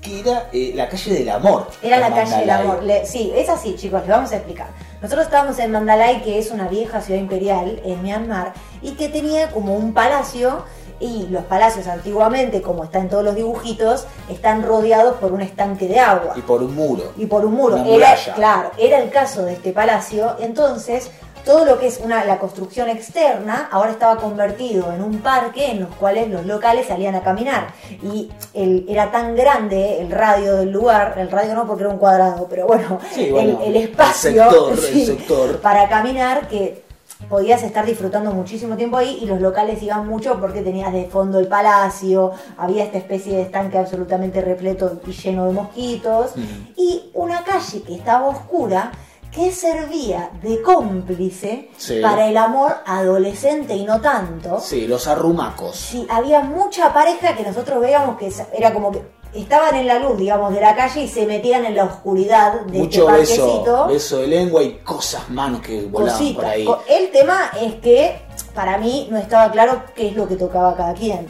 que 0.00 0.20
era 0.20 0.48
eh, 0.50 0.72
la 0.74 0.88
calle 0.88 1.12
del 1.12 1.28
amor. 1.28 1.66
Era 1.82 1.98
la 2.00 2.08
calle 2.14 2.36
del 2.38 2.50
amor. 2.50 2.82
Le- 2.82 3.04
sí, 3.04 3.30
es 3.36 3.50
así, 3.50 3.76
chicos, 3.76 4.00
les 4.00 4.08
vamos 4.08 4.32
a 4.32 4.36
explicar. 4.36 4.68
Nosotros 5.02 5.26
estábamos 5.26 5.58
en 5.58 5.70
Mandalay, 5.72 6.22
que 6.22 6.38
es 6.38 6.50
una 6.50 6.68
vieja 6.68 7.02
ciudad 7.02 7.20
imperial 7.20 7.82
en 7.84 8.02
Myanmar, 8.02 8.54
y 8.84 8.92
que 8.92 9.08
tenía 9.08 9.50
como 9.50 9.74
un 9.74 9.92
palacio, 9.92 10.62
y 11.00 11.26
los 11.28 11.42
palacios 11.44 11.88
antiguamente, 11.88 12.62
como 12.62 12.84
está 12.84 13.00
en 13.00 13.08
todos 13.08 13.24
los 13.24 13.34
dibujitos, 13.34 14.06
están 14.30 14.62
rodeados 14.62 15.16
por 15.16 15.32
un 15.32 15.40
estanque 15.40 15.88
de 15.88 15.98
agua. 15.98 16.34
Y 16.36 16.40
por 16.42 16.62
un 16.62 16.74
muro. 16.74 17.12
y 17.16 17.26
por 17.26 17.44
un 17.44 17.54
muro. 17.54 17.76
Era, 17.84 18.14
claro, 18.36 18.70
era 18.78 18.98
el 19.00 19.10
caso 19.10 19.42
de 19.44 19.54
este 19.54 19.72
palacio. 19.72 20.36
Entonces, 20.38 21.10
todo 21.44 21.64
lo 21.66 21.78
que 21.78 21.88
es 21.88 22.00
una, 22.02 22.24
la 22.24 22.38
construcción 22.38 22.88
externa 22.88 23.68
ahora 23.72 23.90
estaba 23.90 24.16
convertido 24.16 24.92
en 24.94 25.02
un 25.02 25.18
parque 25.18 25.72
en 25.72 25.80
los 25.80 25.94
cuales 25.96 26.30
los 26.30 26.46
locales 26.46 26.86
salían 26.86 27.16
a 27.16 27.22
caminar. 27.22 27.66
Y 28.02 28.30
el- 28.54 28.86
era 28.88 29.10
tan 29.10 29.34
grande 29.34 30.00
el 30.00 30.10
radio 30.12 30.56
del 30.56 30.70
lugar, 30.70 31.16
el 31.18 31.30
radio 31.30 31.54
no 31.54 31.66
porque 31.66 31.82
era 31.82 31.92
un 31.92 31.98
cuadrado, 31.98 32.46
pero 32.48 32.66
bueno, 32.68 32.98
Sí, 33.12 33.30
bueno, 33.30 33.58
el, 33.64 33.74
el 33.76 33.82
espacio 33.88 34.30
el 34.30 34.38
sector, 34.48 34.72
el 34.72 34.78
sí, 34.80 35.06
sector. 35.06 35.60
para 35.60 35.88
caminar 35.88 36.46
que 36.48 36.83
podías 37.28 37.62
estar 37.62 37.84
disfrutando 37.86 38.30
muchísimo 38.32 38.76
tiempo 38.76 38.96
ahí 38.96 39.18
y 39.22 39.26
los 39.26 39.40
locales 39.40 39.82
iban 39.82 40.06
mucho 40.06 40.40
porque 40.40 40.62
tenías 40.62 40.92
de 40.92 41.06
fondo 41.06 41.38
el 41.38 41.48
palacio, 41.48 42.32
había 42.56 42.84
esta 42.84 42.98
especie 42.98 43.36
de 43.36 43.42
estanque 43.42 43.78
absolutamente 43.78 44.40
repleto 44.40 45.00
y 45.06 45.12
lleno 45.12 45.46
de 45.46 45.52
mosquitos 45.52 46.36
Mm. 46.36 46.40
y 46.76 47.10
una 47.14 47.42
calle 47.44 47.82
que 47.82 47.94
estaba 47.94 48.26
oscura 48.28 48.92
que 49.30 49.50
servía 49.50 50.30
de 50.42 50.62
cómplice 50.62 51.68
Sí. 51.76 52.00
para 52.00 52.28
el 52.28 52.36
amor 52.36 52.76
adolescente 52.86 53.74
y 53.74 53.84
no 53.84 54.00
tanto. 54.00 54.60
Sí, 54.60 54.86
los 54.86 55.08
arrumacos. 55.08 55.74
Sí, 55.76 56.06
había 56.08 56.40
mucha 56.40 56.92
pareja 56.92 57.34
que 57.34 57.42
nosotros 57.42 57.80
veíamos 57.80 58.16
que 58.16 58.32
era 58.56 58.72
como 58.72 58.92
que 58.92 59.02
estaban 59.34 59.74
en 59.76 59.86
la 59.86 59.98
luz, 59.98 60.16
digamos, 60.18 60.52
de 60.54 60.60
la 60.60 60.74
calle 60.76 61.02
y 61.02 61.08
se 61.08 61.26
metían 61.26 61.64
en 61.64 61.74
la 61.74 61.84
oscuridad 61.84 62.60
de 62.66 62.78
Mucho 62.78 63.08
este 63.10 63.20
beso, 63.34 63.46
parquecito. 63.46 63.86
beso 63.88 64.18
de 64.18 64.26
lengua 64.28 64.62
y 64.62 64.72
cosas, 64.78 65.28
manos 65.30 65.60
que 65.60 65.82
volaban 65.86 66.34
por 66.34 66.44
ahí. 66.44 66.66
El 66.88 67.10
tema 67.10 67.50
es 67.60 67.74
que 67.76 68.16
para 68.54 68.78
mí 68.78 69.08
no 69.10 69.18
estaba 69.18 69.50
claro 69.50 69.82
qué 69.94 70.08
es 70.08 70.16
lo 70.16 70.28
que 70.28 70.36
tocaba 70.36 70.76
cada 70.76 70.94
quien. 70.94 71.26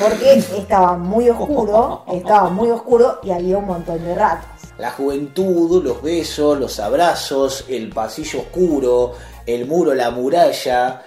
Porque 0.00 0.32
estaba 0.34 0.96
muy 0.96 1.30
oscuro, 1.30 2.04
estaba 2.12 2.48
muy 2.50 2.70
oscuro 2.70 3.20
y 3.22 3.30
había 3.30 3.58
un 3.58 3.66
montón 3.66 4.04
de 4.04 4.14
ratas. 4.14 4.46
La 4.78 4.90
juventud, 4.90 5.84
los 5.84 6.02
besos, 6.02 6.58
los 6.58 6.80
abrazos, 6.80 7.64
el 7.68 7.90
pasillo 7.90 8.40
oscuro, 8.40 9.12
el 9.46 9.66
muro, 9.66 9.94
la 9.94 10.10
muralla, 10.10 11.02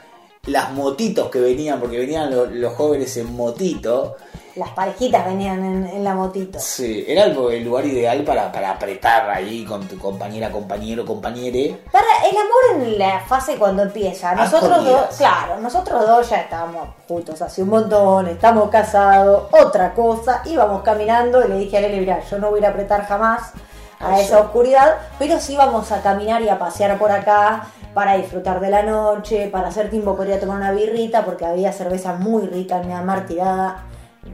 las 0.46 0.72
motitos 0.72 1.30
que 1.30 1.40
venían, 1.42 1.78
porque 1.82 1.98
venían 2.00 2.34
lo- 2.34 2.46
los 2.46 2.74
jóvenes 2.76 3.18
en 3.18 3.36
motito. 3.36 4.16
Las 4.58 4.70
parejitas 4.72 5.26
venían 5.26 5.64
en, 5.64 5.86
en 5.88 6.04
la 6.04 6.14
motito. 6.14 6.60
Sí, 6.60 7.06
era 7.08 7.26
el, 7.26 7.38
el 7.38 7.64
lugar 7.64 7.86
ideal 7.86 8.24
para, 8.24 8.52
para 8.52 8.72
apretar 8.72 9.30
ahí 9.30 9.64
con 9.64 9.88
tu 9.88 9.98
compañera, 9.98 10.52
compañero, 10.52 11.06
compañere. 11.06 11.80
Para 11.92 12.08
el 12.30 12.36
amor 12.36 12.88
en 12.88 12.98
la 12.98 13.20
fase 13.22 13.56
cuando 13.58 13.84
empieza, 13.84 14.34
nosotros 14.34 14.84
dos, 14.84 15.16
claro, 15.18 15.60
nosotros 15.60 16.08
dos 16.08 16.30
ya 16.30 16.42
estábamos 16.42 16.90
juntos 17.08 17.42
hace 17.42 17.62
un 17.64 17.70
montón, 17.70 18.28
estamos 18.28 18.70
casados, 18.70 19.44
otra 19.52 19.94
cosa, 19.94 20.42
íbamos 20.46 20.82
caminando 20.82 21.46
y 21.46 21.50
le 21.50 21.58
dije 21.60 21.78
a 21.78 21.82
Lele, 21.82 22.00
mira, 22.00 22.20
yo 22.22 22.40
no 22.40 22.50
voy 22.50 22.58
a 22.58 22.62
ir 22.62 22.66
a 22.66 22.70
apretar 22.70 23.06
jamás 23.06 23.52
a 24.00 24.16
Eso. 24.20 24.22
esa 24.24 24.40
oscuridad, 24.42 24.96
pero 25.18 25.40
sí 25.40 25.56
vamos 25.56 25.92
a 25.92 26.02
caminar 26.02 26.42
y 26.42 26.50
a 26.50 26.60
pasear 26.60 26.98
por 26.98 27.12
acá 27.12 27.68
para 27.94 28.16
disfrutar 28.16 28.60
de 28.60 28.70
la 28.70 28.84
noche, 28.84 29.50
para 29.52 29.70
hacer 29.70 29.90
tiempo 29.90 30.16
podría 30.16 30.40
tomar 30.40 30.58
una 30.58 30.72
birrita 30.72 31.26
porque 31.26 31.46
había 31.46 31.72
cerveza 31.74 32.14
muy 32.14 32.46
rica 32.46 32.78
en 32.78 32.88
Myanmar 32.88 33.26
tirada, 33.26 33.86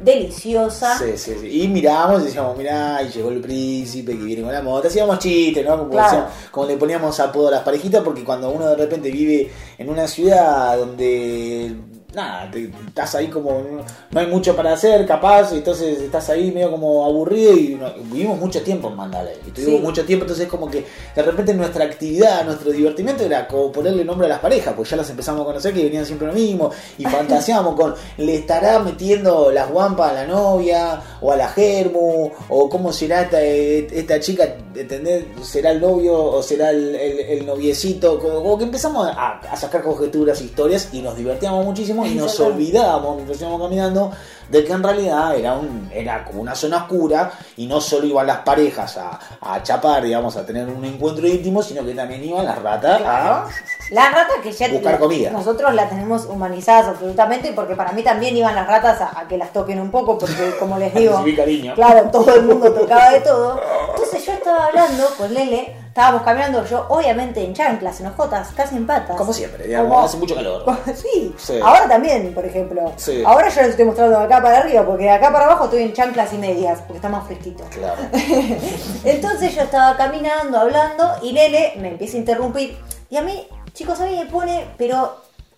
deliciosa. 0.04 0.98
Sí, 0.98 1.18
sí, 1.18 1.34
sí. 1.40 1.64
Y 1.64 1.68
mirábamos 1.68 2.22
y 2.22 2.26
decíamos, 2.26 2.58
mirá, 2.58 3.02
y 3.04 3.10
llegó 3.10 3.30
el 3.30 3.40
príncipe 3.42 4.18
que 4.18 4.24
viene 4.24 4.42
con 4.44 4.52
la 4.52 4.62
moto. 4.62 4.88
Hacíamos 4.88 5.20
chistes, 5.20 5.66
¿no? 5.66 5.78
Como, 5.78 5.90
Claro. 5.92 6.08
decíamos- 6.12 6.32
como 6.52 6.68
le 6.68 6.78
poníamos 6.78 7.20
apodo 7.20 7.48
a 7.48 7.52
las 7.52 7.62
parejitas, 7.64 8.02
porque 8.04 8.24
cuando 8.24 8.50
uno 8.50 8.68
de 8.70 8.76
repente 8.76 9.10
vive 9.12 9.52
en 9.78 9.90
una 9.90 10.08
ciudad 10.08 10.78
donde, 10.78 11.76
nada, 12.14 12.50
te- 12.52 12.72
estás 12.88 13.16
ahí 13.16 13.28
como, 13.28 13.52
no, 13.52 13.84
no 14.12 14.20
hay 14.20 14.28
mucho 14.28 14.56
para 14.56 14.74
hacer, 14.74 15.06
capaz, 15.06 15.52
y 15.54 15.58
entonces 15.58 16.00
estás 16.02 16.30
ahí 16.30 16.52
medio 16.52 16.72
como 16.72 17.06
aburrido 17.06 17.54
y 17.54 17.76
no- 17.76 17.92
vivimos 18.12 18.40
mucho 18.40 18.62
tiempo 18.62 18.90
en 18.90 18.96
Mandalay. 18.96 19.36
Y 19.48 19.52
tuvimos 19.52 19.80
Sí. 19.80 19.86
mucho 19.86 20.06
tiempo, 20.06 20.24
entonces 20.26 20.48
como 20.48 20.70
que 20.70 20.86
de 21.16 21.22
repente 21.22 21.54
nuestra 21.54 21.86
actividad, 21.86 22.46
nuestro 22.46 22.72
divertimento 22.72 23.24
era 23.24 23.48
como 23.48 23.72
ponerle 23.72 24.06
nombre 24.06 24.28
a 24.28 24.30
las 24.30 24.40
parejas, 24.40 24.74
pues 24.76 24.90
ya 24.90 24.98
las 24.98 25.10
empezamos 25.10 25.42
a 25.42 25.46
conocer 25.46 25.74
que 25.74 25.84
venían 25.84 26.06
siempre 26.06 26.28
lo 26.28 26.34
mismo 26.34 26.70
y 26.98 27.06
fantaseamos 27.06 27.76
con 27.76 27.94
le 28.18 28.36
estará 28.36 28.80
metiendo 28.80 29.52
las 29.52 29.70
guampas 29.72 30.12
a 30.12 30.14
la 30.14 30.28
novia 30.28 31.02
o 31.22 31.32
a 31.32 31.36
la 31.38 31.48
germu 31.48 32.30
o 32.50 32.70
cómo 32.70 32.92
será 32.94 33.24
esta, 33.24 33.42
esta 33.42 34.20
chica, 34.20 34.56
¿entendés? 34.76 35.26
¿Será 35.44 35.72
el 35.72 35.82
novio 35.82 36.22
o 36.22 36.44
será 36.44 36.70
el, 36.70 36.96
el- 36.96 37.20
el 37.20 37.46
noviecito? 37.46 38.20
Como, 38.20 38.36
como 38.44 38.58
que 38.58 38.64
empezamos 38.66 39.08
a, 39.08 39.40
a 39.40 39.56
sacar 39.58 39.82
conjeturas, 39.84 40.42
historias 40.42 40.90
y 40.94 41.02
nos 41.02 41.16
divertíamos 41.18 41.66
muchísimo 41.66 42.03
y 42.06 42.16
nos 42.16 42.40
olvidábamos 42.40 43.16
mientras 43.16 43.42
íbamos 43.42 43.62
caminando 43.62 44.12
de 44.50 44.64
que 44.64 44.72
en 44.74 44.84
realidad 44.84 45.36
era 45.36 45.54
un 45.54 45.90
era 45.94 46.24
como 46.24 46.42
una 46.42 46.56
zona 46.56 46.78
oscura 46.78 47.32
y 47.58 47.68
no 47.68 47.80
solo 47.82 48.06
iban 48.06 48.28
las 48.28 48.40
parejas 48.40 48.98
a, 48.98 49.20
a 49.42 49.62
chapar, 49.64 50.04
digamos, 50.04 50.36
a 50.38 50.46
tener 50.46 50.68
un 50.68 50.84
encuentro 50.86 51.28
íntimo, 51.28 51.62
sino 51.62 51.84
que 51.86 51.94
también 51.94 52.24
iban 52.24 52.46
las 52.46 52.62
ratas 52.62 53.02
a 53.06 53.46
La 53.92 54.10
rata 54.10 54.34
que 54.42 54.52
ya 54.52 54.68
Buscar 54.70 54.98
comida. 55.00 55.30
nosotros 55.32 55.74
la 55.74 55.88
tenemos 55.90 56.26
humanizadas 56.26 56.88
absolutamente 56.88 57.52
porque 57.54 57.76
para 57.76 57.92
mí 57.92 58.02
también 58.04 58.36
iban 58.36 58.56
las 58.56 58.68
ratas 58.68 59.02
a, 59.02 59.20
a 59.20 59.28
que 59.28 59.38
las 59.38 59.52
toquen 59.54 59.80
un 59.80 59.92
poco 59.92 60.18
porque 60.18 60.56
como 60.60 60.78
les 60.78 60.94
digo, 60.96 61.24
cariño. 61.38 61.74
claro, 61.76 62.10
todo 62.12 62.34
el 62.36 62.44
mundo 62.44 62.72
tocaba 62.74 63.12
de 63.12 63.22
todo. 63.22 63.60
Entonces 63.90 64.26
yo 64.26 64.32
estaba 64.34 64.68
hablando 64.68 65.06
con 65.18 65.34
Lele, 65.34 65.76
estábamos 65.88 66.24
caminando 66.24 66.66
yo 66.66 66.86
obviamente 66.90 67.44
en 67.44 67.54
chanclas, 67.54 68.00
en 68.02 68.08
ojotas, 68.08 68.50
casi 68.56 68.76
en 68.78 68.88
patas. 68.88 69.16
Como 69.18 69.32
siempre, 69.34 69.66
digamos, 69.68 69.92
Como- 69.94 70.06
hace 70.06 70.18
mucho 70.18 70.36
calor. 70.36 70.64
Sí, 70.96 71.34
Sí. 71.38 71.60
ahora 71.64 71.88
también, 71.88 72.34
por 72.34 72.46
ejemplo. 72.46 72.92
Sí. 72.98 73.22
Ahora 73.26 73.50
yo 73.50 73.62
les 73.62 73.72
estoy 73.72 73.86
mostrando 73.86 74.18
de 74.18 74.24
acá 74.34 74.44
para 74.44 74.60
arriba, 74.60 74.86
porque 74.86 75.04
de 75.04 75.12
acá 75.12 75.32
para 75.32 75.46
abajo 75.46 75.66
estoy 75.66 75.84
en 75.84 75.94
chanclas 75.94 76.34
y 76.34 76.38
medias, 76.38 76.80
porque 76.80 76.96
está 76.96 77.10
más 77.10 77.26
fresquito. 77.26 77.64
Claro. 77.70 78.02
Entonces 79.04 79.56
yo 79.56 79.62
estaba 79.62 79.96
caminando, 79.96 80.58
hablando, 80.60 81.16
y 81.22 81.32
Lele 81.32 81.74
me 81.78 81.90
empieza 81.90 82.18
a 82.18 82.20
interrumpir. 82.20 82.78
Y 83.10 83.18
a 83.18 83.22
mí, 83.22 83.48
chicos, 83.74 84.00
a 84.00 84.06
mí 84.06 84.16
me 84.18 84.26
pone, 84.26 84.68
pero 84.78 85.18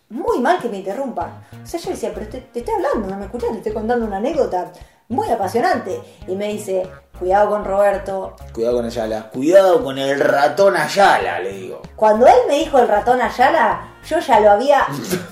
muy 0.09 0.39
mal 0.39 0.59
que 0.59 0.67
me 0.67 0.77
interrumpan. 0.77 1.45
O 1.63 1.65
sea, 1.65 1.79
yo 1.79 1.91
decía, 1.91 2.11
pero 2.13 2.27
te, 2.27 2.41
te 2.41 2.59
estoy 2.59 2.75
hablando, 2.75 3.07
no 3.07 3.17
me 3.17 3.25
escuchas, 3.25 3.51
te 3.51 3.57
estoy 3.57 3.73
contando 3.73 4.05
una 4.05 4.17
anécdota 4.17 4.71
muy 5.07 5.29
apasionante. 5.29 6.01
Y 6.27 6.35
me 6.35 6.49
dice, 6.49 6.87
cuidado 7.17 7.49
con 7.49 7.63
Roberto. 7.63 8.35
Cuidado 8.53 8.77
con 8.77 8.85
Ayala. 8.85 9.29
Cuidado 9.31 9.83
con 9.83 9.97
el 9.97 10.19
ratón 10.19 10.75
Ayala, 10.75 11.39
le 11.39 11.53
digo. 11.53 11.81
Cuando 11.95 12.27
él 12.27 12.39
me 12.47 12.55
dijo 12.55 12.79
el 12.79 12.87
ratón 12.87 13.21
Ayala, 13.21 13.94
yo 14.07 14.19
ya 14.19 14.39
lo 14.39 14.51
había 14.51 14.85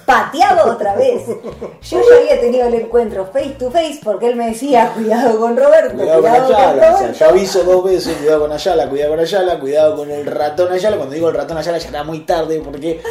pateado 0.06 0.72
otra 0.72 0.96
vez. 0.96 1.24
Yo 1.82 2.02
ya 2.10 2.18
había 2.18 2.42
tenido 2.42 2.68
el 2.68 2.76
encuentro 2.76 3.30
face 3.32 3.56
to 3.60 3.70
face 3.72 4.00
porque 4.04 4.28
él 4.28 4.36
me 4.36 4.50
decía, 4.50 4.92
cuidado 4.94 5.40
con 5.40 5.56
Roberto, 5.56 5.96
Cuidado 5.96 6.22
con 6.22 6.32
cuidado 6.32 6.48
con 6.48 6.56
Ayala. 6.56 6.74
O 6.74 6.78
sea, 6.78 6.92
Roberto. 6.92 7.20
yo 7.20 7.30
aviso 7.30 7.64
dos 7.64 7.84
veces, 7.84 8.18
cuidado 8.18 8.42
con 8.42 8.52
Ayala, 8.52 8.90
cuidado 8.90 9.12
con 9.12 9.20
Ayala, 9.20 9.60
cuidado 9.60 9.96
con 9.96 10.12
el 10.12 10.26
ratón 10.26 10.72
Ayala. 10.72 10.98
Cuando 10.98 11.16
digo 11.16 11.30
el 11.30 11.36
ratón 11.36 11.58
Ayala 11.58 11.78
ya 11.78 11.90
era 11.90 12.04
muy 12.04 12.20
tarde 12.22 12.62
porque 12.64 13.02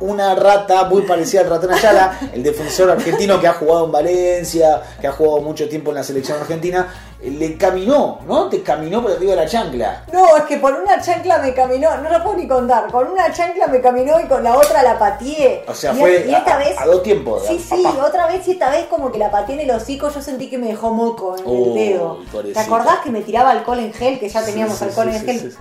una 0.00 0.34
rata 0.34 0.84
muy 0.84 1.02
parecida 1.02 1.42
al 1.42 1.50
ratón 1.50 1.72
Ayala, 1.72 2.18
el 2.32 2.42
defensor 2.42 2.90
argentino 2.90 3.40
que 3.40 3.48
ha 3.48 3.52
jugado 3.54 3.86
en 3.86 3.92
Valencia, 3.92 4.82
que 5.00 5.06
ha 5.06 5.12
jugado 5.12 5.40
mucho 5.40 5.68
tiempo 5.68 5.90
en 5.90 5.96
la 5.96 6.04
selección 6.04 6.40
argentina, 6.40 6.88
le 7.22 7.56
caminó, 7.58 8.20
¿no? 8.26 8.48
Te 8.48 8.62
caminó 8.62 9.02
por 9.02 9.12
arriba 9.12 9.32
de 9.32 9.36
la 9.36 9.46
chancla. 9.46 10.04
No, 10.12 10.36
es 10.36 10.44
que 10.44 10.56
por 10.56 10.72
una 10.72 11.00
chancla 11.00 11.38
me 11.38 11.52
caminó, 11.52 11.94
no 11.98 12.08
lo 12.10 12.22
puedo 12.22 12.36
ni 12.36 12.48
contar, 12.48 12.90
con 12.90 13.08
una 13.10 13.30
chancla 13.32 13.66
me 13.66 13.80
caminó 13.80 14.18
y 14.20 14.24
con 14.24 14.42
la 14.42 14.56
otra 14.56 14.82
la 14.82 14.98
pateé. 14.98 15.64
O 15.68 15.74
sea, 15.74 15.92
y, 15.92 15.96
fue 15.98 16.24
y 16.28 16.34
esta 16.34 16.54
a- 16.54 16.58
vez, 16.58 16.78
a 16.78 16.86
dos 16.86 17.02
tiempos, 17.02 17.44
Sí, 17.46 17.58
sí, 17.58 17.82
papá. 17.82 18.06
otra 18.06 18.26
vez 18.26 18.46
y 18.48 18.52
esta 18.52 18.70
vez 18.70 18.86
como 18.86 19.12
que 19.12 19.18
la 19.18 19.30
pateé 19.30 19.56
en 19.56 19.68
el 19.68 19.76
hocico, 19.76 20.08
yo 20.10 20.22
sentí 20.22 20.48
que 20.48 20.56
me 20.58 20.68
dejó 20.68 20.92
moco 20.94 21.36
en 21.38 21.46
el 21.48 21.74
dedo. 21.74 22.18
¿Te 22.54 22.58
acordás 22.58 23.00
que 23.04 23.10
me 23.10 23.20
tiraba 23.20 23.50
alcohol 23.50 23.80
en 23.80 23.92
gel? 23.92 24.18
Que 24.18 24.28
ya 24.28 24.42
teníamos 24.44 24.78
sí, 24.78 24.84
alcohol 24.84 25.08
sí, 25.10 25.16
en 25.16 25.20
sí, 25.20 25.26
gel 25.26 25.56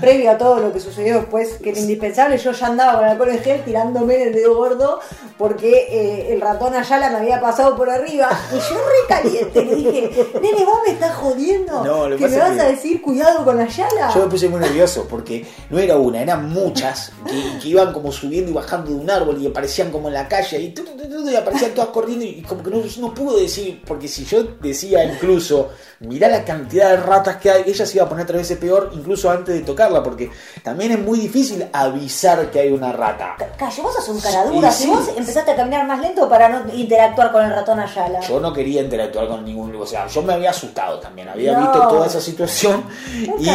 previo 0.00 0.30
a 0.32 0.38
todo 0.38 0.58
lo 0.60 0.72
que 0.72 0.80
sucedió 0.80 1.16
después, 1.16 1.58
que 1.62 1.70
era 1.70 1.78
indispensable, 1.78 2.38
yo 2.38 2.52
ya 2.52 2.66
andaba 2.66 2.98
con 2.98 3.04
alcohol 3.08 3.30
en 3.30 3.38
gel 3.40 3.62
tirándome 3.64 4.14
en 4.16 4.28
el 4.28 4.34
dedo 4.34 4.56
gordo 4.56 5.00
porque 5.38 5.86
eh, 5.90 6.32
el 6.32 6.40
ratón 6.40 6.74
Ayala 6.74 7.10
me 7.10 7.18
había 7.18 7.40
pasado 7.40 7.76
por 7.76 7.90
arriba 7.90 8.28
y 8.52 8.54
yo 8.56 8.74
re 8.76 9.06
caliente 9.08 9.64
le 9.64 9.74
dije, 9.76 10.30
nene, 10.40 10.64
vos 10.64 10.78
me 10.86 10.92
estás 10.92 11.03
jodiendo, 11.12 11.84
No, 11.84 12.08
lo 12.08 12.16
que 12.16 12.28
me 12.28 12.36
vas 12.38 12.58
a 12.58 12.64
decir 12.64 13.00
cuidado 13.02 13.44
con 13.44 13.60
Ayala. 13.60 14.10
Yo 14.14 14.20
me 14.22 14.26
puse 14.28 14.48
muy 14.48 14.60
nervioso 14.60 15.06
porque 15.08 15.46
no 15.70 15.78
era 15.78 15.96
una, 15.96 16.20
eran 16.22 16.48
muchas 16.48 17.12
que, 17.26 17.58
que 17.60 17.68
iban 17.68 17.92
como 17.92 18.10
subiendo 18.12 18.50
y 18.50 18.54
bajando 18.54 18.90
de 18.90 18.96
un 18.96 19.10
árbol 19.10 19.40
y 19.40 19.46
aparecían 19.46 19.90
como 19.90 20.08
en 20.08 20.14
la 20.14 20.28
calle 20.28 20.60
y, 20.60 20.70
tu, 20.70 20.82
tu, 20.84 20.96
tu, 20.96 21.08
tu, 21.08 21.28
y 21.30 21.36
aparecían 21.36 21.72
todas 21.72 21.90
corriendo 21.90 22.24
y 22.24 22.42
como 22.42 22.62
que 22.62 22.70
no, 22.70 22.78
no 22.98 23.14
pudo 23.14 23.38
decir, 23.38 23.82
porque 23.86 24.08
si 24.08 24.24
yo 24.24 24.42
decía 24.60 25.04
incluso, 25.04 25.70
mirá 26.00 26.28
la 26.28 26.44
cantidad 26.44 26.90
de 26.90 26.96
ratas 26.98 27.36
que 27.36 27.50
hay, 27.50 27.64
ella 27.66 27.86
se 27.86 27.96
iba 27.96 28.04
a 28.06 28.08
poner 28.08 28.26
tres 28.26 28.42
veces 28.42 28.58
peor 28.58 28.90
incluso 28.94 29.30
antes 29.30 29.54
de 29.54 29.60
tocarla 29.62 30.02
porque 30.02 30.30
también 30.62 30.92
es 30.92 30.98
muy 30.98 31.18
difícil 31.18 31.66
avisar 31.72 32.50
que 32.50 32.60
hay 32.60 32.70
una 32.72 32.92
rata. 32.92 33.34
Ca- 33.38 33.52
Calle, 33.56 33.82
vos 33.82 33.94
sos 33.94 34.08
un 34.08 34.20
cara 34.20 34.44
dura. 34.44 34.68
Y 34.68 34.72
Si 34.72 34.82
sí. 34.84 34.90
vos 34.90 35.08
empezaste 35.16 35.50
a 35.52 35.56
caminar 35.56 35.86
más 35.86 36.00
lento 36.00 36.28
para 36.28 36.48
no 36.48 36.72
interactuar 36.74 37.32
con 37.32 37.44
el 37.44 37.50
ratón 37.50 37.78
Ayala. 37.80 38.20
Yo 38.20 38.40
no 38.40 38.52
quería 38.52 38.82
interactuar 38.82 39.28
con 39.28 39.44
ningún. 39.44 39.74
O 39.76 39.86
sea, 39.86 40.06
yo 40.06 40.22
me 40.22 40.32
había 40.34 40.50
asustado 40.50 40.93
también. 41.00 41.28
Había 41.28 41.52
No. 41.52 41.60
visto 41.60 41.88
toda 41.88 42.06
esa 42.06 42.20
situación. 42.20 42.84
Y 43.38 43.48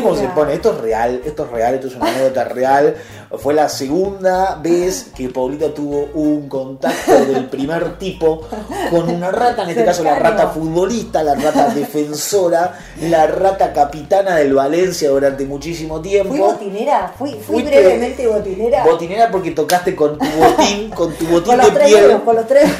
cómo 0.00 0.16
se 0.16 0.26
pone. 0.28 0.54
Esto 0.54 0.72
es 0.72 0.80
real. 0.80 1.20
Esto 1.24 1.44
es 1.44 1.50
real. 1.50 1.74
Esto 1.74 1.86
es 1.88 1.94
una 1.96 2.08
anécdota 2.08 2.44
real. 2.44 2.96
Fue 3.38 3.54
la 3.54 3.68
segunda 3.68 4.58
vez 4.62 5.06
que 5.16 5.28
Paulita 5.30 5.72
tuvo 5.72 6.10
un 6.14 6.48
contacto 6.48 7.24
del 7.26 7.46
primer 7.46 7.98
tipo 7.98 8.42
con 8.90 9.08
una 9.08 9.30
rata. 9.30 9.62
En 9.64 9.70
este 9.70 9.84
caso, 9.84 10.02
la 10.04 10.14
rata 10.16 10.48
futbolista, 10.48 11.22
la 11.22 11.34
rata 11.34 11.68
defensora, 11.74 12.78
la 13.02 13.26
rata 13.26 13.72
capitana 13.72 14.36
del 14.36 14.52
Valencia 14.54 15.08
durante 15.10 15.44
muchísimo 15.44 16.00
tiempo. 16.00 16.30
Fui 16.30 16.40
botinera, 16.40 17.12
fui, 17.18 17.32
fui 17.40 17.62
brevemente 17.62 18.26
botinera. 18.26 18.84
Botinera 18.84 19.30
porque 19.30 19.50
tocaste 19.52 19.94
con 19.96 20.18
tu 20.18 20.26
botín, 20.26 20.90
con 20.90 21.12
tu 21.14 21.26
botín 21.26 21.56
con 21.58 21.74
de 21.74 21.80
piel. 21.80 22.00
dedos, 22.08 22.22
con 22.22 22.36
los 22.36 22.46
tres. 22.46 22.70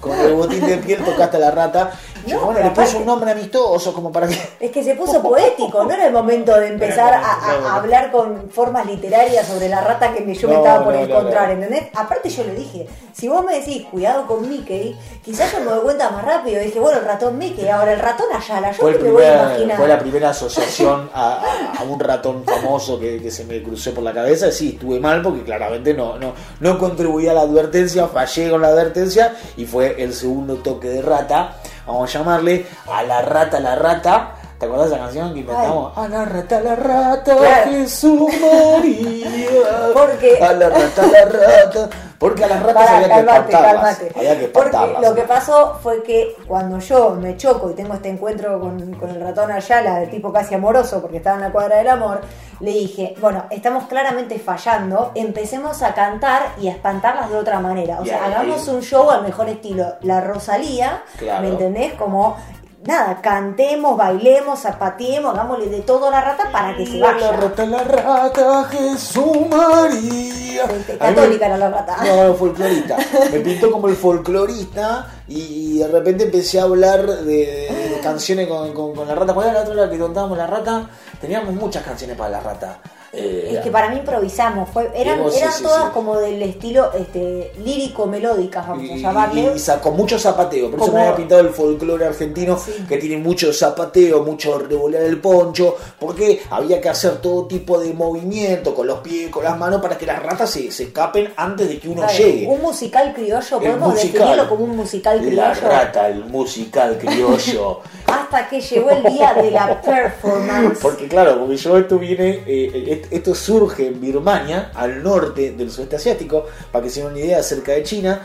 Con 0.00 0.18
el 0.18 0.34
botín 0.34 0.66
de 0.66 0.76
piel 0.78 1.02
tocaste 1.04 1.36
a 1.36 1.40
la 1.40 1.50
rata. 1.50 1.92
No, 2.34 2.40
bueno, 2.46 2.60
le 2.60 2.70
puso 2.70 2.98
un 2.98 3.06
nombre 3.06 3.30
amistoso 3.30 3.92
como 3.92 4.10
para 4.12 4.26
que. 4.28 4.36
Es 4.60 4.70
que 4.70 4.82
se 4.82 4.94
puso 4.94 5.22
poético, 5.22 5.84
no 5.84 5.92
era 5.92 6.06
el 6.06 6.12
momento 6.12 6.58
de 6.58 6.68
empezar 6.68 7.14
a, 7.14 7.18
a- 7.18 7.58
No. 7.60 7.68
a 7.68 7.76
hablar 7.76 8.10
con 8.10 8.50
formas 8.50 8.86
literarias 8.86 9.46
sobre 9.46 9.68
la 9.68 9.80
rata 9.80 10.12
que 10.12 10.20
me- 10.20 10.34
yo 10.34 10.48
me 10.48 10.54
estaba 10.56 10.84
por 10.84 10.94
no, 10.94 11.00
encontrar. 11.00 11.50
¿entendés? 11.50 11.84
Aparte 11.94 12.28
yo 12.28 12.44
le 12.44 12.54
dije, 12.54 12.86
si 13.12 13.28
vos 13.28 13.44
me 13.44 13.58
decís 13.60 13.86
cuidado 13.90 14.26
con 14.26 14.48
Mickey, 14.48 14.96
quizás 15.24 15.52
yo 15.52 15.60
me 15.60 15.66
doy 15.66 15.80
cuenta 15.80 16.10
más 16.10 16.24
rápido. 16.24 16.60
dije, 16.60 16.80
bueno, 16.80 16.98
el 16.98 17.04
ratón 17.04 17.38
Mickey, 17.38 17.68
ahora 17.68 17.92
el 17.92 18.00
ratón 18.00 18.26
Ayala, 18.34 18.72
yo 18.72 18.78
Fue, 18.78 18.98
me 18.98 19.10
voy 19.10 19.22
a 19.24 19.28
primer- 19.32 19.46
imaginar. 19.50 19.76
fue 19.78 19.88
la 19.88 19.98
primera 19.98 20.30
asociación 20.30 21.10
a, 21.14 21.34
a- 21.74 21.80
a 21.80 21.82
un 21.84 21.98
ratón 22.00 22.44
famoso 22.44 22.98
que, 22.98 23.20
que 23.22 23.30
se 23.30 23.44
me 23.44 23.62
cruzó 23.62 23.92
por 23.94 24.02
la 24.04 24.12
cabeza. 24.12 24.50
Sí, 24.50 24.70
estuve 24.74 25.00
mal 25.00 25.22
porque 25.22 25.42
claramente 25.42 25.94
no, 25.94 26.18
no, 26.18 26.32
no 26.60 26.78
contribuía 26.78 27.30
a 27.30 27.34
la 27.34 27.42
advertencia, 27.42 28.06
fallé 28.08 28.50
con 28.50 28.60
la 28.62 28.68
advertencia 28.68 29.34
y 29.56 29.64
fue 29.66 30.02
el 30.02 30.12
segundo 30.14 30.56
toque 30.56 30.88
de 30.88 31.02
rata. 31.02 31.56
Vamos 31.86 32.14
a 32.14 32.18
llamarle 32.18 32.66
a 32.92 33.02
la 33.02 33.22
rata, 33.22 33.60
la 33.60 33.74
rata. 33.76 34.32
¿Te 34.58 34.64
acordás 34.66 34.88
de 34.88 34.96
esa 34.96 35.04
canción 35.04 35.34
que 35.34 35.40
inventamos? 35.40 35.96
A 35.98 36.08
la 36.08 36.24
rata, 36.24 36.60
la 36.60 36.74
rata, 36.76 37.36
Claro. 37.36 37.70
Jesús 37.70 38.20
María. 38.72 39.90
Porque- 39.92 40.38
A 40.42 40.52
la 40.54 40.68
rata, 40.70 41.06
la 41.06 41.24
rata. 41.26 41.90
Porque 42.18 42.44
a 42.44 42.48
las 42.48 42.62
ratas 42.62 42.88
había 42.90 43.08
calmate, 43.08 43.52
calmate. 43.52 44.12
Había 44.16 44.38
que 44.38 44.48
Porque 44.48 44.68
espantarlas. 44.70 45.02
lo 45.10 45.14
que 45.14 45.22
pasó 45.22 45.78
fue 45.82 46.02
que 46.02 46.34
cuando 46.46 46.78
yo 46.78 47.10
me 47.10 47.36
choco 47.36 47.70
y 47.70 47.74
tengo 47.74 47.94
este 47.94 48.08
encuentro 48.08 48.58
con, 48.58 48.94
con 48.94 49.10
el 49.10 49.20
ratón 49.20 49.50
Ayala, 49.50 49.98
de 50.00 50.06
tipo 50.06 50.32
casi 50.32 50.54
amoroso, 50.54 51.00
porque 51.02 51.18
estaba 51.18 51.36
en 51.36 51.42
la 51.42 51.52
cuadra 51.52 51.76
del 51.76 51.88
amor, 51.88 52.20
le 52.60 52.70
dije, 52.72 53.14
bueno, 53.20 53.44
estamos 53.50 53.84
claramente 53.84 54.38
fallando, 54.38 55.12
empecemos 55.14 55.82
a 55.82 55.92
cantar 55.92 56.42
y 56.58 56.68
a 56.68 56.72
espantarlas 56.72 57.28
de 57.30 57.36
otra 57.36 57.60
manera. 57.60 58.00
O 58.00 58.04
sea, 58.06 58.24
ahí- 58.24 58.32
hagamos 58.32 58.66
un 58.68 58.80
show 58.82 59.10
al 59.10 59.22
mejor 59.22 59.48
estilo. 59.50 59.96
La 60.00 60.20
Rosalía, 60.22 61.02
Claro. 61.18 61.42
¿me 61.42 61.48
entendés? 61.48 61.92
Como... 61.94 62.36
Nada, 62.84 63.20
cantemos, 63.20 63.96
bailemos, 63.96 64.60
zapateemos, 64.60 65.34
hagámosle 65.34 65.66
de 65.66 65.80
todo 65.80 66.06
a 66.06 66.10
la 66.10 66.20
rata 66.20 66.52
para 66.52 66.76
que 66.76 66.86
se 66.86 66.98
La 66.98 67.12
vaya. 67.12 67.32
rata, 67.32 67.66
la 67.66 67.82
rata, 67.82 68.64
Jesús 68.70 69.48
María. 69.50 70.64
Católica 70.98 71.46
era 71.46 71.58
la 71.58 71.68
rata. 71.70 71.96
No, 72.04 72.34
folclorista. 72.34 72.96
Me 73.32 73.40
pintó 73.40 73.72
como 73.72 73.88
el 73.88 73.96
folclorista 73.96 75.06
y, 75.26 75.40
y 75.40 75.78
de 75.78 75.88
repente 75.88 76.24
empecé 76.24 76.60
a 76.60 76.64
hablar 76.64 77.04
de, 77.06 77.24
de- 77.24 77.88
de 77.90 78.00
canciones 78.02 78.46
con, 78.46 78.72
con- 78.72 78.94
con 78.94 79.08
la 79.08 79.14
rata. 79.14 79.34
¿Cuál 79.34 79.48
era 79.48 79.54
la 79.54 79.60
otra 79.68 79.74
la 79.74 79.90
que 79.90 79.98
contábamos 79.98 80.38
la 80.38 80.46
rata? 80.46 80.88
Teníamos 81.20 81.54
muchas 81.54 81.82
canciones 81.82 82.16
para 82.16 82.30
la 82.30 82.40
rata. 82.40 82.78
Eh, 83.16 83.50
Es 83.54 83.60
que 83.60 83.70
para 83.70 83.88
mí 83.90 83.96
improvisamos, 83.96 84.68
fue, 84.68 84.90
eran, 84.94 85.20
eran 85.20 85.52
sí, 85.52 85.62
todas 85.62 85.84
sí. 85.84 85.90
como 85.94 86.18
del 86.18 86.42
estilo 86.42 86.92
este, 86.92 87.52
lírico-melódicas, 87.64 88.68
vamos 88.68 88.90
a 88.90 88.94
y, 88.94 89.00
llamarle. 89.00 89.52
y- 89.54 89.58
sacó 89.58 89.90
mucho 89.92 90.18
zapateo, 90.18 90.70
por 90.70 90.78
eso 90.80 90.86
Como- 90.86 90.98
me 90.98 91.04
había 91.04 91.16
pintado 91.16 91.40
el 91.40 91.50
folclore 91.50 92.04
argentino 92.06 92.58
que 92.88 92.98
tiene 92.98 93.16
mucho 93.16 93.52
zapateo, 93.52 94.22
mucho 94.22 94.58
revolear 94.58 95.04
el 95.04 95.20
poncho, 95.20 95.76
porque 95.98 96.42
había 96.50 96.80
que 96.80 96.88
hacer 96.88 97.20
todo 97.20 97.46
tipo 97.46 97.78
de 97.78 97.92
movimiento 97.92 98.74
con 98.74 98.86
los 98.86 98.98
pies, 99.00 99.30
con 99.30 99.44
las 99.44 99.56
manos, 99.58 99.80
para 99.80 99.96
que 99.96 100.06
las 100.06 100.22
ratas 100.22 100.50
se, 100.50 100.70
se 100.70 100.84
escapen 100.84 101.32
antes 101.36 101.68
de 101.68 101.78
que 101.78 101.88
uno 101.88 102.02
Claro, 102.02 102.18
llegue. 102.18 102.46
Un 102.46 102.60
musical 102.62 103.12
criollo, 103.14 103.58
podemos 103.58 103.88
musical. 103.94 104.12
definirlo 104.12 104.48
como 104.48 104.64
un 104.64 104.76
musical 104.76 105.16
La 105.34 105.52
criollo. 105.52 105.68
rata, 105.74 106.08
el 106.08 106.24
musical 106.24 106.98
criollo. 106.98 107.80
Hasta 108.06 108.48
que 108.48 108.60
llegó 108.60 108.90
el 108.90 109.02
día 109.04 109.34
de 109.34 109.50
la 109.50 109.80
performance. 109.82 110.78
Porque 110.80 111.08
claro, 111.08 111.38
porque 111.40 111.56
yo 111.56 111.76
esto 111.78 111.98
viene, 111.98 112.42
eh, 112.46 112.84
est- 113.02 113.12
esto 113.12 113.34
surge 113.34 113.88
en 113.88 114.00
Birmania, 114.00 114.70
al 114.74 115.02
norte 115.02 115.52
del 115.52 115.70
sudeste 115.70 115.96
asiático, 115.96 116.44
para 116.70 116.84
que 116.84 116.90
se 116.90 117.00
den 117.02 117.10
una 117.10 117.18
idea 117.18 117.38
acerca 117.40 117.72
de 117.72 117.82
China, 117.82 118.20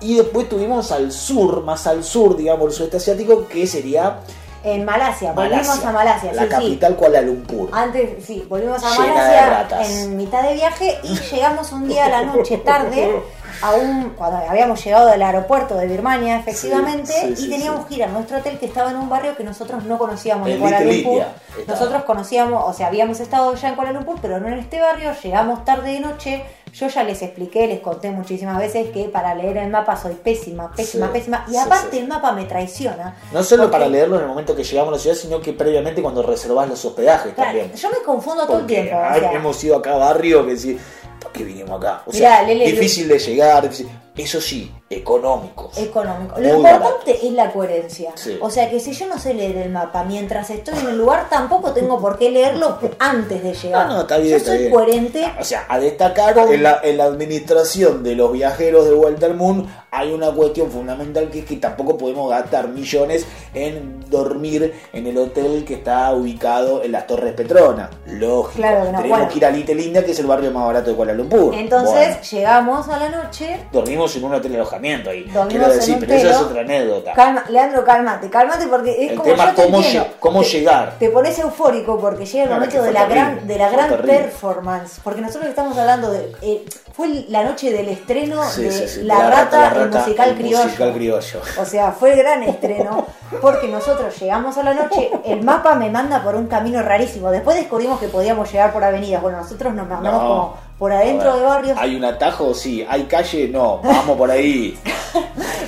y 0.00 0.16
después 0.16 0.48
tuvimos 0.48 0.90
al 0.90 1.12
sur, 1.12 1.62
más 1.64 1.86
al 1.86 2.02
sur, 2.02 2.36
digamos, 2.36 2.64
del 2.66 2.72
sudeste 2.72 2.96
asiático, 2.96 3.46
que 3.46 3.66
sería 3.66 4.18
En 4.64 4.84
Malasia, 4.84 5.32
volvimos 5.32 5.84
a 5.84 5.92
Malasia, 5.92 6.32
la 6.32 6.42
sí, 6.42 6.48
sí. 6.48 6.54
capital 6.54 6.96
Kuala 6.96 7.20
Lumpur. 7.20 7.68
Antes, 7.72 8.24
sí, 8.24 8.44
volvimos 8.48 8.82
a 8.82 8.90
Llena 8.90 9.14
Malasia 9.14 10.02
en 10.02 10.16
mitad 10.16 10.42
de 10.42 10.54
viaje 10.54 10.98
y 11.04 11.14
llegamos 11.16 11.70
un 11.72 11.88
día 11.88 12.06
a 12.06 12.08
la 12.08 12.22
noche 12.24 12.58
tarde 12.58 13.22
a 13.60 13.74
un, 13.74 14.10
cuando 14.10 14.38
habíamos 14.48 14.82
llegado 14.84 15.06
del 15.08 15.22
aeropuerto 15.22 15.76
de 15.76 15.86
Birmania, 15.86 16.38
efectivamente, 16.38 17.12
Sí, 17.12 17.28
sí, 17.28 17.36
sí, 17.36 17.46
y 17.46 17.50
teníamos 17.50 17.82
sí. 17.82 17.86
que 17.88 17.94
ir 17.96 18.04
a 18.04 18.06
nuestro 18.08 18.38
hotel 18.38 18.58
que 18.58 18.66
estaba 18.66 18.90
en 18.90 18.96
un 18.96 19.08
barrio 19.08 19.36
que 19.36 19.44
nosotros 19.44 19.84
no 19.84 19.98
conocíamos 19.98 20.48
de 20.48 20.58
Kuala 20.58 20.80
Lumpur. 20.80 21.22
Nosotros 21.66 22.02
conocíamos, 22.04 22.62
o 22.66 22.72
sea, 22.72 22.86
habíamos 22.86 23.20
estado 23.20 23.54
ya 23.54 23.68
en 23.68 23.74
Kuala 23.74 23.92
Lumpur, 23.92 24.16
pero 24.22 24.40
no 24.40 24.48
en 24.48 24.54
este 24.54 24.80
barrio, 24.80 25.12
llegamos 25.22 25.64
tarde 25.64 25.92
de 25.92 26.00
noche. 26.00 26.44
Yo 26.72 26.88
ya 26.88 27.02
les 27.04 27.20
expliqué, 27.20 27.66
les 27.66 27.80
conté 27.80 28.10
muchísimas 28.12 28.56
veces 28.56 28.88
que 28.92 29.04
para 29.04 29.34
leer 29.34 29.58
el 29.58 29.68
mapa 29.68 29.94
soy 29.94 30.14
pésima, 30.14 30.72
pésima, 30.74 31.08
Sí, 31.08 31.12
pésima. 31.12 31.44
Y 31.46 31.50
sí, 31.50 31.56
aparte 31.58 31.90
sí. 31.90 31.98
el 31.98 32.08
mapa 32.08 32.32
me 32.32 32.46
traiciona. 32.46 33.14
No 33.30 33.44
solo 33.44 33.64
porque- 33.64 33.72
para 33.72 33.86
leerlo 33.88 34.16
en 34.16 34.22
el 34.22 34.28
momento 34.28 34.56
que 34.56 34.64
llegamos 34.64 34.88
a 34.88 34.96
la 34.96 34.98
ciudad, 34.98 35.14
sino 35.16 35.38
que 35.42 35.52
previamente 35.52 36.00
cuando 36.00 36.22
reservás 36.22 36.66
los 36.70 36.82
hospedajes 36.82 37.34
Claro, 37.34 37.50
también. 37.58 37.74
yo 37.74 37.90
me 37.90 37.98
confundo 37.98 38.46
todo 38.46 38.56
el 38.56 38.62
Porque 38.62 38.74
tiempo. 38.84 38.96
o 38.96 39.02
ay, 39.04 39.20
sea, 39.20 39.32
hemos 39.32 39.62
ido 39.62 39.76
a 39.76 39.82
cada 39.82 39.98
barrio 39.98 40.46
que 40.46 40.52
decir, 40.52 40.80
¿por 41.22 41.32
qué 41.32 41.44
vinimos 41.44 41.78
acá? 41.80 42.02
O 42.06 42.12
Mirá, 42.12 42.36
sea, 42.38 42.42
Lele, 42.46 42.70
difícil 42.72 43.08
de 43.08 43.18
llegar, 43.18 43.62
difícil- 43.62 43.88
eso 44.16 44.40
sí, 44.40 44.70
económicos. 44.90 45.76
económico. 45.78 46.34
Muy 46.36 46.46
Lo 46.46 46.56
importante 46.56 47.26
es 47.26 47.32
la 47.32 47.50
coherencia. 47.52 48.10
Sí. 48.14 48.38
O 48.40 48.50
sea 48.50 48.68
que 48.70 48.78
si 48.80 48.92
yo 48.92 49.06
no 49.06 49.18
sé 49.18 49.32
leer 49.34 49.56
el 49.56 49.70
mapa 49.70 50.04
mientras 50.04 50.50
estoy 50.50 50.78
en 50.78 50.88
el 50.88 50.98
lugar, 50.98 51.28
tampoco 51.30 51.72
tengo 51.72 51.98
por 52.00 52.18
qué 52.18 52.30
leerlo 52.30 52.78
antes 52.98 53.42
de 53.42 53.54
llegar. 53.54 53.86
No, 53.88 53.94
no, 53.94 54.00
está 54.02 54.18
bien, 54.18 54.30
yo 54.30 54.36
está 54.36 54.50
soy 54.50 54.58
bien. 54.58 54.70
coherente. 54.72 55.32
O 55.40 55.44
sea, 55.44 55.64
a 55.68 55.78
destacar 55.78 56.36
en 56.38 56.62
la, 56.62 56.80
en 56.82 56.98
la 56.98 57.04
administración 57.04 58.02
de 58.02 58.14
los 58.14 58.32
viajeros 58.32 58.84
de 58.86 58.94
vuelta 58.94 59.26
al 59.26 59.34
mundo 59.34 59.68
hay 59.94 60.10
una 60.10 60.30
cuestión 60.30 60.70
fundamental 60.70 61.28
que 61.30 61.40
es 61.40 61.44
que 61.44 61.56
tampoco 61.56 61.98
podemos 61.98 62.30
gastar 62.30 62.68
millones 62.68 63.26
en 63.52 64.00
dormir 64.08 64.72
en 64.92 65.06
el 65.06 65.18
hotel 65.18 65.64
que 65.66 65.74
está 65.74 66.12
ubicado 66.14 66.82
en 66.82 66.92
las 66.92 67.06
Torres 67.06 67.34
Petronas. 67.34 67.90
Lógico. 68.06 68.56
Claro 68.56 68.84
no, 68.90 68.98
Tenemos 68.98 69.08
bueno. 69.08 69.28
que 69.28 69.36
ir 69.38 69.44
a 69.44 69.50
Little 69.50 69.82
India, 69.82 70.02
que 70.04 70.12
es 70.12 70.18
el 70.18 70.26
barrio 70.26 70.50
más 70.50 70.64
barato 70.66 70.90
de 70.90 70.96
Kuala 70.96 71.12
Lumpur. 71.12 71.54
Entonces 71.54 71.92
Bueno, 72.08 72.22
llegamos 72.30 72.88
a 72.88 72.98
la 72.98 73.08
noche. 73.10 73.66
dormimos 73.70 74.01
en 74.16 74.24
un 74.24 74.34
hotel 74.34 74.52
de 74.52 74.58
alojamiento 74.58 75.10
ahí. 75.10 75.22
Dormimos 75.24 75.48
Quiero 75.48 75.68
decir, 75.68 75.96
pero 76.00 76.14
esa 76.14 76.30
es 76.30 76.36
otra 76.36 76.60
anécdota. 76.62 77.12
Calma, 77.12 77.44
Leandro, 77.48 77.84
cálmate, 77.84 78.28
cálmate 78.30 78.66
porque 78.66 78.90
es 79.04 79.10
El 79.12 79.16
como 79.16 79.30
tema 79.30 79.44
yo 79.44 79.50
es 79.50 79.56
te 79.56 79.62
cómo, 79.64 79.76
entiendo. 79.78 80.04
lle- 80.08 80.12
cómo 80.20 80.40
Te- 80.40 80.46
llegar. 80.48 80.94
Te 80.98 81.10
pones 81.10 81.38
eufórico 81.38 81.98
porque 81.98 82.26
llega 82.26 82.42
el 82.42 82.48
Claro, 82.48 82.60
momento 82.60 82.82
de 82.82 82.92
la 82.92 83.00
terrible, 83.06 83.20
gran, 83.34 83.46
de 83.46 83.58
la 83.58 83.68
gran 83.70 83.88
terrible. 83.90 84.18
performance. 84.18 85.00
Porque 85.02 85.20
nosotros 85.20 85.48
estamos 85.48 85.76
hablando 85.78 86.10
de. 86.10 86.32
eh, 86.42 86.64
fue 86.94 87.24
la 87.28 87.42
noche 87.42 87.72
del 87.72 87.88
estreno 87.88 88.44
Sí, 88.50 88.62
de 88.64 88.70
sí, 88.72 88.86
sí, 88.88 89.02
La, 89.04 89.30
rata, 89.30 89.70
Rata, 89.70 89.98
musical 89.98 90.28
el 90.30 90.34
criollo. 90.36 90.64
musical 90.64 90.92
criollo. 90.92 91.40
O 91.58 91.64
sea, 91.64 91.92
fue 91.92 92.12
el 92.12 92.18
gran 92.18 92.42
estreno 92.42 93.06
porque 93.40 93.66
nosotros 93.68 94.14
llegamos 94.20 94.58
a 94.58 94.62
la 94.62 94.74
noche, 94.74 95.10
el 95.24 95.42
mapa 95.42 95.74
me 95.74 95.88
manda 95.88 96.22
por 96.22 96.34
un 96.34 96.48
camino 96.48 96.82
rarísimo. 96.82 97.30
Después 97.30 97.56
descubrimos 97.56 97.98
que 97.98 98.08
podíamos 98.08 98.52
llegar 98.52 98.72
por 98.74 98.84
avenidas. 98.84 99.22
Bueno, 99.22 99.38
nosotros 99.38 99.72
nos 99.72 99.88
mandamos 99.88 100.22
No. 100.22 100.28
como 100.28 100.56
por 100.78 100.92
adentro 100.92 101.32
ver, 101.32 101.40
de 101.40 101.46
barrios. 101.46 101.78
¿Hay 101.78 101.96
un 101.96 102.04
atajo? 102.04 102.54
Sí. 102.54 102.84
¿Hay 102.88 103.04
calle? 103.04 103.48
No. 103.48 103.80
Vamos 103.82 104.16
por 104.16 104.30
ahí. 104.30 104.78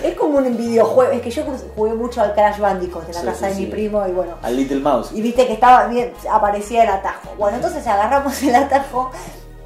Es 0.02 0.14
como 0.16 0.38
un 0.38 0.56
videojuego. 0.56 1.12
Es 1.12 1.22
que 1.22 1.30
yo 1.30 1.44
jugué 1.74 1.94
mucho 1.94 2.20
al 2.20 2.34
Crash 2.34 2.58
Bandicoot 2.58 3.08
en 3.08 3.14
la 3.14 3.20
Sí, 3.20 3.26
casa 3.26 3.48
sí, 3.48 3.54
de 3.54 3.60
mi 3.60 3.66
primo 3.72 4.06
y 4.06 4.12
bueno. 4.12 4.34
Al 4.42 4.56
Little 4.56 4.80
Mouse. 4.80 5.12
Y 5.12 5.22
viste 5.22 5.46
que 5.46 5.54
estaba 5.54 5.86
bien, 5.86 6.12
aparecía 6.30 6.82
el 6.82 6.90
atajo. 6.90 7.30
Bueno, 7.38 7.56
entonces 7.56 7.86
agarramos 7.86 8.42
el 8.42 8.54
atajo 8.54 9.10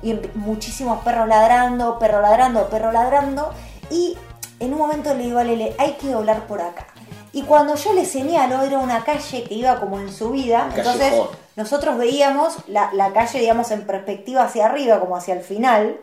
y 0.03 0.19
muchísimos 0.35 1.03
perros 1.03 1.27
ladrando, 1.27 1.99
perro 1.99 2.21
ladrando, 2.21 2.69
perro 2.69 2.93
ladrando. 2.93 3.51
Y 3.91 4.17
en 4.61 4.73
un 4.73 4.79
momento 4.79 5.15
le 5.15 5.25
digo 5.25 5.39
a 5.39 5.45
Lele, 5.45 5.75
hay 5.79 5.93
que 5.93 6.11
doblar 6.11 6.47
por 6.47 6.61
acá. 6.61 6.87
Y 7.33 7.43
cuando 7.43 7.75
yo 7.75 7.93
le 7.93 8.05
señalo, 8.05 8.63
era 8.63 8.79
una 8.79 9.05
calle 9.05 9.45
que 9.45 9.55
iba 9.55 9.79
como 9.81 9.99
en 10.01 10.13
subida. 10.13 10.69
Entonces 10.75 11.13
nosotros 11.57 11.99
veíamos 11.99 12.57
la, 12.69 12.91
la 12.95 13.13
calle, 13.13 13.39
digamos, 13.41 13.71
en 13.71 13.87
perspectiva 13.87 14.45
hacia 14.45 14.67
arriba, 14.67 14.99
como 15.01 15.17
hacia 15.17 15.35
el 15.35 15.41
final. 15.43 15.99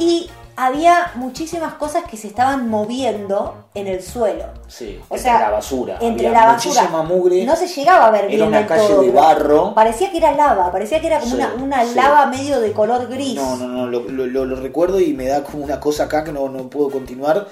Y 0.00 0.30
había 0.54 1.10
muchísimas 1.16 1.74
cosas 1.74 2.04
que 2.04 2.16
se 2.16 2.28
estaban 2.28 2.68
moviendo 2.68 3.64
en 3.74 3.88
el 3.88 4.00
suelo. 4.00 4.44
Sí, 4.68 4.96
O 5.08 5.14
entre 5.16 5.18
sea, 5.18 5.40
la 5.40 5.50
basura. 5.50 5.98
Entre 6.00 6.28
Había 6.28 6.40
la 6.40 6.46
basura. 6.52 6.82
muchísima 6.82 7.02
mugre. 7.02 7.44
No 7.44 7.56
se 7.56 7.66
llegaba 7.66 8.06
a 8.06 8.10
ver 8.12 8.26
Era 8.26 8.28
bien 8.36 8.42
una 8.48 8.58
del 8.58 8.66
calle 8.68 8.86
todo, 8.88 9.02
de 9.02 9.10
barro. 9.10 9.74
Parecía 9.74 10.12
que 10.12 10.18
era 10.18 10.30
lava, 10.32 10.70
parecía 10.70 11.00
que 11.00 11.08
era 11.08 11.18
como 11.18 11.32
Sí, 11.32 11.36
una, 11.42 11.52
una 11.54 11.84
sí. 11.84 11.94
lava 11.96 12.26
medio 12.26 12.60
de 12.60 12.72
color 12.72 13.08
gris. 13.08 13.34
No, 13.34 13.56
no, 13.56 13.66
no, 13.66 13.86
lo, 13.88 14.02
lo- 14.08 14.26
lo- 14.26 14.44
lo 14.44 14.56
recuerdo 14.56 15.00
y 15.00 15.12
me 15.14 15.26
da 15.26 15.42
como 15.42 15.64
una 15.64 15.80
cosa 15.80 16.04
acá 16.04 16.22
que 16.22 16.30
no, 16.32 16.48
no 16.48 16.70
puedo 16.70 16.90
continuar 16.90 17.48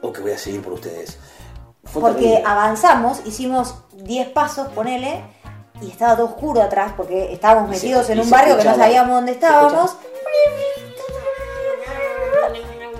o 0.00 0.12
que 0.12 0.20
voy 0.20 0.30
a 0.30 0.38
seguir 0.38 0.62
por 0.62 0.74
ustedes. 0.74 1.18
Fue 1.92 2.02
porque 2.02 2.20
terrible. 2.20 2.44
avanzamos, 2.46 3.20
hicimos 3.24 3.74
10 3.94 4.28
pasos, 4.30 4.68
ponele, 4.68 5.22
y 5.80 5.90
estaba 5.90 6.16
todo 6.16 6.26
oscuro 6.26 6.60
atrás 6.62 6.92
porque 6.96 7.32
estábamos 7.32 7.70
Y 7.70 7.74
se- 7.78 7.86
metidos 7.86 8.10
en 8.10 8.20
un 8.20 8.28
barrio 8.30 8.56
que 8.58 8.64
no 8.64 8.74
sabíamos 8.76 9.14
dónde 9.14 9.32
estábamos. 9.32 9.96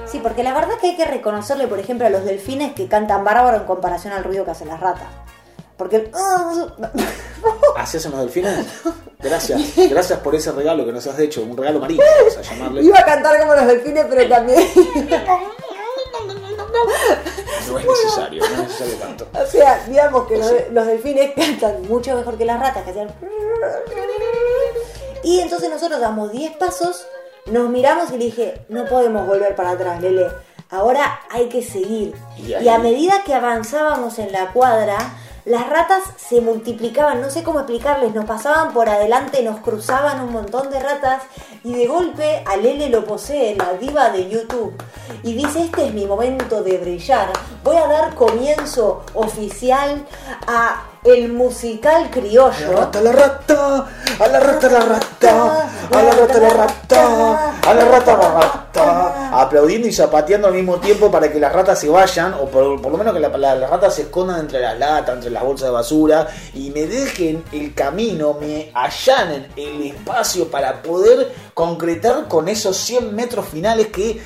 Sí, 0.06 0.20
porque 0.22 0.42
la 0.42 0.54
verdad 0.54 0.74
que 0.80 0.86
hay 0.88 0.96
que 0.96 1.04
reconocerle, 1.04 1.66
por 1.68 1.78
ejemplo, 1.78 2.06
a 2.06 2.10
los 2.10 2.24
delfines 2.24 2.72
que 2.72 2.88
cantan 2.88 3.24
bárbaro 3.24 3.58
en 3.58 3.64
comparación 3.64 4.14
al 4.14 4.24
ruido 4.24 4.44
que 4.44 4.52
hacen 4.52 4.68
las 4.68 4.80
ratas. 4.80 5.06
Porque... 5.76 6.10
¿Así 7.76 7.96
hacen 7.98 8.10
los 8.12 8.20
delfines? 8.20 8.66
Gracias, 9.20 9.60
gracias 9.90 10.18
por 10.20 10.34
ese 10.34 10.50
regalo 10.52 10.86
que 10.86 10.92
nos 10.92 11.06
has 11.06 11.18
hecho, 11.18 11.42
un 11.42 11.56
regalo 11.56 11.80
marino, 11.80 12.02
vamos 12.20 12.36
a 12.38 12.42
llamarle. 12.42 12.82
Iba 12.84 13.00
a 13.00 13.04
cantar 13.04 13.38
como 13.40 13.54
los 13.54 13.66
delfines, 13.66 14.06
pero 14.08 14.28
también... 14.28 14.62
No 17.68 17.78
es 17.78 17.86
necesario, 17.86 18.42
no 18.42 18.46
es 18.46 18.58
necesario 18.58 18.96
tanto. 18.96 19.28
O 19.34 19.46
sea, 19.46 19.84
digamos 19.86 20.26
que 20.26 20.38
los, 20.38 20.52
los 20.70 20.86
delfines 20.86 21.32
cantan 21.34 21.82
mucho 21.88 22.16
mejor 22.16 22.36
que 22.36 22.44
las 22.44 22.60
ratas 22.60 22.84
que 22.84 22.90
hacían. 22.90 23.08
Y 25.24 25.40
entonces 25.40 25.68
nosotros 25.68 26.00
damos 26.00 26.30
10 26.32 26.56
pasos, 26.56 27.06
nos 27.46 27.68
miramos 27.68 28.10
y 28.10 28.18
le 28.18 28.24
dije, 28.26 28.60
no 28.68 28.84
podemos 28.86 29.26
volver 29.26 29.54
para 29.56 29.70
atrás, 29.70 30.00
Lele. 30.00 30.28
Ahora 30.70 31.20
hay 31.30 31.48
que 31.48 31.62
seguir. 31.62 32.14
Y 32.36 32.68
a 32.68 32.78
medida 32.78 33.22
que 33.24 33.34
avanzábamos 33.34 34.18
en 34.18 34.32
la 34.32 34.52
cuadra, 34.52 34.96
las 35.48 35.68
ratas 35.68 36.02
se 36.16 36.40
multiplicaban, 36.42 37.22
no 37.22 37.30
sé 37.30 37.42
cómo 37.42 37.60
explicarles, 37.60 38.14
nos 38.14 38.26
pasaban 38.26 38.74
por 38.74 38.88
adelante, 38.88 39.42
nos 39.42 39.60
cruzaban 39.60 40.20
un 40.20 40.32
montón 40.32 40.70
de 40.70 40.78
ratas 40.78 41.22
y 41.64 41.74
de 41.74 41.86
golpe 41.86 42.42
a 42.46 42.56
Lele 42.56 42.90
lo 42.90 43.04
posee 43.06 43.56
la 43.56 43.72
diva 43.72 44.10
de 44.10 44.28
YouTube 44.28 44.74
y 45.22 45.32
dice, 45.32 45.62
este 45.62 45.86
es 45.86 45.94
mi 45.94 46.04
momento 46.04 46.62
de 46.62 46.76
brillar, 46.76 47.30
voy 47.64 47.76
a 47.76 47.86
dar 47.86 48.14
comienzo 48.14 49.02
oficial 49.14 50.06
a 50.46 50.82
el 51.04 51.32
musical 51.32 51.94
A 51.96 52.00
la 52.04 52.10
criollo. 52.10 52.72
rata, 52.72 53.00
la 53.00 53.12
rata, 53.12 53.86
a 54.18 54.28
la 54.28 54.40
rata, 54.40 54.68
la 54.68 54.80
rata, 54.80 55.68
a 55.90 56.02
la 56.02 56.10
rata, 56.12 56.38
la 56.40 56.50
rata, 56.50 57.52
a 57.70 57.74
la 57.74 57.84
rata, 57.84 58.16
la 58.16 58.30
rata. 58.40 59.30
Aplaudiendo 59.40 59.86
y 59.88 59.92
zapateando 59.92 60.48
al 60.48 60.54
mismo 60.54 60.76
tiempo 60.76 61.10
para 61.10 61.30
que 61.32 61.38
las 61.40 61.52
ratas 61.52 61.78
se 61.80 61.88
vayan, 61.88 62.34
o 62.34 62.46
por, 62.46 62.80
lo 62.80 62.96
menos 62.98 63.14
que 63.14 63.20
la- 63.20 63.28
la- 63.36 63.54
las 63.54 63.70
ratas 63.70 63.94
se 63.94 64.02
escondan 64.02 64.40
entre 64.40 64.60
las 64.60 64.78
latas, 64.78 65.14
entre 65.16 65.30
las 65.30 65.42
bolsas 65.42 65.68
de 65.68 65.72
basura, 65.72 66.28
y 66.54 66.70
me 66.70 66.86
dejen 66.86 67.44
el 67.52 67.74
camino, 67.74 68.36
me 68.40 68.70
allanen 68.74 69.48
el 69.56 69.82
espacio 69.82 70.48
para 70.50 70.82
poder 70.82 71.32
concretar 71.54 72.28
con 72.28 72.48
esos 72.48 72.76
100 72.76 73.14
metros 73.14 73.46
finales 73.48 73.88
que 73.88 74.20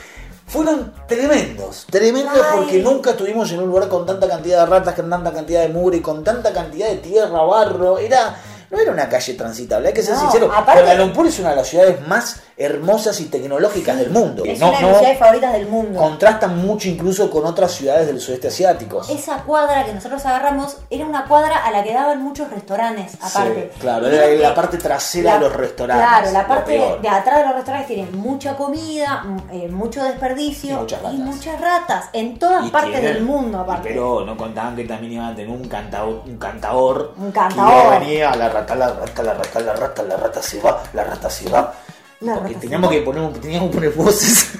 fueron 0.52 0.92
tremendos, 1.08 1.86
tremendos 1.88 2.36
Ay. 2.36 2.56
porque 2.58 2.82
nunca 2.82 3.12
estuvimos 3.12 3.50
en 3.52 3.60
un 3.60 3.68
lugar 3.68 3.88
con 3.88 4.04
tanta 4.04 4.28
cantidad 4.28 4.60
de 4.60 4.66
ratas, 4.66 4.94
con 4.94 5.08
tanta 5.08 5.32
cantidad 5.32 5.62
de 5.62 5.70
mugre, 5.70 6.02
con 6.02 6.22
tanta 6.22 6.52
cantidad 6.52 6.88
de 6.90 6.98
tierra, 6.98 7.42
barro, 7.42 7.96
era 7.96 8.36
no 8.72 8.80
era 8.80 8.90
una 8.90 9.06
calle 9.08 9.34
transitable, 9.34 9.88
hay 9.88 9.94
que 9.94 10.02
ser 10.02 10.14
No, 10.14 10.20
sincero. 10.22 10.50
Kuala 10.64 10.94
Lumpur 10.94 11.26
es 11.26 11.38
una 11.38 11.50
de 11.50 11.56
las 11.56 11.68
ciudades 11.68 12.04
más 12.08 12.40
hermosas 12.56 13.20
y 13.20 13.26
tecnológicas 13.26 13.98
del 13.98 14.10
mundo. 14.10 14.44
Es 14.46 14.58
no, 14.60 14.68
una 14.70 14.76
de 14.78 14.82
no 14.82 14.88
mis 14.88 14.96
ciudades 14.98 15.18
favoritas 15.18 15.52
del 15.52 15.66
mundo. 15.66 15.98
contrastan 16.00 16.56
mucho 16.58 16.88
incluso 16.88 17.30
con 17.30 17.44
otras 17.44 17.72
ciudades 17.72 18.06
del 18.06 18.18
sudeste 18.20 18.48
asiático. 18.48 19.02
Esa 19.10 19.42
cuadra 19.42 19.84
que 19.84 19.92
nosotros 19.92 20.24
agarramos 20.24 20.78
era 20.88 21.04
una 21.04 21.26
cuadra 21.26 21.58
a 21.66 21.70
la 21.70 21.82
que 21.84 21.92
daban 21.92 22.22
muchos 22.22 22.48
restaurantes, 22.50 23.14
aparte. 23.20 23.70
Sí, 23.74 23.80
claro, 23.80 24.10
Y 24.10 24.14
era 24.14 24.26
la 24.26 24.48
que 24.50 24.54
parte 24.54 24.78
trasera 24.78 25.34
de 25.34 25.40
los 25.40 25.52
restaurantes. 25.52 26.06
Claro, 26.08 26.30
la 26.32 26.46
parte 26.48 26.72
de 27.02 27.08
atrás 27.08 27.38
de 27.40 27.44
los 27.46 27.54
restaurantes 27.56 27.88
tienen 27.94 28.16
mucha 28.18 28.56
comida, 28.56 29.22
eh, 29.52 29.68
mucho 29.68 30.02
desperdicio 30.02 30.70
Y 30.70 30.78
muchas 30.78 31.02
ratas. 31.02 31.18
muchas 31.18 31.60
ratas 31.60 32.04
en 32.14 32.38
todas 32.38 32.66
Y 32.66 32.70
partes 32.70 32.92
tienen- 32.92 33.14
del 33.14 33.22
mundo, 33.24 33.58
y 33.58 33.60
aparte. 33.60 33.88
Pero 33.90 34.24
no 34.24 34.34
contaban 34.36 34.76
que 34.76 34.84
también 34.84 35.12
iban 35.12 35.26
a 35.32 35.34
tener 35.34 35.50
un 35.50 35.68
cantador, 35.68 36.22
un 36.26 36.38
cantador. 36.38 37.12
Un 37.18 37.32
que 37.32 37.38
iba 37.38 37.48
cantador. 37.48 37.92
a 37.94 37.98
venir 37.98 38.24
a 38.24 38.34
la 38.36 38.50
rata, 38.62 38.74
la 38.74 38.92
rata, 38.94 39.22
la 39.22 39.34
rata, 39.34 39.60
la 39.60 39.72
rata, 39.74 40.02
la 40.02 40.16
rata 40.16 40.42
se 40.42 40.60
va, 40.60 40.82
la 40.94 41.04
rata 41.04 41.28
se 41.30 41.48
va. 41.50 41.74
La 42.20 42.34
Porque 42.34 42.48
rata 42.48 42.54
se 42.54 42.60
teníamos 42.60 42.88
va. 42.88 42.94
que 42.94 43.00
poner, 43.02 43.32
teníamos 43.40 43.70
que 43.70 43.74
poner 43.76 43.92
voces. 43.92 44.52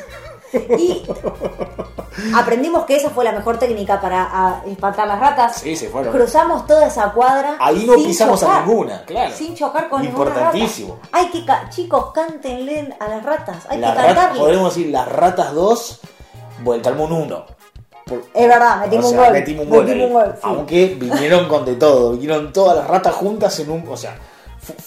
Y 0.78 1.03
aprendimos 2.34 2.84
que 2.84 2.96
esa 2.96 3.09
fue 3.11 3.24
la 3.24 3.32
mejor 3.32 3.59
técnica 3.59 4.00
para 4.00 4.22
a, 4.24 4.62
espantar 4.66 5.07
las 5.09 5.18
ratas. 5.18 5.57
Sí, 5.57 5.74
se 5.76 5.88
fueron. 5.88 6.12
Cruzamos 6.12 6.66
toda 6.66 6.86
esa 6.86 7.11
cuadra. 7.12 7.57
Ahí 7.59 7.86
no 7.86 7.94
sin 7.94 8.07
pisamos 8.07 8.42
a 8.42 8.61
ninguna, 8.61 9.03
claro. 9.05 9.34
Sin 9.34 9.55
chocar 9.55 9.88
con 9.88 10.03
ninguna 10.03 10.26
rata. 10.26 10.40
Importantísimo. 10.40 10.98
Hay 11.11 11.28
que, 11.30 11.44
ca- 11.46 11.70
chicos, 11.70 12.12
cántenle 12.12 12.94
a 13.00 13.09
las 13.09 13.22
ratas. 13.24 13.64
Hay 13.68 13.78
que 13.78 13.84
cantarles. 13.84 14.38
podemos 14.38 14.74
decir 14.74 14.92
las 14.92 15.09
ratas 15.09 15.55
2, 15.55 16.00
vuelta 16.62 16.90
al 16.90 16.96
mundo 16.96 17.16
1. 17.16 17.46
Es 18.35 18.49
verdad, 18.49 18.81
metimos 18.81 19.07
o 19.07 19.09
sea, 19.11 19.19
un 19.19 19.25
gol. 19.25 19.33
metimos 19.33 19.65
un 19.65 19.71
gol. 19.71 19.81
ahí. 19.81 19.87
Metimos 19.87 20.07
un 20.09 20.13
gol, 20.15 20.33
sí. 20.35 20.41
Aunque 20.43 20.87
vinieron 20.99 21.49
con 21.49 21.65
de 21.65 21.75
todo, 21.77 22.13
vinieron 22.13 22.53
todas 22.53 22.77
las 22.77 22.87
ratas 22.89 23.15
juntas 23.15 23.59
en 23.61 23.71
un. 23.71 23.85
O 23.89 23.97
sea, 23.97 24.17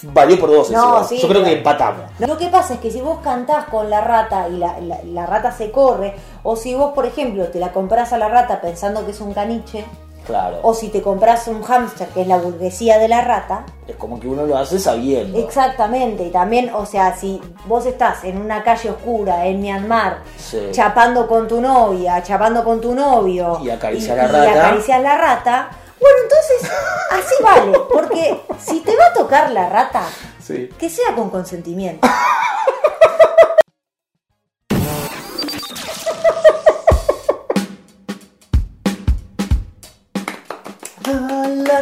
valió 0.02 0.38
por 0.40 0.50
dos. 0.50 0.70
No, 0.70 1.04
sí, 1.04 1.18
Yo 1.18 1.28
creo 1.28 1.44
que 1.44 1.52
empatamos. 1.52 2.04
Lo 2.18 2.36
que 2.38 2.48
pasa 2.48 2.74
es 2.74 2.80
que 2.80 2.90
si 2.90 3.00
vos 3.00 3.18
cantás 3.22 3.66
con 3.66 3.90
la 3.90 4.00
rata 4.00 4.48
y 4.48 4.56
la, 4.56 4.78
la- 4.80 5.00
la 5.04 5.26
rata 5.26 5.52
se 5.52 5.70
corre, 5.70 6.14
o 6.42 6.56
si 6.56 6.74
vos, 6.74 6.92
por 6.94 7.06
ejemplo, 7.06 7.48
te 7.48 7.58
la 7.60 7.72
comprás 7.72 8.12
a 8.12 8.18
la 8.18 8.28
rata 8.28 8.60
pensando 8.60 9.04
que 9.04 9.10
es 9.12 9.20
un 9.20 9.34
caniche, 9.34 9.84
Claro. 10.26 10.58
o 10.62 10.74
si 10.74 10.88
te 10.88 11.02
compras 11.02 11.46
un 11.48 11.62
hámster 11.62 12.08
que 12.08 12.22
es 12.22 12.26
la 12.26 12.36
burguesía 12.38 12.98
de 12.98 13.06
la 13.08 13.20
rata, 13.20 13.64
Es 13.86 13.94
como 13.96 14.18
que 14.18 14.26
uno 14.26 14.44
lo 14.44 14.56
hace 14.58 14.78
sabiendo. 14.80 15.38
exactamente, 15.38 16.24
y 16.24 16.30
también, 16.30 16.70
o 16.74 16.84
sea, 16.84 17.16
si 17.16 17.40
vos 17.66 17.86
estás 17.86 18.24
en 18.24 18.38
una 18.40 18.64
calle 18.64 18.90
oscura 18.90 19.46
en 19.46 19.60
Myanmar, 19.60 20.18
Sí. 20.36 20.68
chapando 20.72 21.28
con 21.28 21.46
tu 21.46 21.60
novia, 21.60 22.22
chapando 22.22 22.64
con 22.64 22.80
tu 22.80 22.94
novio, 22.94 23.60
Y 23.62 23.70
acariciar 23.70 24.16
y- 24.18 24.20
la 24.20 24.26
y 24.26 24.46
rata. 24.48 24.66
acariciar 24.66 25.00
la 25.00 25.16
rata, 25.16 25.68
bueno, 26.00 26.16
entonces 26.24 26.70
así 27.12 27.34
vale, 27.42 27.78
porque 27.92 28.40
si 28.58 28.80
te 28.80 28.96
va 28.96 29.06
a 29.06 29.12
tocar 29.12 29.50
la 29.52 29.68
rata, 29.68 30.02
Sí. 30.42 30.68
que 30.78 30.90
sea 30.90 31.14
con 31.14 31.30
consentimiento. 31.30 32.06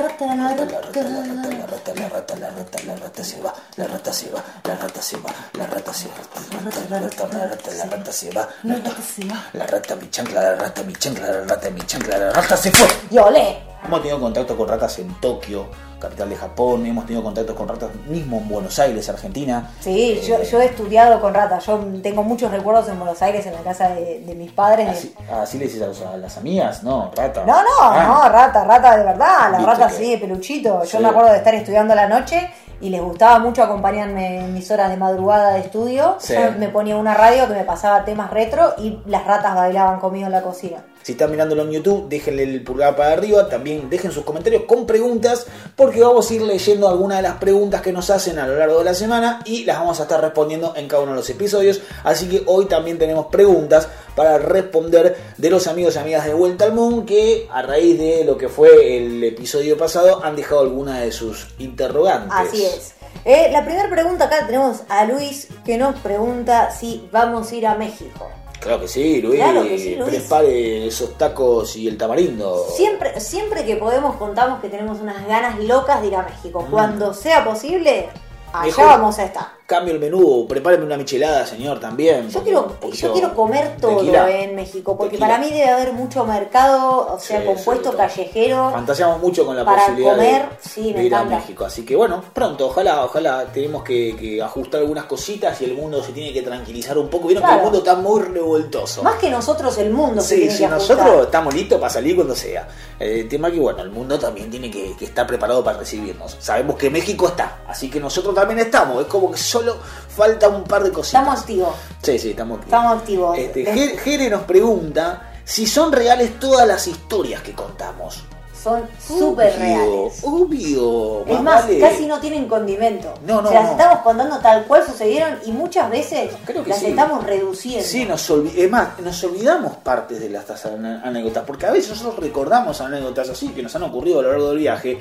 rata, 0.08 0.26
la 0.26 0.48
rata. 0.48 0.64
La 0.64 0.80
rata, 0.80 1.02
la 1.02 1.66
rata, 1.66 1.94
la 1.94 2.08
rata, 2.08 2.38
la 2.38 2.48
rata, 2.50 2.78
la 2.84 2.94
rata 2.96 3.22
se 3.22 3.40
va, 3.40 3.52
la 3.76 3.86
rata 3.86 4.12
se 4.12 4.30
va, 4.30 4.42
la 4.62 4.76
rata 4.76 5.00
se 5.00 5.16
va, 5.16 5.30
la 5.52 5.66
rata 5.66 5.92
se 5.92 6.08
va, 6.08 6.14
la 6.50 6.60
rata, 6.64 6.80
la 6.88 6.98
rata, 7.00 7.28
la 7.32 7.46
rata, 7.46 7.70
la 7.72 7.84
rata 7.96 8.12
se 8.12 8.30
va, 8.30 8.48
la 8.62 8.74
rata 8.76 9.02
se 9.02 9.24
va, 9.26 9.42
la 9.52 9.66
rata 9.66 9.94
mi 9.96 10.10
chancla, 10.10 10.40
la 10.42 10.54
rata 10.56 10.82
mi 10.82 10.92
chancla, 10.92 11.30
la 11.30 11.44
rata 11.44 11.70
mi 11.70 11.80
chancla, 11.86 12.18
la 12.18 12.32
rata 12.32 12.56
se 12.56 12.70
fue. 12.70 12.88
Y 13.10 13.18
olé. 13.18 13.62
Hemos 13.84 14.00
tenido 14.00 14.20
contacto 14.20 14.56
con 14.56 14.68
ratas 14.68 14.98
en 14.98 15.12
Tokio, 15.20 15.68
capital 16.04 16.28
de 16.30 16.36
Japón, 16.36 16.86
hemos 16.86 17.04
tenido 17.06 17.22
contacto 17.22 17.54
con 17.54 17.68
ratas 17.68 17.90
mismo 18.06 18.38
en 18.38 18.48
Buenos 18.48 18.78
Aires, 18.78 19.08
Argentina. 19.08 19.70
Sí, 19.80 20.20
yo, 20.26 20.42
yo 20.42 20.60
he 20.60 20.66
estudiado 20.66 21.20
con 21.20 21.34
ratas. 21.34 21.64
Yo 21.66 21.78
tengo 22.02 22.22
muchos 22.22 22.50
recuerdos 22.50 22.88
en 22.88 22.98
Buenos 22.98 23.20
Aires, 23.22 23.46
en 23.46 23.54
la 23.54 23.60
casa 23.60 23.88
de, 23.90 24.20
de 24.20 24.34
mis 24.34 24.52
padres. 24.52 24.88
Así, 24.88 25.14
así 25.32 25.58
le 25.58 25.64
dices 25.66 25.82
a, 25.82 25.86
los- 25.86 26.02
a 26.02 26.16
las 26.16 26.36
amigas, 26.36 26.82
no, 26.82 27.10
rata. 27.14 27.44
No, 27.46 27.54
no, 27.62 27.68
Ah, 27.80 28.04
no, 28.24 28.28
rata, 28.28 28.64
rata 28.64 28.96
de 28.96 29.04
verdad, 29.04 29.50
la 29.52 29.58
rata 29.58 29.88
que- 29.88 29.94
sí, 29.94 30.10
de 30.12 30.18
peluchito. 30.18 30.84
Yo 30.84 31.00
me 31.00 31.08
acuerdo 31.08 31.30
de 31.32 31.38
estar 31.38 31.54
estudiando 31.54 31.92
a 31.92 31.96
la 31.96 32.08
noche 32.08 32.50
y 32.80 32.90
les 32.90 33.00
gustaba 33.02 33.38
mucho 33.38 33.62
acompañarme 33.62 34.40
en 34.40 34.52
mis 34.52 34.70
horas 34.70 34.90
de 34.90 34.96
madrugada 34.96 35.52
de 35.54 35.60
estudio. 35.60 36.16
Sí. 36.18 36.34
Yo 36.34 36.52
me 36.58 36.68
ponía 36.68 36.96
una 36.96 37.14
radio 37.14 37.46
que 37.48 37.54
me 37.54 37.64
pasaba 37.64 38.04
temas 38.04 38.30
retro 38.30 38.74
y 38.78 38.98
las 39.06 39.24
ratas 39.26 39.54
bailaban 39.54 40.00
conmigo 40.00 40.26
en 40.26 40.32
la 40.32 40.42
cocina. 40.42 40.78
Si 41.04 41.12
están 41.12 41.30
mirándolo 41.30 41.64
en 41.64 41.70
YouTube, 41.70 42.08
déjenle 42.08 42.44
el 42.44 42.64
pulgar 42.64 42.96
para 42.96 43.12
arriba. 43.12 43.46
También 43.46 43.90
dejen 43.90 44.10
sus 44.10 44.24
comentarios 44.24 44.62
con 44.62 44.86
preguntas, 44.86 45.46
porque 45.76 46.00
vamos 46.00 46.30
a 46.30 46.34
ir 46.34 46.40
leyendo 46.40 46.88
algunas 46.88 47.18
de 47.18 47.22
las 47.24 47.34
preguntas 47.34 47.82
que 47.82 47.92
nos 47.92 48.08
hacen 48.08 48.38
a 48.38 48.46
lo 48.46 48.56
largo 48.56 48.78
de 48.78 48.86
la 48.86 48.94
semana 48.94 49.40
y 49.44 49.64
las 49.64 49.78
vamos 49.78 50.00
a 50.00 50.04
estar 50.04 50.18
respondiendo 50.22 50.72
en 50.74 50.88
cada 50.88 51.02
uno 51.02 51.12
de 51.12 51.18
los 51.18 51.28
episodios. 51.28 51.82
Así 52.04 52.26
que 52.26 52.42
hoy 52.46 52.64
también 52.64 52.96
tenemos 52.96 53.26
preguntas 53.26 53.86
para 54.16 54.38
responder 54.38 55.14
de 55.36 55.50
los 55.50 55.66
amigos 55.66 55.96
y 55.96 55.98
amigas 55.98 56.24
de 56.24 56.32
Vuelta 56.32 56.64
al 56.64 56.72
Moon 56.72 57.04
que 57.04 57.48
a 57.52 57.60
raíz 57.60 57.98
de 57.98 58.24
lo 58.24 58.38
que 58.38 58.48
fue 58.48 58.96
el 58.96 59.22
episodio 59.24 59.76
pasado 59.76 60.24
han 60.24 60.36
dejado 60.36 60.62
algunas 60.62 61.02
de 61.02 61.12
sus 61.12 61.48
interrogantes. 61.58 62.32
Así 62.32 62.64
es. 62.64 62.94
Eh, 63.26 63.50
la 63.52 63.62
primera 63.62 63.90
pregunta 63.90 64.24
acá 64.24 64.46
tenemos 64.46 64.84
a 64.88 65.04
Luis 65.04 65.48
que 65.66 65.76
nos 65.76 66.00
pregunta 66.00 66.70
si 66.70 67.06
vamos 67.12 67.52
a 67.52 67.54
ir 67.54 67.66
a 67.66 67.74
México. 67.74 68.30
Claro 68.64 68.80
que 68.80 68.88
sí, 68.88 69.20
Luis. 69.20 69.36
Claro 69.36 69.62
que 69.62 69.78
sí, 69.78 69.94
Luis. 69.94 70.08
Prepare 70.08 70.86
esos 70.86 71.18
tacos 71.18 71.76
y 71.76 71.86
el 71.86 71.98
tamarindo. 71.98 72.66
Siempre, 72.74 73.20
siempre 73.20 73.66
que 73.66 73.76
podemos 73.76 74.16
contamos 74.16 74.60
que 74.60 74.70
tenemos 74.70 75.00
unas 75.00 75.26
ganas 75.26 75.62
locas 75.62 76.00
de 76.00 76.08
ir 76.08 76.16
a 76.16 76.22
México. 76.22 76.66
Cuando 76.70 77.12
sea 77.12 77.44
posible, 77.44 78.08
allá 78.54 78.66
Mejor. 78.66 78.86
vamos 78.86 79.18
a 79.18 79.24
estar. 79.24 79.48
Cambio 79.66 79.94
el 79.94 80.00
menú, 80.00 80.46
prepáreme 80.46 80.84
una 80.84 80.98
michelada, 80.98 81.46
señor, 81.46 81.80
también. 81.80 82.28
Yo 82.28 82.42
quiero, 82.42 82.76
yo 82.92 83.12
quiero 83.14 83.34
comer 83.34 83.78
todo 83.80 83.96
tequila. 83.96 84.30
en 84.30 84.54
México, 84.54 84.94
porque 84.94 85.12
Tequila. 85.16 85.26
para 85.26 85.38
mí 85.38 85.50
debe 85.50 85.68
haber 85.70 85.92
mucho 85.94 86.22
mercado, 86.26 87.14
o 87.14 87.18
sea, 87.18 87.40
Sí, 87.40 87.46
compuesto 87.46 87.90
sí, 87.92 87.96
callejero. 87.96 88.70
Fantaseamos 88.72 89.20
mucho 89.22 89.46
con 89.46 89.56
la 89.56 89.64
Para 89.64 89.78
posibilidad 89.78 90.16
comer, 90.16 90.42
de, 90.42 90.68
sí, 90.68 90.92
me 90.92 91.00
de 91.00 91.04
ir 91.06 91.14
a. 91.14 91.24
México. 91.24 91.64
Así 91.64 91.82
que 91.82 91.96
bueno, 91.96 92.22
pronto, 92.34 92.66
ojalá, 92.66 93.04
ojalá 93.06 93.46
tenemos 93.54 93.82
que, 93.82 94.14
que 94.14 94.42
ajustar 94.42 94.82
algunas 94.82 95.06
cositas 95.06 95.58
y 95.62 95.64
el 95.64 95.72
mundo 95.74 96.02
se 96.02 96.12
tiene 96.12 96.30
que 96.34 96.42
tranquilizar 96.42 96.98
un 96.98 97.08
poco. 97.08 97.28
Vieron 97.28 97.48
que 97.48 97.54
el 97.54 97.62
mundo 97.62 97.78
está 97.78 97.94
muy 97.94 98.20
revoltoso. 98.20 99.02
Más 99.02 99.14
que 99.16 99.30
nosotros, 99.30 99.78
el 99.78 99.90
mundo 99.92 100.20
se 100.20 100.28
Sí, 100.34 100.40
tiene 100.42 100.52
sí, 100.52 100.58
que 100.58 100.64
ajustar. 100.66 100.96
nosotros 100.98 101.24
estamos 101.24 101.54
listos 101.54 101.80
para 101.80 101.90
salir 101.90 102.14
cuando 102.16 102.34
sea. 102.36 102.68
El 102.98 103.26
tema 103.30 103.50
que, 103.50 103.58
bueno, 103.60 103.82
el 103.82 103.88
mundo 103.90 104.18
también 104.18 104.50
tiene 104.50 104.70
que, 104.70 104.94
que 104.94 105.06
estar 105.06 105.26
preparado 105.26 105.64
para 105.64 105.78
recibirnos. 105.78 106.36
Sabemos 106.38 106.76
que 106.76 106.90
México 106.90 107.28
está, 107.28 107.60
así 107.66 107.88
que 107.90 107.98
nosotros 107.98 108.34
también 108.34 108.58
estamos. 108.60 109.00
Es 109.00 109.06
como 109.06 109.30
que 109.30 109.38
solo 109.54 109.76
falta 110.08 110.48
un 110.48 110.64
par 110.64 110.82
de 110.82 110.90
cositas. 110.90 111.20
Estamos 111.22 111.40
activos. 111.40 111.74
Sí, 112.02 112.18
sí, 112.18 112.30
estamos 112.30 112.58
activos. 112.58 112.74
Estamos 112.74 113.00
activos. 113.00 113.38
Este, 113.38 113.98
Jere 113.98 114.30
nos 114.30 114.42
pregunta 114.42 115.32
si 115.44 115.66
son 115.66 115.92
reales 115.92 116.40
todas 116.40 116.66
las 116.66 116.86
historias 116.88 117.40
que 117.42 117.52
contamos. 117.52 118.24
Son 118.64 118.82
súper 118.98 119.58
reales. 119.58 120.20
Obvio. 120.22 121.26
Es 121.26 121.40
más, 121.42 121.64
vale. 121.64 121.78
casi 121.80 122.06
no 122.06 122.18
tienen 122.18 122.48
condimento. 122.48 123.12
No, 123.26 123.42
no, 123.42 123.48
Se 123.48 123.54
las 123.54 123.64
no. 123.64 123.70
estamos 123.72 123.98
contando 123.98 124.38
tal 124.38 124.64
cual 124.64 124.86
sucedieron 124.86 125.38
y 125.44 125.52
muchas 125.52 125.90
veces 125.90 126.30
Creo 126.46 126.64
que 126.64 126.70
las 126.70 126.78
sí. 126.78 126.86
estamos 126.86 127.24
reduciendo. 127.24 127.84
Sí, 127.86 128.06
nos, 128.06 128.30
es 128.30 128.70
más, 128.70 128.98
nos 129.00 129.22
olvidamos 129.22 129.76
partes 129.76 130.18
de 130.18 130.30
las 130.30 130.46
anécdotas, 130.64 131.44
porque 131.46 131.66
a 131.66 131.72
veces 131.72 131.90
nosotros 131.90 132.18
recordamos 132.24 132.80
anécdotas 132.80 133.28
así 133.28 133.48
que 133.48 133.62
nos 133.62 133.76
han 133.76 133.82
ocurrido 133.82 134.20
a 134.20 134.22
lo 134.22 134.30
largo 134.30 134.48
del 134.48 134.58
viaje. 134.58 134.98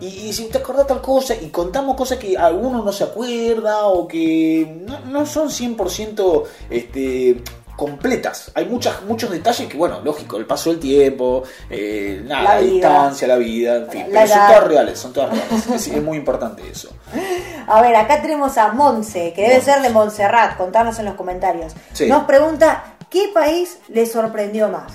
Y, 0.00 0.06
y 0.06 0.32
si 0.32 0.46
te 0.46 0.56
acordás 0.58 0.86
tal 0.86 1.02
cosa 1.02 1.34
y 1.34 1.48
contamos 1.48 1.94
cosas 1.96 2.16
que 2.16 2.36
alguno 2.38 2.82
no 2.82 2.92
se 2.92 3.04
acuerda 3.04 3.86
o 3.88 4.08
que 4.08 4.80
no, 4.86 5.00
no 5.00 5.26
son 5.26 5.48
100% 5.50 6.44
este, 6.70 7.42
completas. 7.76 8.50
Hay 8.54 8.66
muchas, 8.66 9.02
muchos 9.02 9.30
detalles 9.30 9.68
que, 9.68 9.76
bueno, 9.76 10.00
lógico, 10.02 10.36
el 10.36 10.46
paso 10.46 10.70
del 10.70 10.78
tiempo, 10.78 11.42
eh, 11.70 12.22
nada, 12.24 12.42
La 12.42 12.54
la, 12.54 12.60
distancia, 12.60 13.28
la 13.28 13.36
vida, 13.36 13.76
en 13.76 13.90
fin. 13.90 14.06
La 14.10 14.22
pero 14.22 14.34
son 14.34 14.46
todas 14.46 14.64
reales, 14.64 14.98
son 14.98 15.12
todas 15.12 15.30
reales. 15.30 15.66
es, 15.68 15.86
es 15.88 16.02
muy 16.02 16.18
importante 16.18 16.62
eso. 16.68 16.90
A 17.66 17.80
ver, 17.80 17.94
acá 17.96 18.20
tenemos 18.20 18.58
a 18.58 18.72
Monse, 18.72 19.32
que 19.34 19.42
debe 19.42 19.60
ser 19.60 19.82
de 19.82 19.90
Montserrat, 19.90 20.56
contanos 20.56 20.98
en 20.98 21.06
los 21.06 21.14
comentarios. 21.14 21.72
Sí. 21.92 22.08
Nos 22.08 22.24
pregunta, 22.24 22.96
¿qué 23.08 23.30
país 23.32 23.78
le 23.88 24.06
sorprendió 24.06 24.68
más? 24.68 24.92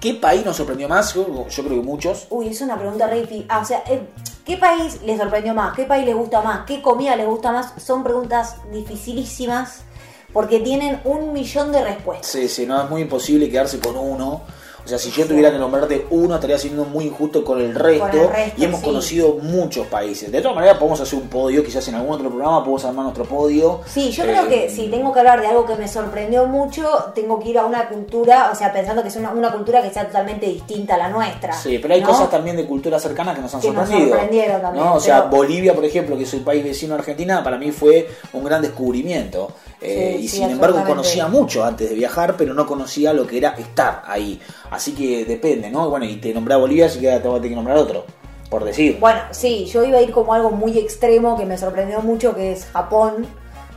¿Qué 0.00 0.14
país 0.14 0.44
nos 0.44 0.56
sorprendió 0.56 0.88
más? 0.88 1.12
Yo, 1.12 1.46
yo 1.46 1.62
creo 1.62 1.80
que 1.80 1.86
muchos. 1.86 2.26
Uy, 2.30 2.48
es 2.48 2.60
una 2.62 2.78
pregunta 2.78 3.06
re 3.06 3.20
difícil. 3.20 3.46
Ah, 3.50 3.58
o 3.58 3.64
sea, 3.66 3.82
eh, 3.86 4.08
¿qué 4.46 4.56
país 4.56 5.00
le 5.02 5.16
sorprendió 5.18 5.52
más? 5.52 5.76
¿Qué 5.76 5.84
país 5.84 6.06
le 6.06 6.14
gusta 6.14 6.40
más? 6.40 6.64
¿Qué 6.66 6.80
comida 6.80 7.16
le 7.16 7.26
gusta 7.26 7.52
más? 7.52 7.74
Son 7.76 8.02
preguntas 8.02 8.56
dificilísimas 8.72 9.84
porque 10.32 10.60
tienen 10.60 11.00
un 11.04 11.32
millón 11.32 11.72
de 11.72 11.84
respuestas. 11.84 12.30
Sí, 12.30 12.48
sí, 12.48 12.66
no 12.66 12.82
es 12.82 12.88
muy 12.88 13.02
imposible 13.02 13.50
quedarse 13.50 13.78
con 13.80 13.96
uno. 13.96 14.42
O 14.84 14.88
sea, 14.88 14.98
si 14.98 15.10
yo 15.10 15.26
tuviera 15.26 15.50
que 15.52 15.58
nombrarte 15.58 16.06
uno, 16.10 16.34
estaría 16.34 16.58
siendo 16.58 16.84
muy 16.84 17.04
injusto 17.06 17.44
con 17.44 17.60
el 17.60 17.74
resto. 17.74 18.08
Con 18.08 18.18
el 18.18 18.28
resto, 18.28 18.60
y 18.60 18.64
hemos 18.64 18.80
sí. 18.80 18.86
conocido 18.86 19.34
muchos 19.42 19.86
países. 19.86 20.32
De 20.32 20.40
todas 20.40 20.54
maneras, 20.56 20.78
podemos 20.78 21.00
hacer 21.00 21.18
un 21.18 21.28
podio. 21.28 21.62
Quizás 21.62 21.86
en 21.88 21.94
algún 21.96 22.12
otro 22.14 22.28
programa 22.28 22.60
podemos 22.60 22.84
armar 22.84 23.04
nuestro 23.04 23.24
podio. 23.24 23.80
Sí, 23.86 24.10
yo 24.10 24.24
creo 24.24 24.44
Eh, 24.46 24.48
que 24.48 24.70
si 24.70 24.88
tengo 24.88 25.12
que 25.12 25.20
hablar 25.20 25.40
de 25.40 25.46
algo 25.46 25.64
que 25.66 25.76
me 25.76 25.86
sorprendió 25.86 26.46
mucho, 26.46 26.88
tengo 27.14 27.38
que 27.38 27.50
ir 27.50 27.58
a 27.58 27.66
una 27.66 27.88
cultura, 27.88 28.50
o 28.52 28.54
sea, 28.56 28.72
pensando 28.72 29.02
que 29.02 29.08
es 29.08 29.16
una, 29.16 29.30
una 29.30 29.52
cultura 29.52 29.82
que 29.82 29.90
sea 29.90 30.06
totalmente 30.06 30.46
distinta 30.46 30.94
a 30.94 30.98
la 30.98 31.08
nuestra. 31.08 31.52
Sí, 31.52 31.78
pero 31.78 31.94
hay 31.94 32.00
¿no? 32.00 32.08
cosas 32.08 32.30
también 32.30 32.56
de 32.56 32.66
cultura 32.66 32.98
cercana 32.98 33.34
que 33.34 33.40
nos 33.42 33.54
han 33.54 33.60
Que 33.60 33.68
nos 33.70 33.76
sorprendido. 33.88 34.10
sorprendieron 34.16 34.60
también, 34.62 34.84
¿no? 34.84 34.94
O 34.94 35.00
sea, 35.00 35.24
pero- 35.28 35.36
Bolivia, 35.36 35.74
por 35.74 35.84
ejemplo, 35.84 36.16
que 36.16 36.24
es 36.24 36.34
el 36.34 36.40
país 36.40 36.64
vecino 36.64 36.94
a 36.94 36.98
Argentina, 36.98 37.44
para 37.44 37.58
mí 37.58 37.70
fue 37.70 38.08
un 38.32 38.44
gran 38.44 38.62
descubrimiento. 38.62 39.52
Eh, 39.82 40.16
Sí, 40.18 40.24
y 40.24 40.28
sí, 40.28 40.36
sin 40.38 40.50
embargo 40.50 40.82
conocía 40.86 41.26
mucho 41.26 41.64
antes 41.64 41.88
de 41.88 41.94
viajar, 41.96 42.34
pero 42.36 42.52
no 42.52 42.66
conocía 42.66 43.12
lo 43.14 43.26
que 43.26 43.38
era 43.38 43.50
estar 43.58 44.02
ahí. 44.06 44.38
Así 44.70 44.79
que 44.92 45.24
depende, 45.24 45.70
¿no? 45.70 45.88
Bueno, 45.90 46.04
y 46.06 46.16
te 46.16 46.32
nombré 46.34 46.54
a 46.54 46.58
Bolivia, 46.58 46.86
así 46.86 46.98
que 47.00 47.08
te 47.10 47.28
voy 47.28 47.38
a 47.38 47.42
tener 47.42 47.50
que 47.50 47.56
nombrar 47.56 47.76
otro, 47.76 48.04
por 48.48 48.64
decir. 48.64 48.98
Bueno, 48.98 49.20
sí, 49.30 49.66
yo 49.66 49.84
iba 49.84 49.98
a 49.98 50.02
ir 50.02 50.10
como 50.10 50.32
algo 50.34 50.50
muy 50.50 50.78
extremo 50.78 51.36
que 51.38 51.44
me 51.46 51.56
sorprendió 51.58 52.00
mucho, 52.00 52.34
que 52.34 52.52
es 52.52 52.66
Japón 52.66 53.26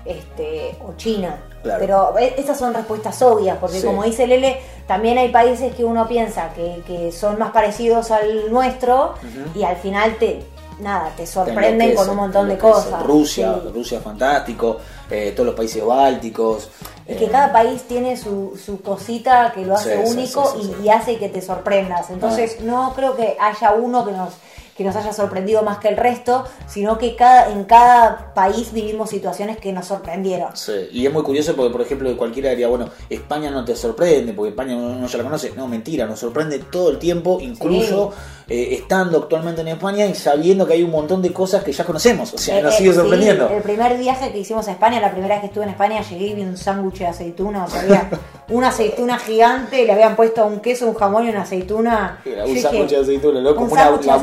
este, 0.06 0.76
o 0.86 0.94
China. 0.98 1.38
Claro. 1.62 1.80
Pero 1.80 2.18
eh, 2.20 2.34
esas 2.38 2.58
son 2.60 2.74
respuestas 2.74 3.22
obvias, 3.22 3.58
porque 3.60 3.80
Sí. 3.80 3.86
como 3.86 4.04
dice 4.04 4.28
Lele, 4.28 4.58
también 4.86 5.18
hay 5.18 5.30
países 5.30 5.74
que 5.76 5.86
uno 5.86 6.08
piensa 6.10 6.52
que, 6.54 6.82
que 6.86 7.12
son 7.14 7.40
más 7.40 7.52
parecidos 7.52 8.12
al 8.12 8.52
nuestro 8.52 9.14
y 9.56 9.64
al 9.64 9.78
final 9.78 10.18
te, 10.18 10.44
nada, 10.80 11.12
te 11.16 11.26
sorprenden 11.26 11.96
con 11.96 12.10
un 12.10 12.16
montón 12.16 12.50
de 12.50 12.58
cosas. 12.58 13.04
Rusia, 13.04 13.60
Sí. 13.62 13.70
Rusia 13.74 13.98
es 13.98 14.04
fantástico, 14.04 14.78
eh, 15.10 15.32
todos 15.36 15.48
los 15.48 15.56
países 15.56 15.84
bálticos. 15.86 16.70
Y 17.08 17.16
que 17.16 17.26
eh, 17.26 17.30
cada 17.30 17.52
país 17.52 17.84
tiene 17.84 18.16
su, 18.18 18.60
su 18.64 18.82
cosita 18.82 19.52
que 19.54 19.66
lo 19.66 19.76
hace 19.76 20.06
Sí, 20.06 20.12
único 20.14 20.54
sí, 20.62 20.72
y, 20.84 20.90
hace 20.90 21.18
que 21.18 21.30
te 21.30 21.42
sorprendas. 21.42 22.10
Entonces 22.10 22.62
no 22.62 22.94
creo 22.96 23.16
que 23.16 23.36
haya 23.40 23.72
uno 23.74 24.06
que 24.06 24.12
nos 24.14 24.34
que 24.76 24.84
nos 24.84 24.96
haya 24.96 25.14
sorprendido 25.14 25.62
más 25.64 25.78
que 25.78 25.88
el 25.90 25.98
resto, 25.98 26.46
sino 26.68 26.98
que 26.98 27.16
cada, 27.16 27.52
en 27.52 27.64
cada 27.66 28.34
país 28.34 28.72
vivimos 28.74 29.10
situaciones 29.12 29.58
que 29.58 29.72
nos 29.72 29.86
sorprendieron. 29.88 30.56
Sí, 30.56 30.90
y 30.92 31.06
es 31.06 31.14
muy 31.14 31.24
curioso 31.24 31.56
porque, 31.56 31.72
por 31.72 31.82
ejemplo, 31.82 32.16
cualquiera 32.18 32.50
diría, 32.50 32.68
bueno, 32.68 32.90
España 33.10 33.52
no 33.52 33.64
te 33.64 33.76
sorprende 33.76 34.34
porque 34.34 34.50
España 34.50 34.76
no, 34.76 34.96
no 34.96 35.08
se 35.08 35.18
la 35.18 35.24
conoce. 35.24 35.52
No, 35.56 35.68
mentira, 35.68 36.06
nos 36.06 36.20
sorprende 36.20 36.60
todo 36.60 36.90
el 36.90 36.98
tiempo, 37.00 37.40
incluso 37.40 38.14
eh, 38.50 38.70
estando 38.72 39.18
actualmente 39.20 39.62
en 39.62 39.70
España 39.70 40.06
y 40.06 40.16
sabiendo 40.16 40.66
que 40.66 40.74
hay 40.74 40.84
un 40.84 40.92
montón 40.92 41.22
de 41.22 41.32
cosas 41.32 41.64
que 41.64 41.72
ya 41.72 41.84
conocemos. 41.86 42.34
O 42.34 42.38
sea, 42.38 42.62
nos 42.62 42.74
Eh, 42.74 42.78
sigue 42.78 42.90
eh, 42.90 42.94
sorprendiendo. 42.94 43.48
sí, 43.48 43.54
el 43.54 43.62
primer 43.64 43.98
viaje 43.98 44.32
que 44.32 44.40
hicimos 44.40 44.68
a 44.68 44.72
España, 44.72 45.00
la 45.00 45.12
primera 45.12 45.36
vez 45.36 45.42
que 45.42 45.48
estuve 45.48 45.64
en 45.66 45.70
España, 45.70 46.02
llegué 46.02 46.26
y 46.28 46.34
vi 46.34 46.42
un 46.42 46.58
sándwich 46.58 47.00
de 47.00 47.08
aceituna. 47.08 47.66
O 47.66 47.70
sea, 47.70 47.82
había 47.82 48.10
una 48.50 48.70
aceituna 48.70 49.18
gigante, 49.20 49.86
le 49.86 49.92
habían 49.92 50.16
puesto 50.16 50.46
un 50.46 50.60
queso, 50.60 50.88
un 50.88 50.96
jamón 50.96 51.26
y 51.26 51.30
una 51.30 51.44
aceituna. 51.44 52.20
Era 52.26 52.46
un 52.46 52.58
sándwich 52.60 52.90
de 52.90 52.98
aceituna, 52.98 53.42
¿no? 53.42 53.56
Como 53.56 53.72
una, 53.72 53.90
la 53.92 53.96
aceituna. 54.16 54.20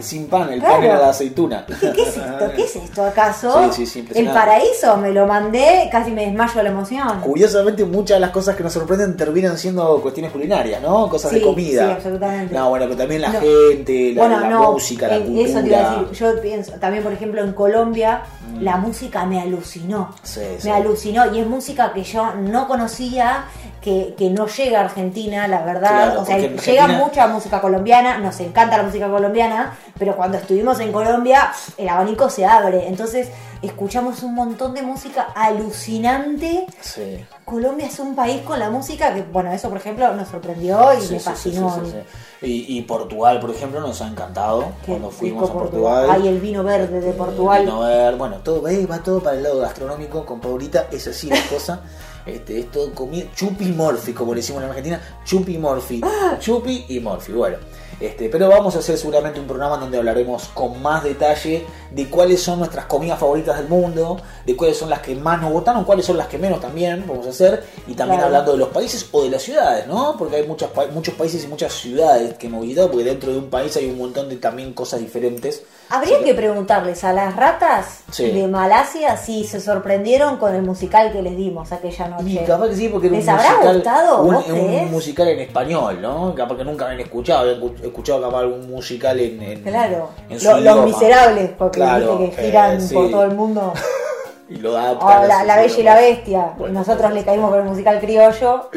Sin 0.00 0.26
pan, 0.28 0.52
el 0.52 0.60
pan 0.60 0.70
Claro. 0.80 0.84
era 0.84 0.98
de 1.00 1.04
aceituna. 1.06 1.64
Dije, 1.66 1.92
¿qué 1.94 2.02
es 2.02 2.16
esto? 2.16 2.50
¿Qué 2.56 2.62
es 2.64 2.76
esto 2.76 3.04
acaso? 3.04 3.72
Sí, 3.72 3.86
sí, 3.86 4.04
sí, 4.04 4.08
el 4.18 4.26
paraíso, 4.28 4.96
me 4.96 5.12
lo 5.12 5.26
mandé, 5.26 5.88
casi 5.90 6.10
me 6.10 6.26
desmayo 6.26 6.54
de 6.54 6.62
la 6.64 6.70
emoción. 6.70 7.20
Curiosamente, 7.20 7.84
muchas 7.84 8.16
de 8.16 8.20
las 8.20 8.30
cosas 8.30 8.56
que 8.56 8.62
nos 8.62 8.72
sorprenden 8.72 9.16
terminan 9.16 9.56
siendo 9.58 10.00
cuestiones 10.00 10.32
culinarias, 10.32 10.80
¿no? 10.82 11.08
Cosas 11.08 11.32
de 11.32 11.42
comida. 11.42 11.86
sí, 11.86 11.92
absolutamente. 11.92 12.54
No, 12.54 12.68
bueno, 12.70 12.86
pero 12.86 12.96
también 12.96 13.20
la 13.22 13.28
No. 13.30 13.40
gente, 13.40 14.12
la, 14.14 14.22
bueno, 14.22 14.40
la 14.40 14.48
no, 14.48 14.72
música, 14.72 15.08
la 15.08 15.16
eh, 15.16 15.20
cultura. 15.20 15.48
eso 15.48 15.60
te 15.60 15.66
iba 15.68 15.78
a 15.78 15.90
decir. 16.02 16.10
Yo 16.12 16.40
pienso, 16.42 16.72
también 16.80 17.02
por 17.02 17.12
ejemplo 17.12 17.42
en 17.42 17.52
Colombia, 17.52 18.22
Mm. 18.52 18.62
la 18.62 18.76
música 18.78 19.24
me 19.26 19.40
alucinó. 19.40 20.14
Sí, 20.22 20.40
me 20.64 20.72
alucinó 20.72 21.32
y 21.34 21.40
es 21.40 21.46
música 21.46 21.92
que 21.92 22.02
yo 22.02 22.34
no 22.34 22.66
conocía, 22.66 23.44
que, 23.80 24.14
que 24.18 24.30
no 24.30 24.46
llega 24.46 24.80
a 24.80 24.84
Argentina, 24.84 25.48
la 25.48 25.62
verdad. 25.62 25.90
Claro, 26.12 26.20
o 26.22 26.24
sea, 26.24 26.36
llega 26.38 26.54
Argentina- 26.84 26.88
mucha 26.98 27.26
música 27.26 27.60
colombiana, 27.60 28.18
nos 28.18 28.38
encanta 28.40 28.76
la 28.76 28.82
música 28.82 29.08
colombiana, 29.08 29.76
pero 29.98 30.16
cuando 30.16 30.36
estuvimos 30.38 30.80
en 30.80 30.92
Colombia, 30.92 31.50
el 31.78 31.88
abanico 31.88 32.28
se 32.30 32.44
abre. 32.46 32.88
Entonces, 32.88 33.28
escuchamos 33.62 34.22
un 34.22 34.34
montón 34.34 34.74
de 34.74 34.82
música 34.82 35.28
alucinante. 35.34 36.66
Sí. 36.80 37.24
Colombia 37.44 37.86
es 37.86 37.98
un 37.98 38.14
país 38.14 38.42
con 38.42 38.58
la 38.58 38.70
música 38.70 39.12
que, 39.14 39.22
bueno, 39.22 39.52
eso 39.52 39.68
por 39.68 39.78
ejemplo 39.78 40.12
nos 40.14 40.28
sorprendió 40.28 40.92
y 40.98 41.00
Sí, 41.02 41.14
me 41.14 41.20
fascinó. 41.20 41.80
sí. 41.84 41.92
Y, 42.42 42.78
y 42.78 42.82
Portugal, 42.82 43.38
por 43.40 43.50
ejemplo, 43.50 43.80
nos 43.80 44.00
ha 44.00 44.08
encantado 44.08 44.66
cuando 44.86 45.10
fuimos 45.10 45.50
a 45.50 45.52
Portugal. 45.52 46.08
Ay, 46.10 46.28
el 46.28 46.40
vino 46.40 46.62
verde 46.64 47.00
de 47.00 47.12
Portugal. 47.12 47.64
vino 47.64 47.80
verde, 47.80 48.16
bueno, 48.16 48.36
todo 48.38 48.66
eh, 48.68 48.86
va 48.86 48.98
todo 49.02 49.20
para 49.22 49.36
el 49.36 49.42
lado 49.42 49.58
gastronómico 49.60 50.24
con 50.24 50.40
Paulita, 50.40 50.86
es 50.90 51.06
así 51.08 51.28
la 51.28 51.42
cosa. 51.50 51.80
Este, 52.26 52.60
es 52.60 52.70
todo 52.70 52.92
comida, 52.94 53.24
chupi 53.34 53.64
morfi, 53.72 54.12
como 54.12 54.34
le 54.34 54.40
decimos 54.42 54.62
en 54.62 54.68
Argentina, 54.68 55.00
chupi 55.24 55.56
morfi, 55.56 56.02
chupi 56.38 56.84
y 56.90 57.00
morfi, 57.00 57.32
bueno. 57.32 57.56
Este, 57.98 58.28
pero 58.28 58.48
vamos 58.50 58.76
a 58.76 58.80
hacer 58.80 58.98
seguramente 58.98 59.40
un 59.40 59.46
programa 59.46 59.78
donde 59.78 59.96
hablaremos 59.96 60.48
con 60.52 60.80
más 60.82 61.02
detalle 61.02 61.64
de 61.90 62.10
cuáles 62.10 62.42
son 62.42 62.58
nuestras 62.58 62.84
comidas 62.84 63.18
favoritas 63.18 63.49
del 63.58 63.68
mundo, 63.68 64.18
de 64.46 64.56
cuáles 64.56 64.76
son 64.76 64.90
las 64.90 65.00
que 65.00 65.14
más 65.14 65.40
nos 65.40 65.52
votaron, 65.52 65.84
cuáles 65.84 66.06
son 66.06 66.16
las 66.16 66.26
que 66.28 66.38
menos 66.38 66.60
también 66.60 67.04
vamos 67.06 67.26
a 67.26 67.30
hacer, 67.30 67.64
y 67.86 67.94
también 67.94 68.18
Claro. 68.20 68.26
hablando 68.26 68.52
de 68.52 68.58
los 68.58 68.68
países 68.68 69.08
o 69.12 69.22
de 69.22 69.30
las 69.30 69.42
ciudades, 69.42 69.86
¿no? 69.86 70.16
Porque 70.18 70.36
hay 70.36 70.46
muchas, 70.46 70.70
muchos 70.92 71.14
países 71.14 71.44
y 71.44 71.46
muchas 71.48 71.72
ciudades 71.72 72.34
que 72.34 72.46
hemos 72.46 72.62
visitado, 72.62 72.90
porque 72.90 73.04
dentro 73.04 73.32
de 73.32 73.38
un 73.38 73.50
país 73.50 73.76
hay 73.76 73.86
un 73.90 73.98
montón 73.98 74.28
de 74.28 74.36
también 74.36 74.72
cosas 74.72 75.00
diferentes. 75.00 75.62
Habría 75.88 76.22
que 76.22 76.34
preguntarles 76.34 77.02
a 77.02 77.12
las 77.12 77.34
ratas 77.34 78.00
Sí. 78.12 78.30
de 78.30 78.46
Malasia 78.46 79.16
si 79.16 79.42
se 79.44 79.60
sorprendieron 79.60 80.36
con 80.36 80.54
el 80.54 80.62
musical 80.62 81.10
que 81.12 81.20
les 81.20 81.36
dimos 81.36 81.72
aquella 81.72 82.06
Y 82.20 82.22
noche. 82.34 82.44
capaz 82.46 82.68
que 82.68 82.76
sí, 82.76 82.88
porque 82.88 83.10
¿Les 83.10 83.24
un 83.24 83.30
habrá 83.30 83.50
musical, 83.50 83.74
gustado? 83.74 84.22
un, 84.22 84.90
musical 84.90 85.28
en 85.28 85.40
español, 85.40 86.00
¿no? 86.00 86.32
Capaz 86.34 86.56
que 86.56 86.64
nunca 86.64 86.84
habían 86.86 87.00
escuchado, 87.00 87.40
habían 87.40 87.60
escu- 87.60 87.84
escuchado 87.84 88.22
capaz 88.22 88.38
algún 88.40 88.70
musical 88.70 89.18
en, 89.18 89.42
en- 89.42 89.62
Claro, 89.62 90.10
en 90.28 90.38
su 90.38 90.46
Lo- 90.48 90.60
los 90.60 90.84
miserables, 90.84 91.50
porque 91.58 91.80
Claro, 91.80 92.18
que 92.18 92.42
giran 92.42 92.76
eh, 92.76 92.80
sí. 92.80 92.94
por 92.94 93.10
todo 93.10 93.22
el 93.24 93.30
mundo. 93.30 93.39
y 94.48 94.56
lo 94.56 94.76
adaptan 94.76 95.08
O 95.08 95.10
a 95.10 95.26
la, 95.26 95.44
la 95.44 95.56
Bella 95.56 95.78
y 95.78 95.82
la. 95.82 95.94
Bestia. 95.96 96.54
Bueno, 96.58 96.80
Nosotros 96.80 97.02
bueno. 97.02 97.14
le 97.14 97.24
caímos 97.24 97.50
con 97.50 97.60
el 97.60 97.64
musical 97.66 98.00
criollo. 98.00 98.70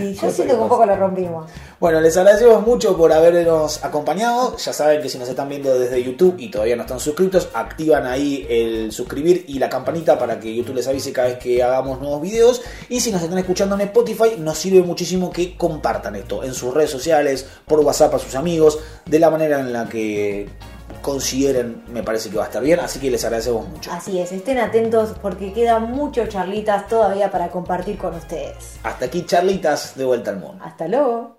Y 0.00 0.14
yo 0.14 0.30
siento 0.30 0.56
que 0.56 0.62
un 0.62 0.68
poco 0.68 0.86
lo 0.86 0.96
rompimos. 0.96 1.50
Bueno, 1.78 2.00
les 2.00 2.16
agradecemos 2.16 2.64
mucho 2.66 2.96
por 2.96 3.12
habernos 3.12 3.84
acompañado. 3.84 4.56
Ya 4.56 4.72
saben 4.72 5.02
que 5.02 5.10
si 5.10 5.18
nos 5.18 5.28
están 5.28 5.48
viendo 5.50 5.78
desde 5.78 6.02
YouTube 6.02 6.36
y 6.38 6.50
todavía 6.50 6.74
no 6.74 6.82
están 6.82 7.00
suscritos, 7.00 7.50
activan 7.52 8.06
ahí 8.06 8.46
el 8.48 8.92
suscribir 8.92 9.44
y 9.46 9.58
la 9.58 9.68
campanita 9.68 10.18
para 10.18 10.40
que 10.40 10.54
YouTube 10.54 10.76
les 10.76 10.88
avise 10.88 11.12
cada 11.12 11.28
vez 11.28 11.38
que 11.38 11.62
hagamos 11.62 12.00
nuevos 12.00 12.22
videos. 12.22 12.62
Y 12.88 13.00
si 13.00 13.12
nos 13.12 13.20
están 13.22 13.36
escuchando 13.36 13.74
en 13.74 13.82
Spotify, 13.82 14.36
nos 14.38 14.56
sirve 14.56 14.80
muchísimo 14.82 15.30
que 15.30 15.54
compartan 15.56 16.16
esto 16.16 16.42
en 16.44 16.54
sus 16.54 16.72
redes 16.72 16.90
sociales, 16.90 17.46
por 17.66 17.80
WhatsApp 17.80 18.14
a 18.14 18.18
sus 18.20 18.36
amigos, 18.36 18.78
de 19.04 19.18
la 19.18 19.28
manera 19.28 19.60
en 19.60 19.72
la 19.72 19.86
que 19.86 20.48
consideren, 21.06 21.84
me 21.92 22.02
parece 22.02 22.30
que 22.30 22.36
va 22.36 22.42
a 22.42 22.46
estar 22.46 22.60
bien. 22.60 22.80
Así 22.80 22.98
que 22.98 23.08
les 23.12 23.24
agradecemos 23.24 23.68
mucho. 23.68 23.92
Así 23.92 24.18
es, 24.18 24.32
estén 24.32 24.58
atentos 24.58 25.14
porque 25.22 25.52
quedan 25.52 25.92
muchos 25.92 26.28
charlitas 26.28 26.88
todavía 26.88 27.30
para 27.30 27.48
compartir 27.48 27.96
con 27.96 28.12
ustedes. 28.16 28.80
Hasta 28.82 29.04
aquí, 29.04 29.24
charlitas 29.24 29.96
de 29.96 30.04
vuelta 30.04 30.32
al 30.32 30.40
mundo. 30.40 30.64
Hasta 30.64 30.88
luego. 30.88 31.35